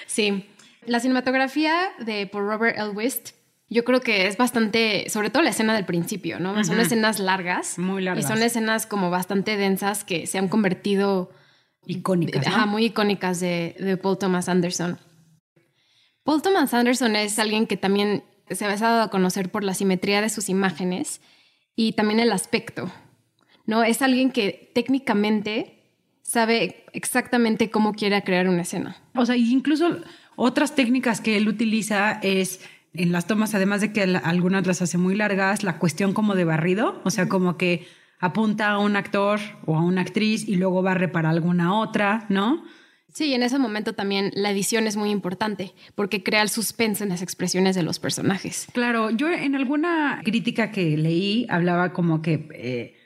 Sí. 0.08 0.46
La 0.86 1.00
cinematografía 1.00 1.74
de 2.00 2.28
por 2.28 2.44
Robert 2.46 2.78
Elwist, 2.78 3.32
yo 3.70 3.84
creo 3.84 4.02
que 4.02 4.28
es 4.28 4.38
bastante, 4.38 5.10
sobre 5.10 5.30
todo 5.30 5.42
la 5.44 5.50
escena 5.50 5.74
del 5.74 5.84
principio, 5.86 6.40
¿no? 6.40 6.64
Son 6.64 6.80
escenas 6.80 7.20
largas. 7.20 7.80
Muy 7.80 8.04
largas. 8.04 8.24
Y 8.24 8.28
son 8.28 8.42
escenas 8.44 8.86
como 8.86 9.10
bastante 9.10 9.58
densas 9.58 10.04
que 10.04 10.28
se 10.28 10.38
han 10.38 10.48
convertido 10.48 11.32
Icónicas. 11.88 12.46
¿no? 12.48 12.54
ajá, 12.54 12.66
muy 12.66 12.86
icónicas 12.86 13.40
de, 13.40 13.76
de 13.80 13.98
Paul 13.98 14.18
Thomas 14.18 14.48
Anderson. 14.48 15.00
Paul 16.26 16.42
Thomas 16.42 16.74
Anderson 16.74 17.16
es 17.16 17.38
alguien 17.38 17.68
que 17.68 17.78
también 17.78 18.24
se 18.50 18.66
ha 18.66 18.76
dado 18.76 19.04
a 19.04 19.10
conocer 19.12 19.52
por 19.52 19.64
la 19.64 19.76
simetría 19.76 20.22
de 20.22 20.30
sus 20.30 20.50
imágenes 20.50 21.22
y 21.76 21.94
también 21.94 22.20
el 22.20 22.32
aspecto. 22.32 22.92
¿no? 23.68 23.84
Es 23.84 24.02
alguien 24.02 24.32
que 24.32 24.72
técnicamente 24.74 25.84
sabe 26.24 26.86
exactamente 26.94 27.70
cómo 27.70 27.94
quiere 27.94 28.24
crear 28.24 28.50
una 28.50 28.64
escena. 28.64 28.98
O 29.14 29.24
sea, 29.28 29.38
incluso 29.38 30.00
otras 30.36 30.74
técnicas 30.74 31.22
que 31.22 31.38
él 31.38 31.48
utiliza 31.48 32.14
es 32.24 32.60
en 32.96 33.12
las 33.12 33.28
tomas, 33.28 33.54
además 33.54 33.82
de 33.82 33.94
que 33.94 34.02
algunas 34.02 34.66
las 34.66 34.82
hace 34.82 34.98
muy 34.98 35.14
largas, 35.14 35.62
la 35.62 35.78
cuestión 35.78 36.14
como 36.14 36.34
de 36.34 36.44
barrido, 36.44 37.04
o 37.06 37.12
sea, 37.12 37.30
como 37.30 37.56
que 37.56 37.88
apunta 38.20 38.70
a 38.70 38.80
un 38.80 38.96
actor 38.96 39.40
o 39.68 39.78
a 39.78 39.82
una 39.84 40.02
actriz 40.02 40.48
y 40.48 40.56
luego 40.56 40.82
barre 40.82 41.08
para 41.08 41.30
alguna 41.30 41.78
otra, 41.78 42.26
¿no? 42.30 42.64
Sí, 43.14 43.34
en 43.34 43.44
ese 43.44 43.60
momento 43.60 43.94
también 43.94 44.32
la 44.36 44.52
edición 44.52 44.88
es 44.88 44.98
muy 44.98 45.10
importante 45.10 45.74
porque 45.96 46.22
crea 46.22 46.42
el 46.42 46.50
suspense 46.50 47.04
en 47.04 47.10
las 47.10 47.22
expresiones 47.22 47.76
de 47.76 47.84
los 47.84 48.00
personajes. 48.00 48.68
Claro, 48.74 49.10
yo 49.10 49.30
en 49.32 49.56
alguna 49.56 50.22
crítica 50.24 50.72
que 50.72 50.98
leí 50.98 51.48
hablaba 51.50 51.94
como 51.94 52.22
que 52.22 52.50
eh, 52.54 52.98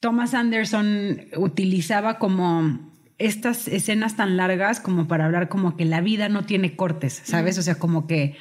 Thomas 0.00 0.32
Anderson 0.32 1.26
utilizaba 1.36 2.18
como 2.18 2.90
estas 3.18 3.68
escenas 3.68 4.16
tan 4.16 4.38
largas 4.38 4.80
como 4.80 5.06
para 5.06 5.26
hablar 5.26 5.50
como 5.50 5.76
que 5.76 5.84
la 5.84 6.00
vida 6.00 6.30
no 6.30 6.46
tiene 6.46 6.74
cortes, 6.74 7.20
¿sabes? 7.22 7.58
O 7.58 7.62
sea, 7.62 7.74
como 7.74 8.06
que 8.06 8.36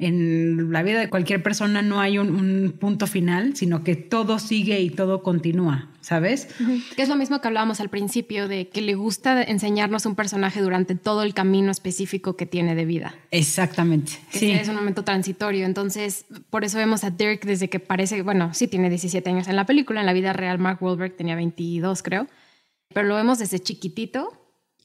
en 0.00 0.72
la 0.72 0.82
vida 0.82 0.98
de 1.00 1.08
cualquier 1.10 1.42
persona 1.42 1.82
no 1.82 2.00
hay 2.00 2.18
un, 2.18 2.30
un 2.30 2.72
punto 2.78 3.06
final, 3.06 3.54
sino 3.56 3.84
que 3.84 3.96
todo 3.96 4.38
sigue 4.38 4.80
y 4.80 4.90
todo 4.90 5.22
continúa, 5.22 5.88
¿sabes? 6.00 6.48
Que 6.96 7.02
es 7.02 7.08
lo 7.08 7.16
mismo 7.16 7.40
que 7.40 7.48
hablábamos 7.48 7.80
al 7.80 7.88
principio 7.90 8.48
de 8.48 8.68
que 8.68 8.80
le 8.80 8.94
gusta 8.94 9.42
enseñarnos 9.42 10.06
un 10.06 10.14
personaje 10.14 10.60
durante 10.62 10.94
todo 10.94 11.22
el 11.22 11.34
camino 11.34 11.70
específico 11.70 12.36
que 12.36 12.46
tiene 12.46 12.74
de 12.74 12.84
vida. 12.86 13.14
Exactamente. 13.30 14.12
Que 14.32 14.38
Sí. 14.38 14.50
es 14.52 14.68
un 14.68 14.76
momento 14.76 15.04
transitorio. 15.04 15.66
Entonces, 15.66 16.24
por 16.50 16.64
eso 16.64 16.78
vemos 16.78 17.04
a 17.04 17.10
Dirk 17.10 17.44
desde 17.44 17.68
que 17.68 17.80
parece, 17.80 18.22
bueno, 18.22 18.54
sí 18.54 18.68
tiene 18.68 18.88
17 18.88 19.28
años 19.30 19.48
en 19.48 19.56
la 19.56 19.66
película, 19.66 20.00
en 20.00 20.06
la 20.06 20.12
vida 20.12 20.32
real 20.32 20.58
Mark 20.58 20.82
Wahlberg 20.82 21.14
tenía 21.16 21.34
22, 21.36 22.02
creo, 22.02 22.26
pero 22.94 23.06
lo 23.06 23.14
vemos 23.16 23.38
desde 23.38 23.60
chiquitito, 23.60 24.39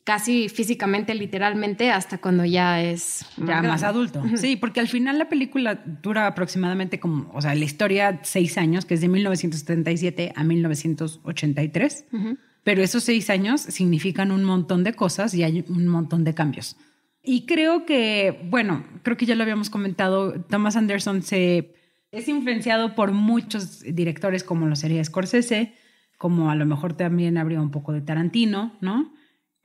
casi 0.05 0.49
físicamente, 0.49 1.13
literalmente, 1.15 1.91
hasta 1.91 2.19
cuando 2.19 2.45
ya 2.45 2.81
es 2.81 3.25
ya 3.37 3.61
más 3.63 3.83
adulto. 3.83 4.23
Sí, 4.35 4.55
porque 4.55 4.79
al 4.79 4.87
final 4.87 5.17
la 5.17 5.27
película 5.27 5.83
dura 6.01 6.27
aproximadamente 6.27 6.99
como, 6.99 7.29
o 7.33 7.41
sea, 7.41 7.55
la 7.55 7.65
historia 7.65 8.19
seis 8.23 8.57
años, 8.57 8.85
que 8.85 8.93
es 8.93 9.01
de 9.01 9.09
1977 9.09 10.31
a 10.35 10.43
1983. 10.43 12.05
Ujú. 12.13 12.37
Pero 12.63 12.83
esos 12.83 13.03
seis 13.03 13.29
años 13.29 13.61
significan 13.61 14.31
un 14.31 14.43
montón 14.43 14.83
de 14.83 14.93
cosas 14.93 15.33
y 15.33 15.43
hay 15.43 15.65
un 15.67 15.87
montón 15.87 16.23
de 16.23 16.33
cambios. 16.33 16.77
Y 17.23 17.47
creo 17.47 17.85
que, 17.85 18.47
bueno, 18.49 18.85
creo 19.01 19.17
que 19.17 19.25
ya 19.25 19.35
lo 19.35 19.41
habíamos 19.41 19.71
comentado, 19.71 20.39
Thomas 20.43 20.75
Anderson 20.75 21.23
se 21.23 21.73
es 22.11 22.27
influenciado 22.27 22.95
por 22.95 23.11
muchos 23.11 23.81
directores 23.81 24.43
como 24.43 24.67
lo 24.67 24.75
sería 24.75 25.03
Scorsese, 25.03 25.73
como 26.17 26.49
a 26.51 26.55
lo 26.55 26.65
mejor 26.65 26.93
también 26.93 27.37
habría 27.37 27.59
un 27.59 27.71
poco 27.71 27.91
de 27.91 28.01
Tarantino, 28.01 28.77
¿no? 28.81 29.13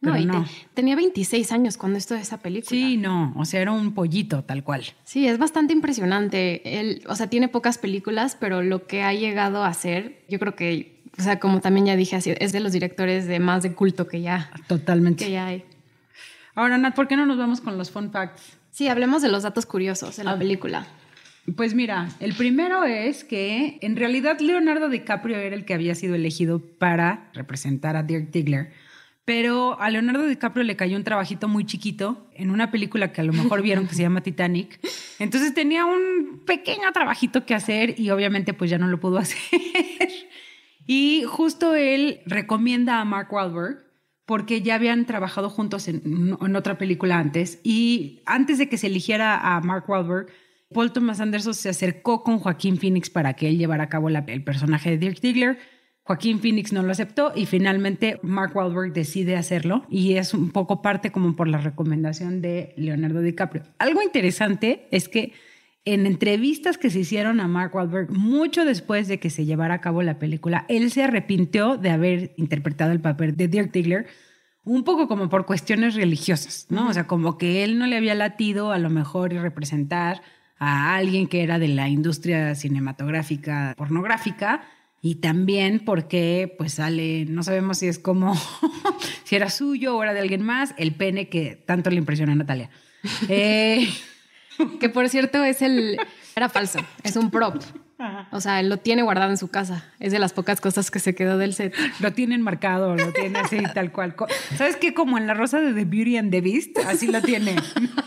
No, 0.02 0.16
y 0.16 0.24
no. 0.24 0.44
te- 0.44 0.50
tenía 0.74 0.96
26 0.96 1.52
años 1.52 1.76
cuando 1.76 1.98
esto 1.98 2.14
de 2.14 2.20
esa 2.20 2.38
película. 2.38 2.70
Sí, 2.70 2.96
no, 2.96 3.34
o 3.36 3.44
sea, 3.44 3.60
era 3.60 3.72
un 3.72 3.92
pollito 3.92 4.42
tal 4.44 4.64
cual. 4.64 4.84
Sí, 5.04 5.26
es 5.28 5.36
bastante 5.38 5.72
impresionante. 5.74 6.80
Él, 6.80 7.02
o 7.06 7.14
sea, 7.16 7.28
tiene 7.28 7.48
pocas 7.48 7.76
películas, 7.78 8.36
pero 8.40 8.62
lo 8.62 8.86
que 8.86 9.02
ha 9.02 9.12
llegado 9.12 9.62
a 9.62 9.68
hacer, 9.68 10.22
yo 10.28 10.38
creo 10.38 10.56
que, 10.56 11.02
o 11.18 11.22
sea, 11.22 11.38
como 11.38 11.60
también 11.60 11.84
ya 11.86 11.96
dije, 11.96 12.16
así, 12.16 12.32
es 12.38 12.52
de 12.52 12.60
los 12.60 12.72
directores 12.72 13.26
de 13.26 13.40
más 13.40 13.62
de 13.62 13.74
culto 13.74 14.06
que 14.08 14.22
ya, 14.22 14.50
Totalmente. 14.68 15.26
que 15.26 15.32
ya 15.32 15.46
hay. 15.46 15.64
Ahora, 16.54 16.78
Nat, 16.78 16.94
¿por 16.94 17.06
qué 17.06 17.16
no 17.16 17.26
nos 17.26 17.36
vamos 17.38 17.60
con 17.60 17.76
los 17.76 17.90
fun 17.90 18.10
facts? 18.10 18.56
Sí, 18.70 18.88
hablemos 18.88 19.20
de 19.20 19.28
los 19.28 19.42
datos 19.42 19.66
curiosos 19.66 20.16
de 20.16 20.24
la 20.24 20.32
Ah. 20.32 20.38
película. 20.38 20.86
Pues 21.56 21.74
mira, 21.74 22.08
el 22.20 22.34
primero 22.34 22.84
es 22.84 23.24
que 23.24 23.78
en 23.82 23.96
realidad 23.96 24.38
Leonardo 24.40 24.88
DiCaprio 24.88 25.36
era 25.38 25.56
el 25.56 25.64
que 25.64 25.74
había 25.74 25.94
sido 25.94 26.14
elegido 26.14 26.60
para 26.60 27.28
representar 27.34 27.96
a 27.96 28.02
Dirk 28.02 28.30
Diggler, 28.30 28.72
pero 29.30 29.80
a 29.80 29.90
Leonardo 29.90 30.26
DiCaprio 30.26 30.64
le 30.64 30.74
cayó 30.74 30.96
un 30.96 31.04
trabajito 31.04 31.46
muy 31.46 31.64
chiquito 31.64 32.26
en 32.34 32.50
una 32.50 32.72
película 32.72 33.12
que 33.12 33.20
a 33.20 33.24
lo 33.24 33.32
mejor 33.32 33.62
vieron 33.62 33.86
que 33.86 33.94
se 33.94 34.02
llama 34.02 34.24
Titanic. 34.24 34.80
Entonces 35.20 35.54
tenía 35.54 35.86
un 35.86 36.42
pequeño 36.44 36.90
trabajito 36.92 37.46
que 37.46 37.54
hacer 37.54 37.94
y 37.96 38.10
obviamente 38.10 38.54
pues 38.54 38.72
ya 38.72 38.78
no 38.78 38.88
lo 38.88 38.98
pudo 38.98 39.18
hacer. 39.20 39.38
Y 40.84 41.22
justo 41.28 41.76
él 41.76 42.22
recomienda 42.26 43.00
a 43.00 43.04
Mark 43.04 43.32
Wahlberg 43.32 43.84
porque 44.26 44.62
ya 44.62 44.74
habían 44.74 45.06
trabajado 45.06 45.48
juntos 45.48 45.86
en, 45.86 46.36
otra 46.56 46.76
película 46.76 47.20
antes. 47.20 47.60
Y 47.62 48.22
antes 48.26 48.58
de 48.58 48.68
que 48.68 48.78
se 48.78 48.88
eligiera 48.88 49.54
a 49.54 49.60
Mark 49.60 49.84
Wahlberg, 49.86 50.26
Paul 50.74 50.90
Thomas 50.90 51.20
Anderson 51.20 51.54
se 51.54 51.68
acercó 51.68 52.24
con 52.24 52.40
Joaquín 52.40 52.78
Phoenix 52.78 53.08
para 53.08 53.34
que 53.34 53.46
él 53.46 53.58
llevara 53.58 53.84
a 53.84 53.88
cabo 53.88 54.08
el 54.08 54.42
personaje 54.42 54.90
de 54.90 54.98
Dirk 54.98 55.20
Diggler. 55.20 55.56
Joaquín 56.10 56.40
Phoenix 56.40 56.72
no 56.72 56.82
lo 56.82 56.90
aceptó 56.90 57.30
y 57.36 57.46
finalmente 57.46 58.18
Mark 58.24 58.56
Wahlberg 58.56 58.92
decide 58.92 59.36
hacerlo 59.36 59.86
y 59.88 60.14
es 60.14 60.34
un 60.34 60.50
poco 60.50 60.82
parte 60.82 61.12
como 61.12 61.36
por 61.36 61.46
la 61.46 61.58
recomendación 61.58 62.42
de 62.42 62.74
Leonardo 62.76 63.20
DiCaprio. 63.20 63.62
Algo 63.78 64.02
interesante 64.02 64.88
es 64.90 65.08
que 65.08 65.34
en 65.84 66.06
entrevistas 66.06 66.78
que 66.78 66.90
se 66.90 66.98
hicieron 66.98 67.38
a 67.38 67.46
Mark 67.46 67.76
Wahlberg 67.76 68.10
mucho 68.10 68.64
después 68.64 69.06
de 69.06 69.20
que 69.20 69.30
se 69.30 69.44
llevara 69.44 69.74
a 69.74 69.80
cabo 69.80 70.02
la 70.02 70.18
película, 70.18 70.66
él 70.68 70.90
se 70.90 71.04
arrepintió 71.04 71.76
de 71.76 71.90
haber 71.90 72.34
interpretado 72.36 72.90
el 72.90 73.00
papel 73.00 73.36
de 73.36 73.46
Dirk 73.46 73.70
Diggler 73.70 74.08
un 74.64 74.82
poco 74.82 75.06
como 75.06 75.28
por 75.28 75.46
cuestiones 75.46 75.94
religiosas, 75.94 76.66
¿no? 76.70 76.88
O 76.88 76.92
sea, 76.92 77.06
como 77.06 77.38
que 77.38 77.62
él 77.62 77.78
no 77.78 77.86
le 77.86 77.96
había 77.96 78.16
latido 78.16 78.72
a 78.72 78.80
lo 78.80 78.90
mejor 78.90 79.32
y 79.32 79.38
representar 79.38 80.22
a 80.58 80.96
alguien 80.96 81.28
que 81.28 81.44
era 81.44 81.60
de 81.60 81.68
la 81.68 81.88
industria 81.88 82.56
cinematográfica 82.56 83.74
pornográfica 83.76 84.62
y 85.02 85.16
también 85.16 85.80
porque 85.84 86.54
pues 86.58 86.74
sale, 86.74 87.24
no 87.26 87.42
sabemos 87.42 87.78
si 87.78 87.88
es 87.88 87.98
como, 87.98 88.34
si 89.24 89.36
era 89.36 89.50
suyo 89.50 89.96
o 89.96 90.02
era 90.02 90.12
de 90.12 90.20
alguien 90.20 90.42
más, 90.42 90.74
el 90.76 90.94
pene 90.94 91.28
que 91.28 91.56
tanto 91.56 91.90
le 91.90 91.96
impresiona 91.96 92.32
a 92.32 92.36
Natalia. 92.36 92.70
Eh, 93.28 93.88
Que 94.78 94.88
por 94.88 95.08
cierto 95.08 95.42
es 95.42 95.62
el... 95.62 95.98
Era 96.36 96.48
falso, 96.48 96.80
es 97.02 97.16
un 97.16 97.30
prop. 97.30 97.62
O 98.30 98.40
sea, 98.40 98.60
él 98.60 98.70
lo 98.70 98.78
tiene 98.78 99.02
guardado 99.02 99.30
en 99.30 99.36
su 99.36 99.48
casa. 99.48 99.84
Es 99.98 100.12
de 100.12 100.18
las 100.18 100.32
pocas 100.32 100.60
cosas 100.60 100.90
que 100.90 101.00
se 101.00 101.14
quedó 101.14 101.36
del 101.36 101.52
set. 101.52 101.74
lo 102.00 102.12
tienen 102.12 102.40
marcado, 102.40 102.96
lo 102.96 103.12
tiene 103.12 103.38
así 103.40 103.58
tal 103.74 103.92
cual. 103.92 104.14
¿Sabes 104.56 104.76
qué? 104.76 104.94
Como 104.94 105.18
en 105.18 105.26
la 105.26 105.34
rosa 105.34 105.60
de 105.60 105.74
The 105.74 105.84
Beauty 105.84 106.16
and 106.16 106.30
the 106.30 106.40
Beast, 106.40 106.78
así 106.86 107.08
lo 107.08 107.20
tiene 107.20 107.56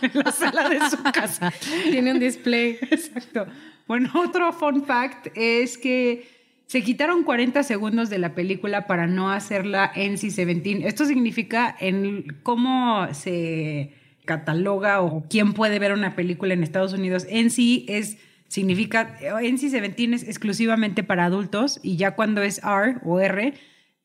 en 0.02 0.12
la 0.14 0.32
sala 0.32 0.70
de 0.70 0.80
su 0.90 0.98
casa. 1.04 1.54
Tiene 1.92 2.12
un 2.12 2.20
display. 2.20 2.80
Exacto. 2.82 3.46
Bueno, 3.88 4.10
otro 4.16 4.52
fun 4.54 4.86
fact 4.86 5.28
es 5.36 5.78
que 5.78 6.33
se 6.68 6.82
quitaron 6.82 7.24
40 7.24 7.64
segundos 7.64 8.10
de 8.10 8.18
la 8.18 8.34
película 8.34 8.88
para 8.88 9.08
no 9.08 9.32
hacerla 9.32 9.92
NC-17. 9.94 10.86
Esto 10.86 11.06
significa 11.06 11.76
en 11.80 12.40
cómo 12.44 13.14
se 13.14 13.94
cataloga 14.26 15.02
o 15.02 15.26
quién 15.30 15.54
puede 15.54 15.80
ver 15.80 15.94
una 15.94 16.16
película 16.16 16.54
en 16.54 16.64
Estados 16.64 16.94
Unidos. 16.94 17.28
NC 17.30 17.86
es 17.88 18.18
significa 18.48 19.18
NC-17 19.20 20.14
es 20.14 20.24
exclusivamente 20.24 21.04
para 21.04 21.26
adultos 21.26 21.80
y 21.82 21.98
ya 21.98 22.16
cuando 22.16 22.44
es 22.44 22.60
R 22.60 22.98
o 23.04 23.20
R 23.20 23.54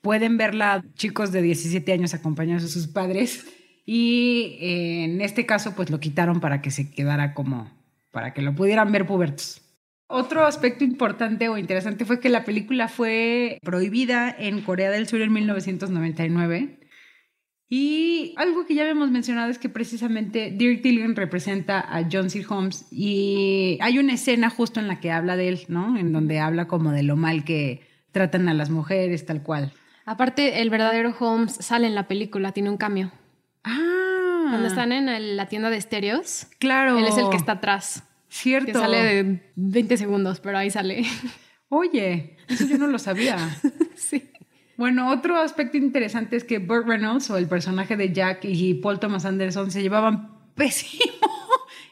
pueden 0.01 0.39
verla 0.39 0.85
chicos 0.95 1.33
de 1.33 1.43
17 1.43 1.93
años 1.93 2.15
acompañados 2.15 2.63
de 2.63 2.69
sus 2.69 2.87
padres 2.87 3.47
y 3.85 4.57
eh, 4.61 5.05
en 5.05 5.21
este 5.21 5.45
caso 5.45 5.75
pues 5.77 5.91
lo 5.91 6.01
quitaron 6.01 6.41
para 6.41 6.63
que 6.63 6.71
se 6.71 6.91
quedara 6.91 7.35
como 7.35 7.71
para 8.11 8.33
que 8.33 8.41
lo 8.41 8.55
pudieran 8.55 8.91
ver 8.91 9.07
pubertos. 9.07 9.61
Otro 10.11 10.47
aspecto 10.47 10.85
importante 10.85 11.51
o 11.51 11.59
interesante 11.59 12.07
fue 12.07 12.19
que 12.19 12.31
la 12.31 12.45
película 12.45 12.89
fue 12.89 13.59
prohibida 13.63 14.35
en 14.37 14.63
Corea 14.63 14.91
del 14.91 15.07
Sur 15.07 15.21
en 15.21 15.33
1999. 15.33 16.81
Y 17.69 18.33
algo 18.39 18.65
que 18.65 18.75
ya 18.75 18.83
habíamos 18.83 19.11
mencionado 19.11 19.51
es 19.51 19.59
que 19.59 19.69
precisamente 19.69 20.51
Dirk 20.51 20.81
Diggler 20.81 21.15
representa 21.15 21.81
a 21.81 22.09
John 22.11 22.31
C. 22.31 22.43
Holmes 22.49 22.87
y 22.91 23.77
hay 23.83 23.99
una 23.99 24.15
escena 24.15 24.49
justo 24.49 24.81
en 24.81 24.89
la 24.89 24.99
que 24.99 25.13
habla 25.13 25.37
de 25.37 25.49
él, 25.49 25.61
¿no? 25.69 25.99
En 25.99 26.11
donde 26.15 26.41
habla 26.41 26.67
como 26.67 26.91
de 26.93 27.03
lo 27.03 27.17
mal 27.17 27.45
que 27.45 27.87
tratan 28.11 28.49
a 28.49 28.55
las 28.55 28.71
mujeres, 28.71 29.27
tal 29.27 29.43
cual. 29.43 29.75
Aparte, 30.07 30.63
el 30.63 30.71
verdadero 30.71 31.15
Holmes 31.21 31.53
sale 31.61 31.87
en 31.87 31.95
la 31.95 32.09
película, 32.09 32.53
tiene 32.53 32.71
un 32.71 32.79
cambio. 32.79 33.13
Ah. 33.63 34.47
Cuando 34.49 34.69
están 34.69 34.93
en 34.93 35.37
la 35.37 35.47
tienda 35.47 35.69
de 35.69 35.77
estéreos. 35.77 36.47
Claro. 36.59 36.99
Él 36.99 37.05
es 37.05 37.19
el 37.19 37.29
que 37.29 37.37
está 37.37 37.53
atrás. 37.53 38.09
Cierto. 38.29 38.67
Que 38.67 38.73
sale 38.75 38.99
de 39.25 39.53
20 39.57 39.97
segundos, 39.97 40.41
pero 40.41 40.59
ahí 40.59 40.71
sale. 40.71 41.05
Oye, 41.69 42.37
eso 42.49 42.67
yo 42.67 42.79
no 42.79 42.87
lo 42.87 42.99
sabía. 42.99 43.37
sí. 43.97 44.31
Bueno, 44.77 45.11
otro 45.11 45.37
aspecto 45.37 45.77
interesante 45.77 46.37
es 46.37 46.45
que 46.45 46.59
Burt 46.59 46.87
Reynolds 46.87 47.31
o 47.31 47.37
el 47.37 47.49
personaje 47.49 47.97
de 47.97 48.13
Jack 48.13 48.45
y 48.45 48.75
Paul 48.75 49.01
Thomas 49.01 49.25
Anderson 49.25 49.71
se 49.71 49.83
llevaban 49.83 50.39
pésimo. 50.55 51.05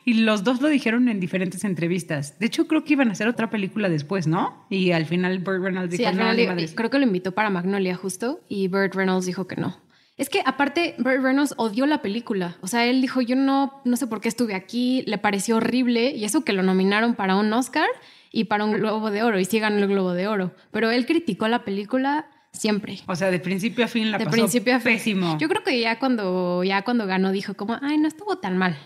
Y 0.09 0.15
los 0.15 0.45
dos 0.45 0.61
lo 0.61 0.69
dijeron 0.69 1.09
en 1.09 1.19
diferentes 1.19 1.65
entrevistas. 1.65 2.39
De 2.39 2.47
hecho, 2.47 2.69
creo 2.69 2.85
que 2.85 2.93
iban 2.93 3.09
a 3.09 3.13
hacer 3.13 3.27
otra 3.27 3.51
película 3.51 3.89
después, 3.89 4.29
¿no? 4.29 4.65
Y 4.71 4.93
al 4.93 5.05
final 5.05 5.41
Burt 5.41 5.61
Reynolds 5.61 5.91
dijo, 5.91 6.05
sí, 6.05 6.05
al 6.05 6.17
no, 6.17 6.67
creo 6.77 6.91
que 6.91 6.99
lo 7.01 7.05
invitó 7.05 7.33
para 7.33 7.51
Magnolia 7.51 7.97
justo 7.97 8.41
y 8.49 8.69
Burt 8.69 8.95
Reynolds 8.95 9.27
dijo 9.27 9.49
que 9.49 9.57
no. 9.57 9.77
Es 10.17 10.31
que 10.31 10.43
aparte 10.47 10.95
Burt 10.99 11.23
Reynolds 11.23 11.55
odió 11.59 11.85
la 11.87 12.01
película. 12.01 12.57
O 12.63 12.69
sea, 12.69 12.87
él 12.87 13.03
dijo, 13.03 13.21
yo 13.21 13.37
no, 13.37 13.81
no 13.85 13.97
sé 13.97 14.07
por 14.07 14.21
qué 14.21 14.29
estuve 14.29 14.55
aquí, 14.55 15.05
le 15.07 15.19
pareció 15.19 15.57
horrible 15.57 16.11
y 16.11 16.25
eso 16.25 16.45
que 16.45 16.55
lo 16.55 16.63
nominaron 16.63 17.15
para 17.15 17.37
un 17.37 17.53
Oscar 17.53 17.89
y 18.33 18.45
para 18.45 18.65
un 18.65 18.73
Globo 18.73 19.11
de 19.11 19.23
Oro 19.23 19.39
y 19.39 19.45
sí 19.45 19.59
ganó 19.61 19.79
el 19.79 19.89
Globo 19.89 20.15
de 20.15 20.27
Oro. 20.27 20.55
Pero 20.71 20.91
él 20.91 21.05
criticó 21.05 21.49
la 21.49 21.65
película 21.65 22.29
siempre. 22.53 23.01
O 23.07 23.15
sea, 23.15 23.31
de 23.31 23.39
principio 23.41 23.85
a 23.85 23.89
fin 23.89 24.11
la 24.11 24.19
de 24.19 24.25
pasó 24.25 24.37
principio 24.37 24.75
a 24.75 24.81
fin. 24.81 24.93
pésimo. 24.95 25.39
Yo 25.39 25.49
creo 25.49 25.63
que 25.63 25.79
ya 25.79 25.99
cuando, 25.99 26.65
ya 26.65 26.83
cuando 26.83 27.07
ganó 27.07 27.31
dijo 27.31 27.55
como, 27.55 27.79
ay, 27.83 27.99
no 27.99 28.09
estuvo 28.09 28.39
tan 28.39 28.57
mal. 28.57 28.77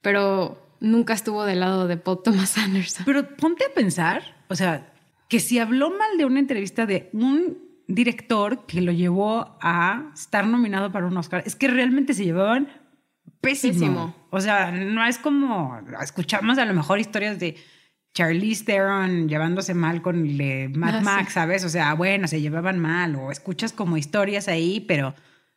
Pero 0.00 0.76
nunca 0.80 1.14
estuvo 1.14 1.44
del 1.44 1.60
lado 1.60 1.86
de 1.86 1.98
Paul 1.98 2.22
Thomas 2.24 2.58
Anderson. 2.58 3.04
Pero 3.04 3.36
ponte 3.36 3.64
a 3.64 3.72
pensar, 3.72 4.22
o 4.48 4.56
sea, 4.56 4.92
que 5.28 5.38
si 5.38 5.60
habló 5.60 5.90
mal 5.90 6.18
de 6.18 6.24
una 6.24 6.40
entrevista 6.40 6.86
de 6.86 7.10
un 7.12 7.69
director 7.94 8.66
que 8.66 8.80
lo 8.80 8.92
llevó 8.92 9.58
a 9.60 10.10
estar 10.14 10.46
nominado 10.46 10.92
para 10.92 11.06
un 11.06 11.16
Oscar, 11.16 11.42
es 11.46 11.56
que 11.56 11.68
realmente 11.68 12.14
se 12.14 12.24
llevaban 12.24 12.68
pésimo. 13.40 13.72
Pésimo. 13.72 14.16
O 14.30 14.40
sea, 14.40 14.70
no 14.70 15.04
es 15.06 15.18
como 15.18 15.80
escuchamos 16.02 16.58
a 16.58 16.64
lo 16.64 16.74
mejor 16.74 16.98
historias 16.98 17.38
de 17.38 17.56
Charlize 18.14 18.64
Theron 18.64 19.28
llevándose 19.28 19.74
mal 19.74 20.02
con 20.02 20.26
el 20.26 20.36
de 20.38 20.70
Mad 20.74 20.96
Ah, 20.96 21.00
Max, 21.00 21.28
sí. 21.28 21.34
¿sabes? 21.34 21.64
O 21.64 21.68
sea, 21.68 21.94
bueno, 21.94 22.26
se 22.28 22.40
llevaban 22.40 22.78
mal 22.78 23.16
o 23.16 23.30
escuchas 23.30 23.72
como 23.72 23.96
historias 23.96 24.48
ahí, 24.48 24.80
pero 24.80 25.14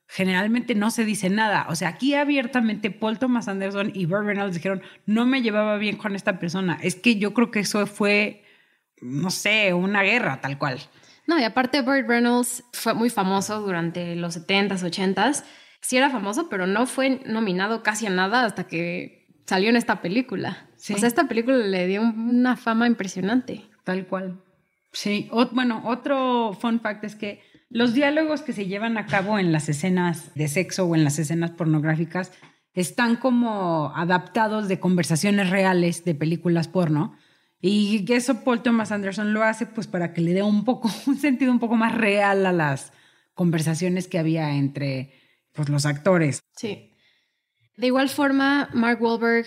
generalmente 0.07 0.75
no 0.75 0.91
se 0.91 1.05
dice 1.05 1.29
nada. 1.29 1.65
O 1.69 1.75
sea, 1.75 1.89
aquí 1.89 2.13
abiertamente 2.13 2.91
Paul 2.91 3.17
Thomas 3.17 3.47
Anderson 3.47 3.91
y 3.95 4.05
Burt 4.05 4.25
Reynolds 4.25 4.55
dijeron, 4.55 4.81
no 5.05 5.25
me 5.25 5.41
llevaba 5.41 5.77
bien 5.77 5.97
con 5.97 6.15
esta 6.15 6.39
persona. 6.39 6.77
Es 6.83 6.95
que 6.95 7.15
yo 7.15 7.33
creo 7.33 7.49
que 7.49 7.61
eso 7.61 7.87
fue, 7.87 8.43
no 9.01 9.31
sé, 9.31 9.73
una 9.73 10.03
guerra 10.03 10.39
tal 10.41 10.57
cual. 10.57 10.79
No, 11.27 11.39
y 11.39 11.43
aparte 11.43 11.81
Burt 11.81 12.07
Reynolds 12.07 12.63
fue 12.73 12.93
muy 12.93 13.09
famoso 13.09 13.61
durante 13.61 14.15
los 14.15 14.35
70s, 14.37 14.83
80s. 14.83 15.43
Sí 15.81 15.97
era 15.97 16.09
famoso, 16.09 16.49
pero 16.49 16.67
no 16.67 16.85
fue 16.85 17.21
nominado 17.25 17.83
casi 17.83 18.07
a 18.07 18.09
nada 18.09 18.45
hasta 18.45 18.65
que 18.65 19.27
salió 19.45 19.69
en 19.69 19.75
esta 19.75 20.01
película. 20.01 20.67
Sí. 20.77 20.93
O 20.93 20.97
sea, 20.97 21.07
esta 21.07 21.27
película 21.27 21.57
le 21.57 21.87
dio 21.87 22.01
una 22.01 22.55
fama 22.57 22.87
impresionante. 22.87 23.63
Tal 23.83 24.05
cual. 24.07 24.41
Sí, 24.91 25.27
o- 25.31 25.47
bueno, 25.47 25.81
otro 25.85 26.57
fun 26.59 26.79
fact 26.79 27.03
es 27.03 27.15
que 27.15 27.41
los 27.69 27.93
diálogos 27.93 28.41
que 28.41 28.53
se 28.53 28.67
llevan 28.67 28.97
a 28.97 29.05
cabo 29.07 29.39
en 29.39 29.51
las 29.51 29.67
escenas 29.67 30.33
de 30.35 30.47
sexo 30.47 30.85
o 30.85 30.95
en 30.95 31.03
las 31.03 31.19
escenas 31.19 31.51
pornográficas 31.51 32.31
están 32.73 33.15
como 33.17 33.91
adaptados 33.95 34.67
de 34.67 34.79
conversaciones 34.79 35.49
reales 35.49 36.05
de 36.05 36.15
películas 36.15 36.67
porno. 36.67 37.15
Y 37.65 38.03
eso 38.11 38.43
Paul 38.43 38.61
Thomas 38.61 38.91
Anderson 38.91 39.33
lo 39.33 39.41
hace 39.41 39.65
pues 39.65 39.87
para 39.87 40.11
que 40.11 40.19
le 40.19 40.33
dé 40.33 40.43
un 40.43 40.65
poco, 40.65 40.91
un 41.07 41.17
sentido 41.17 41.49
un 41.49 41.59
poco 41.59 41.77
más 41.77 41.95
real 41.95 42.45
a 42.45 42.51
las 42.51 42.91
conversaciones 43.33 44.09
que 44.09 44.19
había 44.19 44.53
entre 44.55 45.13
pues, 45.53 45.69
los 45.69 45.85
actores. 45.85 46.43
Sí. 46.57 46.91
De 47.77 47.87
igual 47.87 48.09
forma, 48.09 48.69
Mark 48.73 49.01
Wahlberg 49.01 49.45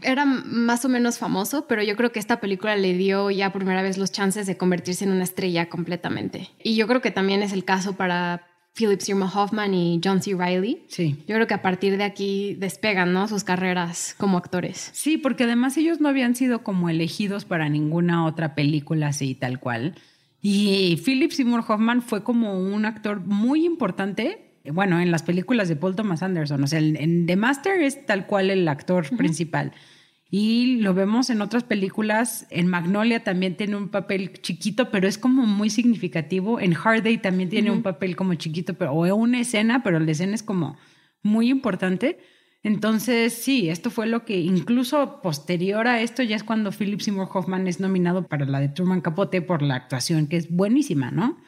era 0.00 0.24
más 0.24 0.86
o 0.86 0.88
menos 0.88 1.18
famoso, 1.18 1.66
pero 1.66 1.82
yo 1.82 1.94
creo 1.94 2.10
que 2.10 2.20
esta 2.20 2.40
película 2.40 2.74
le 2.74 2.94
dio 2.94 3.30
ya 3.30 3.52
por 3.52 3.60
primera 3.60 3.82
vez 3.82 3.98
los 3.98 4.12
chances 4.12 4.46
de 4.46 4.56
convertirse 4.56 5.04
en 5.04 5.12
una 5.12 5.24
estrella 5.24 5.68
completamente. 5.68 6.48
Y 6.64 6.74
yo 6.74 6.88
creo 6.88 7.02
que 7.02 7.10
también 7.10 7.42
es 7.42 7.52
el 7.52 7.66
caso 7.66 7.96
para 7.96 8.46
Philip 8.78 9.00
Seymour 9.00 9.30
Hoffman 9.34 9.74
y 9.74 10.00
John 10.02 10.22
C. 10.22 10.34
Reilly. 10.36 10.82
Sí. 10.88 11.16
Yo 11.26 11.34
creo 11.34 11.46
que 11.46 11.54
a 11.54 11.62
partir 11.62 11.96
de 11.96 12.04
aquí 12.04 12.54
despegan, 12.54 13.12
¿no? 13.12 13.26
Sus 13.26 13.42
carreras 13.42 14.14
como 14.18 14.38
actores. 14.38 14.90
Sí, 14.92 15.16
porque 15.16 15.44
además 15.44 15.76
ellos 15.76 16.00
no 16.00 16.08
habían 16.08 16.36
sido 16.36 16.62
como 16.62 16.88
elegidos 16.88 17.44
para 17.44 17.68
ninguna 17.68 18.24
otra 18.24 18.54
película 18.54 19.08
así 19.08 19.34
tal 19.34 19.58
cual. 19.58 19.94
Y 20.40 21.02
Philip 21.04 21.32
Seymour 21.32 21.64
Hoffman 21.66 22.02
fue 22.02 22.22
como 22.22 22.58
un 22.58 22.84
actor 22.84 23.20
muy 23.20 23.66
importante, 23.66 24.52
bueno, 24.72 25.00
en 25.00 25.10
las 25.10 25.24
películas 25.24 25.68
de 25.68 25.74
Paul 25.74 25.96
Thomas 25.96 26.22
Anderson. 26.22 26.62
O 26.62 26.66
sea, 26.68 26.78
en, 26.78 26.96
en 26.96 27.26
The 27.26 27.34
Master 27.34 27.82
es 27.82 28.06
tal 28.06 28.26
cual 28.26 28.50
el 28.50 28.68
actor 28.68 29.08
principal. 29.16 29.72
Y 30.30 30.76
lo 30.80 30.92
vemos 30.92 31.30
en 31.30 31.40
otras 31.40 31.64
películas. 31.64 32.46
En 32.50 32.66
Magnolia 32.66 33.24
también 33.24 33.56
tiene 33.56 33.76
un 33.76 33.88
papel 33.88 34.40
chiquito, 34.42 34.90
pero 34.90 35.08
es 35.08 35.16
como 35.16 35.46
muy 35.46 35.70
significativo. 35.70 36.60
En 36.60 36.74
Hard 36.74 37.02
Day 37.02 37.16
también 37.18 37.48
tiene 37.48 37.70
un 37.70 37.82
papel 37.82 38.14
como 38.14 38.34
chiquito, 38.34 38.74
pero, 38.74 38.92
o 38.92 39.14
una 39.14 39.40
escena, 39.40 39.82
pero 39.82 39.98
la 39.98 40.10
escena 40.10 40.34
es 40.34 40.42
como 40.42 40.76
muy 41.22 41.48
importante. 41.48 42.18
Entonces, 42.62 43.32
sí, 43.32 43.70
esto 43.70 43.90
fue 43.90 44.06
lo 44.06 44.24
que 44.24 44.38
incluso 44.40 45.22
posterior 45.22 45.86
a 45.86 46.02
esto 46.02 46.22
ya 46.22 46.36
es 46.36 46.44
cuando 46.44 46.72
Philip 46.72 47.00
Seymour 47.00 47.28
Hoffman 47.32 47.66
es 47.66 47.80
nominado 47.80 48.26
para 48.26 48.44
la 48.44 48.60
de 48.60 48.68
Truman 48.68 49.00
Capote 49.00 49.40
por 49.40 49.62
la 49.62 49.76
actuación, 49.76 50.26
que 50.26 50.36
es 50.36 50.50
buenísima, 50.50 51.10
¿no? 51.10 51.38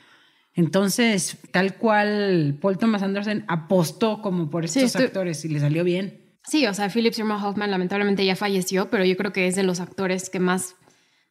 Entonces, 0.54 1.38
tal 1.52 1.76
cual 1.76 2.58
Paul 2.60 2.78
Thomas 2.78 3.02
Anderson 3.02 3.44
apostó 3.48 4.22
como 4.22 4.50
por 4.50 4.64
estos 4.64 4.96
actores 4.96 5.44
y 5.44 5.48
le 5.48 5.60
salió 5.60 5.84
bien. 5.84 6.19
Sí, 6.44 6.66
o 6.66 6.74
sea, 6.74 6.88
Philip 6.88 7.12
Seymour 7.12 7.42
Hoffman 7.44 7.70
lamentablemente 7.70 8.24
ya 8.24 8.34
falleció, 8.36 8.90
pero 8.90 9.04
yo 9.04 9.16
creo 9.16 9.32
que 9.32 9.46
es 9.46 9.56
de 9.56 9.62
los 9.62 9.80
actores 9.80 10.30
que 10.30 10.40
más 10.40 10.74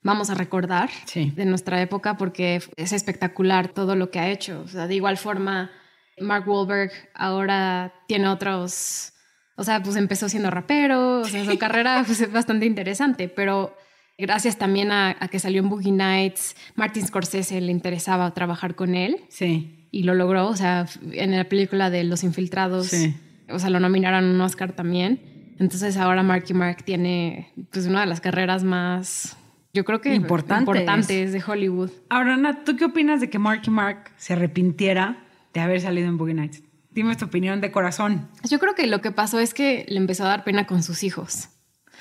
vamos 0.01 0.29
a 0.29 0.35
recordar 0.35 0.89
Sí. 1.05 1.31
de 1.35 1.45
nuestra 1.45 1.81
época 1.81 2.15
porque 2.15 2.61
es 2.77 2.93
espectacular 2.93 3.69
todo 3.69 3.95
lo 3.95 4.11
que 4.11 4.19
ha 4.19 4.29
hecho. 4.29 4.61
O 4.63 4.67
sea, 4.67 4.87
de 4.87 4.95
igual 4.95 5.17
forma, 5.17 5.71
Mark 6.19 6.47
Wahlberg 6.47 6.91
ahora 7.15 7.93
tiene 8.07 8.27
otros, 8.29 9.13
o 9.57 9.63
sea, 9.63 9.81
pues 9.83 9.95
empezó 9.97 10.29
siendo 10.29 10.51
rapero, 10.51 11.19
o 11.21 11.25
sea, 11.25 11.43
su 11.43 11.57
carrera 11.59 12.03
pues, 12.05 12.21
es 12.21 12.31
bastante 12.31 12.65
interesante, 12.65 13.27
pero 13.27 13.75
gracias 14.17 14.57
también 14.57 14.91
a, 14.91 15.17
a 15.19 15.27
que 15.27 15.39
salió 15.39 15.61
en 15.61 15.69
Boogie 15.69 15.91
Nights, 15.91 16.55
Martin 16.75 17.05
Scorsese 17.05 17.59
le 17.59 17.71
interesaba 17.71 18.33
trabajar 18.33 18.75
con 18.75 18.95
él 18.95 19.17
Sí, 19.29 19.87
y 19.91 20.03
lo 20.03 20.13
logró, 20.13 20.47
o 20.47 20.55
sea, 20.55 20.85
en 21.13 21.35
la 21.35 21.45
película 21.45 21.89
de 21.89 22.03
Los 22.05 22.23
Infiltrados, 22.23 22.87
Sí. 22.87 23.15
O 23.51 23.59
sea, 23.59 23.69
lo 23.69 23.79
nominaron 23.79 24.23
a 24.25 24.27
un 24.33 24.41
Oscar 24.41 24.73
también. 24.73 25.21
Entonces 25.59 25.97
ahora 25.97 26.23
Marky 26.23 26.53
Mark 26.53 26.83
tiene 26.85 27.51
pues 27.71 27.85
una 27.85 27.99
de 28.01 28.05
las 28.05 28.21
carreras 28.21 28.63
más, 28.63 29.35
yo 29.73 29.83
creo 29.85 29.99
que 30.01 30.13
Importantes. 30.15 30.61
importantes 30.67 31.31
de 31.33 31.43
Hollywood. 31.45 31.91
Ahora, 32.09 32.37
Nat, 32.37 32.63
¿tú 32.65 32.75
qué 32.77 32.85
opinas 32.85 33.19
de 33.21 33.29
que 33.29 33.39
Marky 33.39 33.69
Mark 33.69 34.11
se 34.17 34.33
arrepintiera 34.33 35.17
de 35.53 35.59
haber 35.59 35.81
salido 35.81 36.07
en 36.07 36.17
Boogie 36.17 36.33
Nights? 36.33 36.63
Dime 36.91 37.15
tu 37.15 37.25
opinión 37.25 37.61
de 37.61 37.71
corazón. 37.71 38.29
Yo 38.49 38.57
creo 38.59 38.73
que 38.73 38.87
lo 38.87 39.01
que 39.01 39.11
pasó 39.11 39.39
es 39.39 39.53
que 39.53 39.85
le 39.89 39.97
empezó 39.97 40.23
a 40.23 40.29
dar 40.29 40.43
pena 40.43 40.65
con 40.65 40.81
sus 40.81 41.03
hijos. 41.03 41.49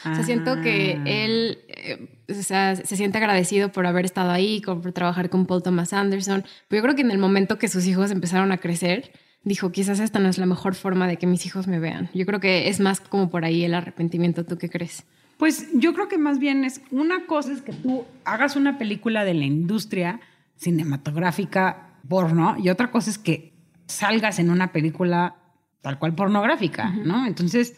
O 0.00 0.14
sea, 0.14 0.22
siento 0.22 0.60
que 0.62 0.96
Ah. 0.98 1.02
él 1.06 1.58
eh, 1.68 2.08
o 2.30 2.34
sea, 2.42 2.76
se 2.76 2.94
siente 2.96 3.18
agradecido 3.18 3.72
por 3.72 3.86
haber 3.86 4.04
estado 4.04 4.30
ahí, 4.30 4.60
por 4.64 4.92
trabajar 4.92 5.28
con 5.30 5.46
Paul 5.46 5.62
Thomas 5.62 5.92
Anderson. 5.92 6.44
Pero 6.68 6.78
yo 6.80 6.82
creo 6.84 6.94
que 6.94 7.02
en 7.02 7.10
el 7.10 7.18
momento 7.18 7.58
que 7.58 7.66
sus 7.68 7.84
hijos 7.86 8.10
empezaron 8.12 8.52
a 8.52 8.58
crecer, 8.58 9.10
dijo, 9.48 9.72
quizás 9.72 9.98
esta 10.00 10.18
no 10.18 10.28
es 10.28 10.38
la 10.38 10.46
mejor 10.46 10.74
forma 10.74 11.08
de 11.08 11.16
que 11.16 11.26
mis 11.26 11.44
hijos 11.46 11.66
me 11.66 11.80
vean. 11.80 12.10
Yo 12.14 12.26
creo 12.26 12.40
que 12.40 12.68
es 12.68 12.80
más 12.80 13.00
como 13.00 13.30
por 13.30 13.44
ahí 13.44 13.64
el 13.64 13.74
arrepentimiento. 13.74 14.44
¿Tú 14.44 14.58
qué 14.58 14.68
crees? 14.68 15.04
Pues 15.38 15.68
yo 15.72 15.94
creo 15.94 16.08
que 16.08 16.18
más 16.18 16.38
bien 16.38 16.64
es 16.64 16.80
una 16.90 17.26
cosa 17.26 17.52
es 17.52 17.62
que 17.62 17.72
tú 17.72 18.04
hagas 18.24 18.56
una 18.56 18.78
película 18.78 19.24
de 19.24 19.34
la 19.34 19.44
industria 19.44 20.20
cinematográfica 20.56 21.94
porno 22.08 22.56
y 22.58 22.68
otra 22.68 22.90
cosa 22.90 23.10
es 23.10 23.18
que 23.18 23.52
salgas 23.86 24.38
en 24.38 24.50
una 24.50 24.72
película 24.72 25.36
tal 25.80 25.98
cual 25.98 26.14
pornográfica, 26.14 26.90
¿no? 26.90 27.26
Entonces, 27.26 27.76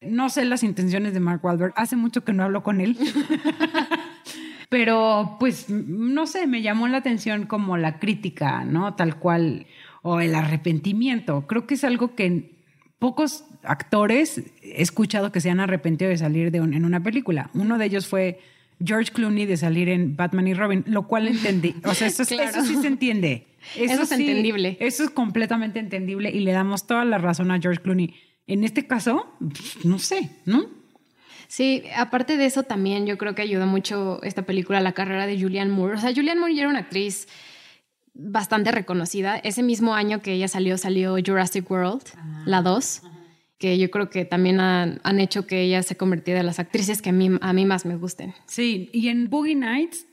no 0.00 0.28
sé 0.28 0.44
las 0.44 0.62
intenciones 0.62 1.14
de 1.14 1.20
Mark 1.20 1.44
Wahlberg. 1.44 1.72
Hace 1.76 1.96
mucho 1.96 2.24
que 2.24 2.32
no 2.32 2.44
hablo 2.44 2.62
con 2.62 2.80
él. 2.80 2.96
Pero 4.68 5.36
pues 5.38 5.68
no 5.68 6.26
sé, 6.26 6.46
me 6.46 6.62
llamó 6.62 6.88
la 6.88 6.98
atención 6.98 7.46
como 7.46 7.76
la 7.76 7.98
crítica, 7.98 8.64
¿no? 8.64 8.94
Tal 8.94 9.18
cual, 9.18 9.66
o 10.06 10.20
el 10.20 10.34
arrepentimiento. 10.34 11.46
Creo 11.46 11.66
que 11.66 11.74
es 11.74 11.82
algo 11.84 12.14
que 12.14 12.52
pocos 12.98 13.44
actores 13.62 14.42
he 14.62 14.82
escuchado 14.82 15.32
que 15.32 15.40
se 15.40 15.48
han 15.50 15.60
arrepentido 15.60 16.10
de 16.10 16.18
salir 16.18 16.50
de 16.50 16.60
un- 16.60 16.74
en 16.74 16.84
una 16.84 17.02
película. 17.02 17.50
Uno 17.54 17.78
de 17.78 17.86
ellos 17.86 18.06
fue 18.06 18.38
George 18.84 19.12
Clooney 19.12 19.46
de 19.46 19.56
salir 19.56 19.88
en 19.88 20.14
Batman 20.14 20.46
y 20.46 20.52
Robin, 20.54 20.84
lo 20.86 21.06
cual 21.06 21.26
entendí. 21.28 21.74
O 21.84 21.94
sea, 21.94 22.06
eso, 22.08 22.24
Claro. 22.28 22.50
eso 22.50 22.64
sí 22.64 22.76
se 22.76 22.86
entiende. 22.86 23.46
Eso 23.76 24.02
es 24.02 24.08
sí- 24.10 24.14
entendible. 24.26 24.76
Eso 24.78 25.04
es 25.04 25.10
completamente 25.10 25.78
entendible 25.78 26.30
y 26.30 26.40
le 26.40 26.52
damos 26.52 26.86
toda 26.86 27.04
la 27.06 27.16
razón 27.18 27.50
a 27.50 27.58
George 27.58 27.80
Clooney. 27.80 28.14
En 28.46 28.62
este 28.62 28.86
caso, 28.86 29.26
no 29.84 29.98
sé, 29.98 30.28
¿no? 30.44 30.66
Sí, 31.48 31.82
aparte 31.96 32.36
de 32.36 32.46
eso 32.46 32.62
también 32.64 33.06
yo 33.06 33.16
creo 33.16 33.34
que 33.34 33.42
ayudó 33.42 33.66
mucho 33.66 34.22
esta 34.22 34.42
película 34.42 34.78
a 34.78 34.82
la 34.82 34.92
carrera 34.92 35.26
de 35.26 35.40
Julianne 35.40 35.72
Moore. 35.72 35.94
O 35.96 35.98
sea, 36.00 36.12
Julianne 36.14 36.40
Moore 36.40 36.54
ya 36.54 36.62
era 36.62 36.70
una 36.70 36.80
actriz 36.80 37.26
bastante 38.14 38.70
reconocida. 38.70 39.36
Ese 39.36 39.62
mismo 39.62 39.94
año 39.94 40.22
que 40.22 40.32
ella 40.32 40.48
salió, 40.48 40.78
salió 40.78 41.16
Jurassic 41.24 41.70
World, 41.70 42.04
la 42.46 42.62
2. 42.62 43.02
que 43.58 43.78
yo 43.78 43.90
creo 43.90 44.10
que 44.10 44.24
también 44.24 44.60
han, 44.60 45.00
han 45.04 45.20
hecho 45.20 45.46
que 45.46 45.62
ella 45.62 45.82
se 45.82 45.96
convirtiera 45.96 46.40
en 46.40 46.46
las 46.46 46.58
actrices 46.58 47.02
que 47.02 47.10
a 47.10 47.12
mí, 47.12 47.30
a 47.40 47.52
mí 47.52 47.66
más 47.66 47.84
me 47.84 47.96
gusten. 47.96 48.34
Sí, 48.46 48.90
y 48.92 49.08
en 49.08 49.30
Boogie 49.30 49.54
Nights 49.54 50.06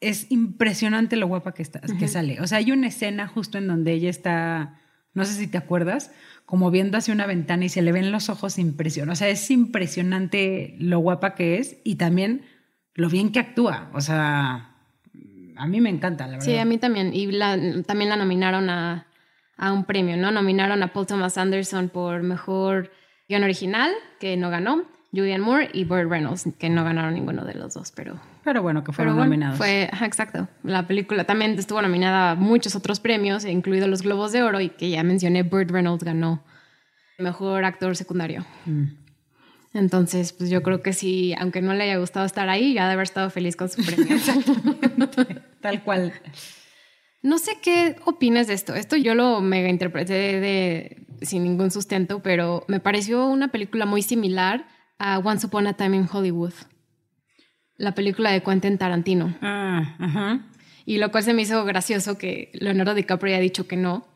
es 0.00 0.30
impresionante 0.30 1.16
lo 1.16 1.26
guapa 1.26 1.52
que, 1.52 1.62
está, 1.62 1.80
que 1.80 2.08
sale. 2.08 2.40
O 2.40 2.46
sea, 2.46 2.58
hay 2.58 2.72
una 2.72 2.88
escena 2.88 3.26
justo 3.26 3.58
en 3.58 3.66
donde 3.66 3.92
ella 3.92 4.08
está, 4.08 4.80
no 5.12 5.24
sé 5.24 5.34
si 5.34 5.46
te 5.46 5.58
acuerdas, 5.58 6.10
como 6.46 6.70
viendo 6.70 6.98
hacia 6.98 7.14
una 7.14 7.26
ventana 7.26 7.66
y 7.66 7.68
se 7.68 7.82
le 7.82 7.92
ven 7.92 8.10
los 8.10 8.28
ojos 8.28 8.58
impresionantes. 8.58 9.18
O 9.18 9.20
sea, 9.20 9.28
es 9.28 9.50
impresionante 9.50 10.74
lo 10.78 10.98
guapa 10.98 11.34
que 11.34 11.58
es 11.58 11.76
y 11.84 11.96
también 11.96 12.42
lo 12.94 13.08
bien 13.08 13.30
que 13.30 13.40
actúa. 13.40 13.90
O 13.94 14.00
sea, 14.00 14.69
a 15.60 15.66
mí 15.66 15.80
me 15.80 15.90
encanta, 15.90 16.24
la 16.24 16.32
verdad. 16.32 16.44
Sí, 16.46 16.56
a 16.56 16.64
mí 16.64 16.78
también. 16.78 17.10
Y 17.12 17.26
también 17.82 18.08
la 18.08 18.16
nominaron 18.16 18.70
a, 18.70 19.06
a, 19.58 19.72
un 19.72 19.84
premio, 19.84 20.16
¿no? 20.16 20.30
Nominaron 20.30 20.82
a 20.82 20.92
Paul 20.92 21.06
Thomas 21.06 21.36
Anderson 21.36 21.90
por 21.90 22.22
mejor 22.22 22.90
guion 23.28 23.44
original, 23.44 23.92
que 24.18 24.38
no 24.38 24.48
ganó. 24.48 24.84
Julian 25.12 25.40
Moore 25.40 25.68
y 25.72 25.84
Burt 25.84 26.08
Reynolds, 26.08 26.48
que 26.58 26.70
no 26.70 26.84
ganaron 26.84 27.14
ninguno 27.14 27.44
de 27.44 27.54
los 27.54 27.74
dos, 27.74 27.92
pero... 27.94 28.20
Pero 28.44 28.62
bueno, 28.62 28.84
que 28.84 28.92
fueron 28.92 29.16
nominados. 29.16 29.58
Fue, 29.58 29.90
exacto. 30.02 30.48
La 30.62 30.86
película 30.86 31.24
también 31.24 31.58
estuvo 31.58 31.82
nominada 31.82 32.30
a 32.30 32.34
muchos 32.36 32.76
otros 32.76 33.00
premios, 33.00 33.44
incluidos 33.44 33.88
los 33.88 34.02
Globos 34.02 34.32
de 34.32 34.42
Oro, 34.42 34.60
y 34.60 34.70
que 34.70 34.88
ya 34.88 35.02
mencioné, 35.02 35.42
Burt 35.42 35.70
Reynolds 35.70 36.04
ganó 36.04 36.44
Mejor 37.18 37.64
Actor 37.64 37.96
Secundario. 37.96 38.46
Mm. 38.66 38.84
Entonces, 39.72 40.32
pues 40.32 40.50
yo 40.50 40.62
creo 40.62 40.82
que 40.82 40.92
sí, 40.92 41.34
aunque 41.38 41.62
no 41.62 41.74
le 41.74 41.84
haya 41.84 41.98
gustado 41.98 42.26
estar 42.26 42.48
ahí, 42.48 42.74
ya 42.74 42.86
de 42.86 42.94
haber 42.94 43.04
estado 43.04 43.30
feliz 43.30 43.56
con 43.56 43.68
su 43.68 43.84
premio. 43.84 44.16
Tal 45.60 45.82
cual. 45.84 46.12
No 47.22 47.38
sé 47.38 47.58
qué 47.62 47.96
opinas 48.04 48.46
de 48.46 48.54
esto. 48.54 48.74
Esto 48.74 48.96
yo 48.96 49.14
lo 49.14 49.40
mega 49.40 49.68
interpreté 49.68 50.40
de, 50.40 51.06
sin 51.22 51.44
ningún 51.44 51.70
sustento, 51.70 52.20
pero 52.22 52.64
me 52.66 52.80
pareció 52.80 53.26
una 53.26 53.48
película 53.48 53.86
muy 53.86 54.02
similar 54.02 54.66
a 54.98 55.18
Once 55.18 55.46
Upon 55.46 55.66
a 55.66 55.74
Time 55.74 55.96
in 55.96 56.08
Hollywood, 56.10 56.52
la 57.76 57.94
película 57.94 58.30
de 58.32 58.42
Quentin 58.42 58.76
Tarantino. 58.76 59.36
Ah, 59.40 59.96
ajá. 59.98 60.46
Y 60.84 60.98
lo 60.98 61.10
cual 61.10 61.22
se 61.22 61.34
me 61.34 61.42
hizo 61.42 61.64
gracioso 61.64 62.18
que 62.18 62.50
Leonardo 62.54 62.94
DiCaprio 62.94 63.34
haya 63.34 63.42
dicho 63.42 63.68
que 63.68 63.76
no, 63.76 64.06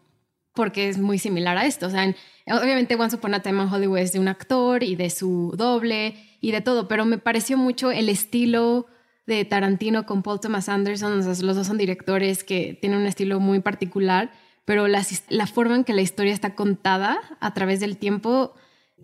porque 0.54 0.88
es 0.88 0.98
muy 0.98 1.18
similar 1.18 1.58
a 1.58 1.66
esto. 1.66 1.88
Obviamente 1.88 2.94
Once 2.94 3.16
Upon 3.16 3.34
a 3.34 3.40
Time 3.40 3.62
in 3.62 3.68
Hollywood 3.68 3.98
es 3.98 4.12
de 4.12 4.20
un 4.20 4.28
actor 4.28 4.82
y 4.82 4.96
de 4.96 5.10
su 5.10 5.52
doble 5.56 6.14
y 6.40 6.52
de 6.52 6.60
todo, 6.60 6.88
pero 6.88 7.04
me 7.04 7.18
pareció 7.18 7.58
mucho 7.58 7.90
el 7.90 8.08
estilo 8.08 8.86
de 9.26 9.44
Tarantino 9.44 10.06
con 10.06 10.22
Paul 10.22 10.40
Thomas 10.40 10.68
Anderson. 10.68 11.24
los 11.24 11.56
dos 11.56 11.66
son 11.66 11.78
directores 11.78 12.44
que 12.44 12.78
tienen 12.80 13.00
un 13.00 13.06
estilo 13.06 13.40
muy 13.40 13.60
particular, 13.60 14.30
pero 14.64 14.86
la, 14.86 15.02
la 15.28 15.46
forma 15.46 15.76
en 15.76 15.84
que 15.84 15.94
la 15.94 16.02
historia 16.02 16.32
está 16.32 16.54
contada 16.54 17.18
a 17.40 17.54
través 17.54 17.80
del 17.80 17.96
tiempo 17.96 18.54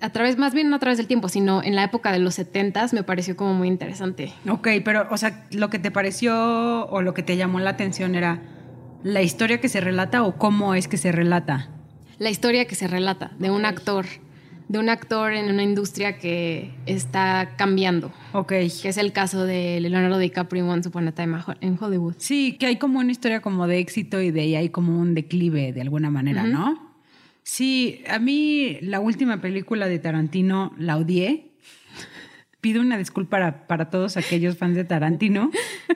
a 0.01 0.11
través, 0.11 0.38
más 0.38 0.55
bien 0.55 0.70
no 0.70 0.76
a 0.76 0.78
través 0.78 0.96
del 0.96 1.07
tiempo, 1.07 1.28
sino 1.28 1.62
en 1.62 1.76
la 1.76 1.84
época 1.84 2.11
de 2.12 2.18
los 2.18 2.34
70 2.34 2.86
me 2.92 3.03
pareció 3.03 3.36
como 3.36 3.53
muy 3.53 3.68
interesante. 3.68 4.32
Ok, 4.48 4.68
pero, 4.82 5.07
o 5.11 5.16
sea, 5.18 5.46
lo 5.51 5.68
que 5.68 5.78
te 5.78 5.90
pareció 5.90 6.86
o 6.86 7.03
lo 7.03 7.12
que 7.12 7.22
te 7.22 7.36
llamó 7.36 7.61
la 7.61 7.70
atención 7.70 8.14
era 8.14 8.40
la 9.03 9.22
historia 9.22 9.61
que 9.61 9.68
se 9.68 9.80
relata 9.80 10.22
o 10.22 10.36
cómo 10.36 10.74
es 10.74 10.88
que 10.88 10.96
se 10.96 11.12
relata. 11.12 11.68
La 12.18 12.30
historia 12.30 12.66
que 12.66 12.74
se 12.74 12.86
relata 12.86 13.32
de 13.38 13.51
un 13.51 13.64
actor, 13.64 14.07
de 14.68 14.78
un 14.78 14.88
actor 14.88 15.32
en 15.32 15.51
una 15.51 15.62
industria 15.62 16.18
que 16.18 16.70
está 16.86 17.55
cambiando. 17.57 18.12
Ok. 18.32 18.48
Que 18.48 18.88
es 18.88 18.96
el 18.98 19.12
caso 19.12 19.44
de 19.44 19.80
Leonardo 19.80 20.18
DiCaprio 20.18 20.64
en 20.64 20.70
Once 20.70 20.88
Upon 20.88 21.09
a 21.09 21.12
Time 21.12 21.38
en 21.61 21.78
Hollywood. 21.80 22.14
Sí, 22.18 22.57
que 22.59 22.66
hay 22.66 22.76
como 22.76 22.98
una 22.98 23.11
historia 23.11 23.40
como 23.40 23.66
de 23.66 23.78
éxito 23.78 24.20
y 24.20 24.30
de 24.30 24.42
ahí 24.42 24.55
hay 24.55 24.68
como 24.68 24.98
un 24.98 25.14
declive 25.14 25.72
de 25.72 25.80
alguna 25.80 26.11
manera, 26.11 26.44
¿no? 26.44 26.90
Sí, 27.42 28.03
a 28.09 28.18
mí 28.18 28.78
la 28.82 29.01
última 29.01 29.40
película 29.40 29.88
de 29.88 29.98
Tarantino 29.98 30.74
la 30.78 30.98
odié. 30.98 31.53
Pido 32.61 32.82
una 32.82 32.98
disculpa 32.98 33.66
para, 33.66 33.88
todos 33.88 34.18
aquellos 34.18 34.59
fans 34.59 34.76
de 34.76 34.84
Tarantino. 34.84 35.51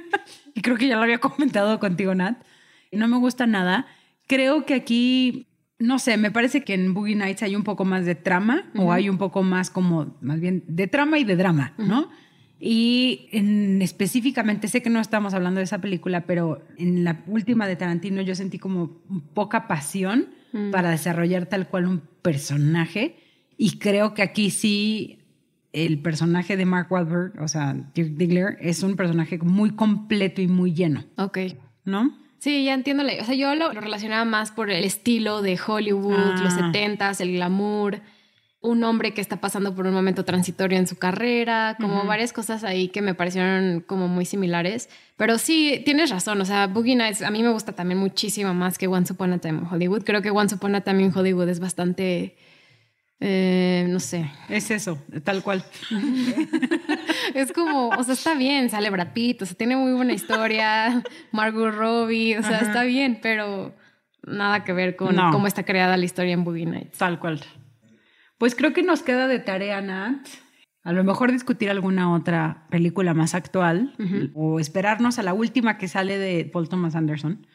y 0.55 0.62
creo 0.62 0.78
que 0.78 0.88
ya 0.88 0.96
lo 0.96 1.02
había 1.02 1.18
comentado 1.18 1.78
contigo, 1.78 2.14
Nat. 2.14 2.42
No 2.97 3.09
me 3.09 3.16
gusta 3.18 3.47
nada. 3.47 3.86
Creo 4.26 4.64
que 4.66 4.74
aquí, 4.74 5.47
no 5.78 5.99
sé, 5.99 6.16
me 6.16 6.30
parece 6.30 6.62
que 6.64 6.74
en 6.74 6.95
Boogie 6.95 7.16
Nights 7.16 7.42
hay 7.42 7.57
un 7.57 7.64
poco 7.64 7.84
más 7.84 8.07
de 8.07 8.14
trama 8.14 8.70
o 8.76 8.92
hay 8.92 9.09
un 9.09 9.18
poco 9.18 9.42
más 9.42 9.70
como, 9.70 10.16
más 10.20 10.40
bien, 10.40 10.64
de 10.66 10.86
trama 10.86 11.18
y 11.18 11.24
de 11.24 11.36
drama, 11.36 11.74
¿no? 11.78 12.09
Y 12.59 13.28
en, 13.32 13.82
específicamente, 13.82 14.68
sé 14.68 14.82
que 14.82 14.88
no 14.88 15.01
estamos 15.01 15.34
hablando 15.34 15.59
de 15.59 15.64
esa 15.64 15.80
película, 15.80 16.22
pero 16.26 16.62
en 16.78 17.05
la 17.05 17.22
última 17.26 17.66
de 17.66 17.76
Tarantino 17.76 18.22
yo 18.22 18.34
sentí 18.34 18.59
como 18.59 19.03
poca 19.34 19.66
pasión 19.68 20.28
Mm. 20.55 20.70
para 20.70 20.90
desarrollar 20.90 21.47
tal 21.47 21.68
cual 21.68 21.86
un 21.86 22.03
personaje. 22.22 23.16
Y 23.57 23.78
creo 23.78 24.14
que 24.14 24.22
aquí 24.22 24.51
sí 24.51 25.18
el 25.72 25.99
personaje 25.99 26.57
de 26.57 26.64
Mark 26.64 26.86
Wahlberg, 26.90 27.42
o 27.42 27.49
sea, 27.49 27.74
Dirk 27.92 28.11
Diggler, 28.16 28.57
es 28.61 28.84
un 28.84 28.95
personaje 28.95 29.36
muy 29.38 29.72
completo 29.72 30.40
y 30.40 30.47
muy 30.47 30.72
lleno. 30.72 31.05
Ok. 31.16 31.38
¿No? 31.84 32.16
Sí, 32.45 32.64
ya 32.64 32.74
entiendo. 32.74 33.05
O 33.05 33.24
sea, 33.24 33.34
yo 33.34 33.55
lo, 33.55 33.70
relacionaba 33.70 34.26
más 34.26 34.51
por 34.51 34.70
el 34.70 34.84
estilo 34.84 35.40
de 35.40 35.59
Hollywood, 35.66 36.42
los 36.42 36.53
70s, 36.53 37.01
ah. 37.01 37.22
el 37.22 37.32
glamour 37.32 38.03
un 38.61 38.82
hombre 38.82 39.12
que 39.12 39.20
está 39.20 39.42
pasando 39.42 39.74
por 39.74 39.86
un 39.86 39.92
momento 39.92 40.24
transitorio 40.24 40.78
en 40.78 40.86
su 40.86 40.97
carrera, 40.97 41.76
como 41.78 42.05
varias 42.05 42.32
cosas 42.32 42.64
ahí 42.64 42.88
que 42.88 43.03
me 43.03 43.14
parecieron 43.14 43.80
como 43.80 44.09
muy 44.09 44.24
similares. 44.24 44.88
Pero 45.18 45.36
sí, 45.36 45.82
tienes 45.84 46.09
razón, 46.09 46.40
o 46.40 46.47
sea, 46.47 46.66
Boogie 46.66 46.97
Nights 46.97 47.20
a 47.20 47.30
mí 47.30 47.42
me 47.42 47.51
gusta 47.51 47.72
también 47.72 47.99
muchísimo 47.99 48.55
más 48.55 48.78
que 48.78 48.88
Once 48.88 49.12
Upon 49.12 49.34
a 49.34 49.38
Time 49.38 49.61
in 49.61 49.66
Hollywood. 49.70 50.03
Creo 50.05 50.22
que 50.22 50.30
Once 50.30 50.55
Upon 50.55 50.74
a 50.74 50.80
Time 50.80 51.03
in 51.03 51.12
Hollywood 51.14 51.49
es 51.51 51.61
bastante, 51.61 52.36
eh, 53.20 53.86
no 53.88 54.00
sé. 54.00 54.30
Es 54.48 54.70
eso, 54.70 54.98
tal 55.22 55.42
cual. 55.42 55.64
es 57.34 57.52
como, 57.52 57.88
o 57.88 58.04
sea, 58.04 58.14
está 58.14 58.34
bien, 58.34 58.70
sale 58.70 58.90
Brad 58.90 59.12
Pitt, 59.12 59.42
o 59.42 59.46
sea, 59.46 59.56
tiene 59.56 59.76
muy 59.76 59.92
buena 59.92 60.12
historia, 60.12 61.02
Margot 61.32 61.74
Robbie, 61.74 62.38
o 62.38 62.42
sea, 62.42 62.58
está 62.58 62.84
bien, 62.84 63.18
pero 63.22 63.74
nada 64.26 64.64
que 64.64 64.72
ver 64.72 64.96
con 64.96 65.16
cómo 65.30 65.46
está 65.46 65.64
creada 65.64 65.96
la 65.96 66.04
historia 66.04 66.32
en 66.32 66.44
Boogie 66.44 66.66
Nights. 66.66 66.98
Tal 66.98 67.18
cual. 67.18 67.40
Pues 68.38 68.54
creo 68.54 68.72
que 68.72 68.82
nos 68.82 69.02
queda 69.02 69.28
de 69.28 69.38
tarea, 69.38 69.80
Nat, 69.80 70.26
a 70.82 70.92
lo 70.92 71.02
mejor 71.02 71.32
discutir 71.32 71.70
alguna 71.70 72.12
otra 72.12 72.66
película 72.68 73.14
más 73.14 73.34
actual 73.34 73.94
o 74.34 74.60
esperarnos 74.60 75.18
a 75.18 75.22
la 75.22 75.32
última 75.32 75.78
que 75.78 75.88
sale 75.88 76.18
de 76.18 76.44
Paul 76.44 76.68
Thomas 76.68 76.94
Anderson 76.94 77.46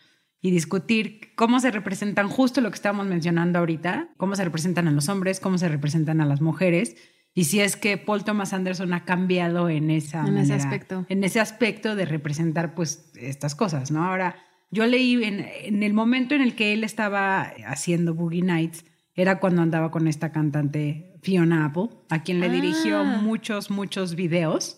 y 0.42 0.52
discutir 0.52 1.34
cómo 1.36 1.60
se 1.60 1.72
representan 1.72 2.30
justo 2.30 2.62
lo 2.62 2.70
que 2.70 2.76
estábamos 2.76 3.08
mencionando 3.08 3.60
ahorita, 3.60 4.10
cómo 4.18 4.36
se 4.36 4.44
representan 4.44 4.88
a 4.88 4.92
los 4.92 5.10
hombres, 5.10 5.40
cómo 5.40 5.58
se 5.58 5.68
representan 5.68 6.22
a 6.22 6.26
las 6.26 6.42
mujeres 6.42 6.96
y 7.34 7.46
si 7.46 7.60
es 7.60 7.76
que 7.76 7.98
Paul 7.98 8.24
Thomas 8.24 8.54
Anderson 8.54 8.94
ha 8.94 9.06
cambiado 9.06 9.70
en 9.70 9.92
esa 9.92 10.26
en 10.28 10.38
ese 10.38 10.54
aspecto 10.54 11.06
en 11.10 11.24
ese 11.24 11.40
aspecto 11.40 11.96
de 11.96 12.06
representar 12.06 12.76
pues 12.76 13.12
estas 13.16 13.56
cosas, 13.56 13.92
¿no? 13.92 14.04
Ahora 14.04 14.36
yo 14.72 14.86
leí 14.86 15.24
en, 15.24 15.46
en 15.64 15.84
el 15.84 15.94
momento 15.94 16.36
en 16.36 16.42
el 16.42 16.56
que 16.56 16.74
él 16.74 16.84
estaba 16.84 17.54
haciendo 17.66 18.14
Boogie 18.14 18.42
Nights 18.42 18.86
era 19.16 19.40
cuando 19.40 19.62
andaba 19.62 19.92
con 19.92 20.08
esta 20.08 20.32
cantante 20.32 21.14
Fiona 21.22 21.66
Apple, 21.66 21.90
a 22.10 22.24
quien 22.24 22.40
le 22.40 22.50
dirigió 22.50 23.00
ah. 23.00 23.04
muchos, 23.04 23.70
muchos 23.70 24.16
videos. 24.16 24.78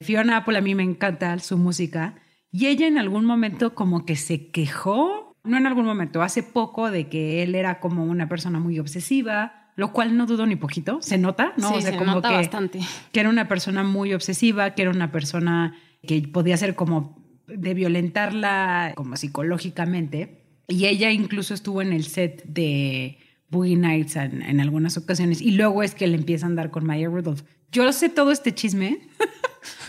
Fiona 0.00 0.38
Apple 0.38 0.58
a 0.58 0.60
mí 0.60 0.74
me 0.74 0.82
encanta 0.82 1.38
su 1.38 1.56
música 1.56 2.16
y 2.58 2.68
ella 2.68 2.86
en 2.86 2.96
algún 2.96 3.26
momento 3.26 3.74
como 3.74 4.06
que 4.06 4.16
se 4.16 4.48
quejó, 4.48 5.36
no 5.44 5.58
en 5.58 5.66
algún 5.66 5.84
momento, 5.84 6.22
hace 6.22 6.42
poco 6.42 6.90
de 6.90 7.06
que 7.06 7.42
él 7.42 7.54
era 7.54 7.80
como 7.80 8.06
una 8.06 8.30
persona 8.30 8.58
muy 8.58 8.78
obsesiva, 8.78 9.70
lo 9.76 9.92
cual 9.92 10.16
no 10.16 10.24
dudo 10.24 10.46
ni 10.46 10.56
poquito, 10.56 11.02
se 11.02 11.18
nota, 11.18 11.52
¿no? 11.58 11.74
Sí, 11.74 11.82
se 11.82 11.94
como 11.98 12.14
nota 12.14 12.30
bastante. 12.30 12.80
Que 13.12 13.20
era 13.20 13.28
una 13.28 13.46
persona 13.46 13.82
muy 13.82 14.14
obsesiva, 14.14 14.70
que 14.70 14.80
era 14.80 14.90
una 14.90 15.12
persona 15.12 15.76
que 16.02 16.22
podía 16.22 16.56
ser 16.56 16.74
como 16.74 17.22
de 17.46 17.74
violentarla 17.74 18.94
como 18.96 19.16
psicológicamente. 19.16 20.46
Y 20.66 20.86
ella 20.86 21.10
incluso 21.10 21.52
estuvo 21.52 21.82
en 21.82 21.92
el 21.92 22.04
set 22.04 22.42
de 22.46 23.18
Boogie 23.50 23.76
Nights 23.76 24.16
en, 24.16 24.60
algunas 24.60 24.96
ocasiones 24.96 25.42
y 25.42 25.50
luego 25.50 25.82
es 25.82 25.94
que 25.94 26.06
le 26.06 26.16
empieza 26.16 26.46
a 26.46 26.48
andar 26.48 26.70
con 26.70 26.86
Maya 26.86 27.08
Rudolph. 27.08 27.42
Yo 27.70 27.92
sé 27.92 28.08
todo 28.08 28.30
este 28.30 28.54
chisme 28.54 28.98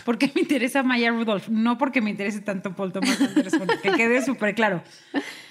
porque 0.04 0.30
me 0.34 0.42
interesa 0.42 0.82
Maya 0.82 1.10
Rudolph, 1.10 1.48
no 1.48 1.78
porque 1.78 2.00
me 2.00 2.10
interese 2.10 2.40
tanto 2.40 2.74
Paul 2.74 2.92
Thomas 2.92 3.20
Anderson, 3.20 3.68
que 3.82 3.92
quede 3.92 4.22
súper 4.22 4.54
claro. 4.54 4.82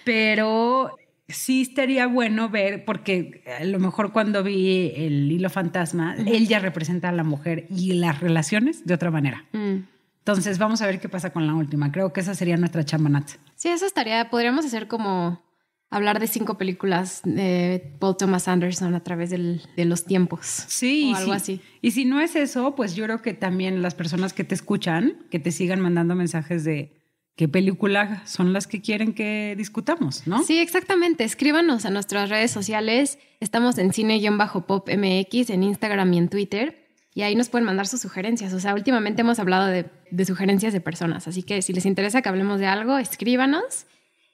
Pero 0.03 0.95
sí 1.28 1.61
estaría 1.61 2.07
bueno 2.07 2.49
ver, 2.49 2.86
porque 2.86 3.43
a 3.59 3.63
lo 3.63 3.80
mejor 3.80 4.11
cuando 4.11 4.43
vi 4.43 4.93
el 4.95 5.32
hilo 5.32 5.49
fantasma, 5.49 6.15
él 6.15 6.47
ya 6.47 6.59
representa 6.59 7.09
a 7.09 7.11
la 7.11 7.23
mujer 7.23 7.67
y 7.69 7.93
las 7.93 8.19
relaciones 8.19 8.86
de 8.86 8.93
otra 8.93 9.11
manera. 9.11 9.45
Mm. 9.51 9.78
Entonces 10.19 10.57
vamos 10.57 10.82
a 10.82 10.88
ver 10.88 10.99
qué 10.99 11.07
pasa 11.07 11.32
con 11.32 11.47
la 11.47 11.53
última. 11.53 11.91
Creo 11.91 12.11
que 12.11 12.19
esa 12.19 12.36
sería 12.36 12.57
nuestra 12.57 12.84
chamanat. 12.84 13.30
Sí, 13.55 13.69
eso 13.69 13.86
estaría, 13.86 14.30
podríamos 14.30 14.65
hacer 14.65 14.88
como 14.88 15.41
hablar 15.89 16.19
de 16.19 16.27
cinco 16.27 16.57
películas 16.57 17.21
de 17.23 17.95
Paul 17.99 18.17
Thomas 18.17 18.47
Anderson 18.47 18.93
a 18.93 19.03
través 19.03 19.29
de 19.29 19.85
los 19.85 20.05
tiempos. 20.05 20.45
Sí, 20.67 21.11
o 21.13 21.17
algo 21.17 21.31
así. 21.33 21.61
Y 21.81 21.91
si 21.91 22.05
no 22.05 22.19
es 22.19 22.35
eso, 22.35 22.75
pues 22.75 22.95
yo 22.95 23.05
creo 23.05 23.21
que 23.21 23.33
también 23.33 23.81
las 23.81 23.95
personas 23.95 24.33
que 24.33 24.43
te 24.43 24.55
escuchan, 24.55 25.25
que 25.31 25.39
te 25.39 25.51
sigan 25.51 25.79
mandando 25.79 26.15
mensajes 26.15 26.63
de 26.63 26.93
qué 27.35 27.47
película 27.47 28.23
son 28.25 28.51
las 28.51 28.67
que 28.67 28.81
quieren 28.81 29.13
que 29.13 29.53
discutamos, 29.57 30.27
¿no? 30.27 30.43
Sí, 30.43 30.59
exactamente. 30.59 31.23
Escríbanos 31.23 31.85
a 31.85 31.89
nuestras 31.89 32.29
redes 32.29 32.51
sociales. 32.51 33.19
Estamos 33.39 33.77
en 33.77 33.93
cine-pop 33.93 34.89
MX, 34.89 35.49
en 35.51 35.63
Instagram 35.63 36.13
y 36.13 36.17
en 36.17 36.29
Twitter. 36.29 36.83
Y 37.13 37.21
ahí 37.21 37.35
nos 37.35 37.49
pueden 37.49 37.65
mandar 37.65 37.88
sus 37.88 38.01
sugerencias. 38.01 38.53
O 38.53 38.59
sea, 38.59 38.73
últimamente 38.73 39.21
hemos 39.21 39.39
hablado 39.39 39.67
de, 39.67 39.85
de 40.11 40.25
sugerencias 40.25 40.73
de 40.73 40.81
personas. 40.81 41.27
Así 41.27 41.43
que 41.43 41.61
si 41.61 41.73
les 41.73 41.85
interesa 41.85 42.21
que 42.21 42.29
hablemos 42.29 42.59
de 42.59 42.67
algo, 42.67 42.97
escríbanos 42.97 43.88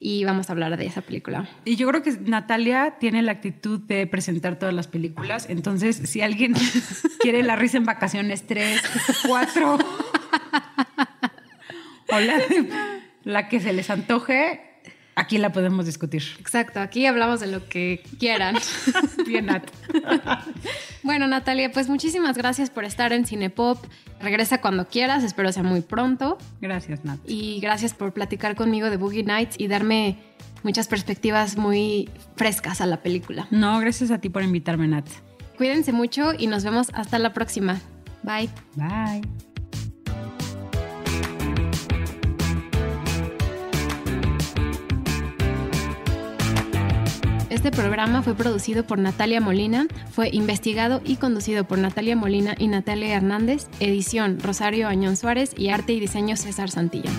y 0.06 0.26
vamos 0.26 0.50
a 0.50 0.52
hablar 0.52 0.76
de 0.76 0.86
esa 0.86 1.00
película. 1.00 1.48
Y 1.64 1.78
yo 1.78 1.88
creo 1.88 2.04
que 2.04 2.12
Natalia 2.12 2.96
tiene 3.00 3.22
la 3.22 3.32
actitud 3.32 3.80
de 3.80 4.06
presentar 4.06 4.60
todas 4.60 4.76
las 4.76 4.88
películas. 4.88 5.46
Entonces, 5.50 5.96
si 5.96 6.20
alguien 6.20 6.54
quiere 7.22 7.42
La 7.42 7.56
risa 7.56 7.78
en 7.78 7.86
vacaciones 7.86 8.46
3, 8.46 8.82
4 9.26 9.78
o 12.10 12.20
la, 12.20 12.42
la 13.24 13.48
que 13.48 13.62
se 13.62 13.72
les 13.72 13.90
antoje, 13.90 14.73
aquí 15.16 15.38
la 15.38 15.52
podemos 15.52 15.86
discutir. 15.86 16.24
Exacto, 16.40 16.80
aquí 16.80 17.06
hablamos 17.06 17.40
de 17.40 17.48
lo 17.48 17.68
que 17.68 18.04
quieran. 18.20 18.56
Bien, 19.28 19.48
Nat. 19.48 19.70
Bueno, 21.04 21.28
Natalia, 21.28 21.70
pues 21.70 21.90
muchísimas 21.90 22.38
gracias 22.38 22.70
por 22.70 22.86
estar 22.86 23.12
en 23.12 23.26
Cinepop. 23.26 23.78
Regresa 24.22 24.62
cuando 24.62 24.88
quieras, 24.88 25.22
espero 25.24 25.52
sea 25.52 25.62
muy 25.62 25.82
pronto. 25.82 26.38
Gracias, 26.62 27.04
Nat. 27.04 27.20
Y 27.28 27.60
gracias 27.60 27.94
por 27.94 28.14
platicar 28.14 28.56
conmigo 28.56 28.90
de 28.90 28.96
Boogie 28.96 29.24
Nights 29.24 29.56
y 29.60 29.68
darme 29.68 30.18
muchas 30.64 30.88
perspectivas 30.88 31.58
muy 31.58 32.10
frescas 32.38 32.80
a 32.80 32.86
la 32.86 33.02
película. 33.02 33.48
No, 33.52 33.80
gracias 33.80 34.12
a 34.12 34.20
ti 34.20 34.30
por 34.30 34.44
invitarme, 34.44 34.88
Nat. 34.88 35.10
Cuídense 35.58 35.92
mucho 35.92 36.32
y 36.38 36.48
nos 36.48 36.64
vemos 36.64 36.90
hasta 36.94 37.20
la 37.20 37.34
próxima. 37.34 37.82
Bye. 38.24 38.50
Bye. 38.76 39.53
Este 47.54 47.70
programa 47.70 48.24
fue 48.24 48.34
producido 48.34 48.84
por 48.84 48.98
Natalia 48.98 49.40
Molina, 49.40 49.86
fue 50.10 50.28
investigado 50.34 51.02
y 51.06 51.18
conducido 51.18 51.66
por 51.66 51.78
Natalia 51.78 52.16
Molina 52.16 52.56
y 52.58 52.68
Natalia 52.68 53.16
Hernández, 53.16 53.68
edición 53.80 54.40
Rosario 54.40 54.88
Añón 54.88 55.16
Suárez 55.16 55.52
y 55.56 55.70
arte 55.70 55.94
y 55.94 56.00
diseño 56.00 56.36
César 56.36 56.72
Santillán. 56.72 57.14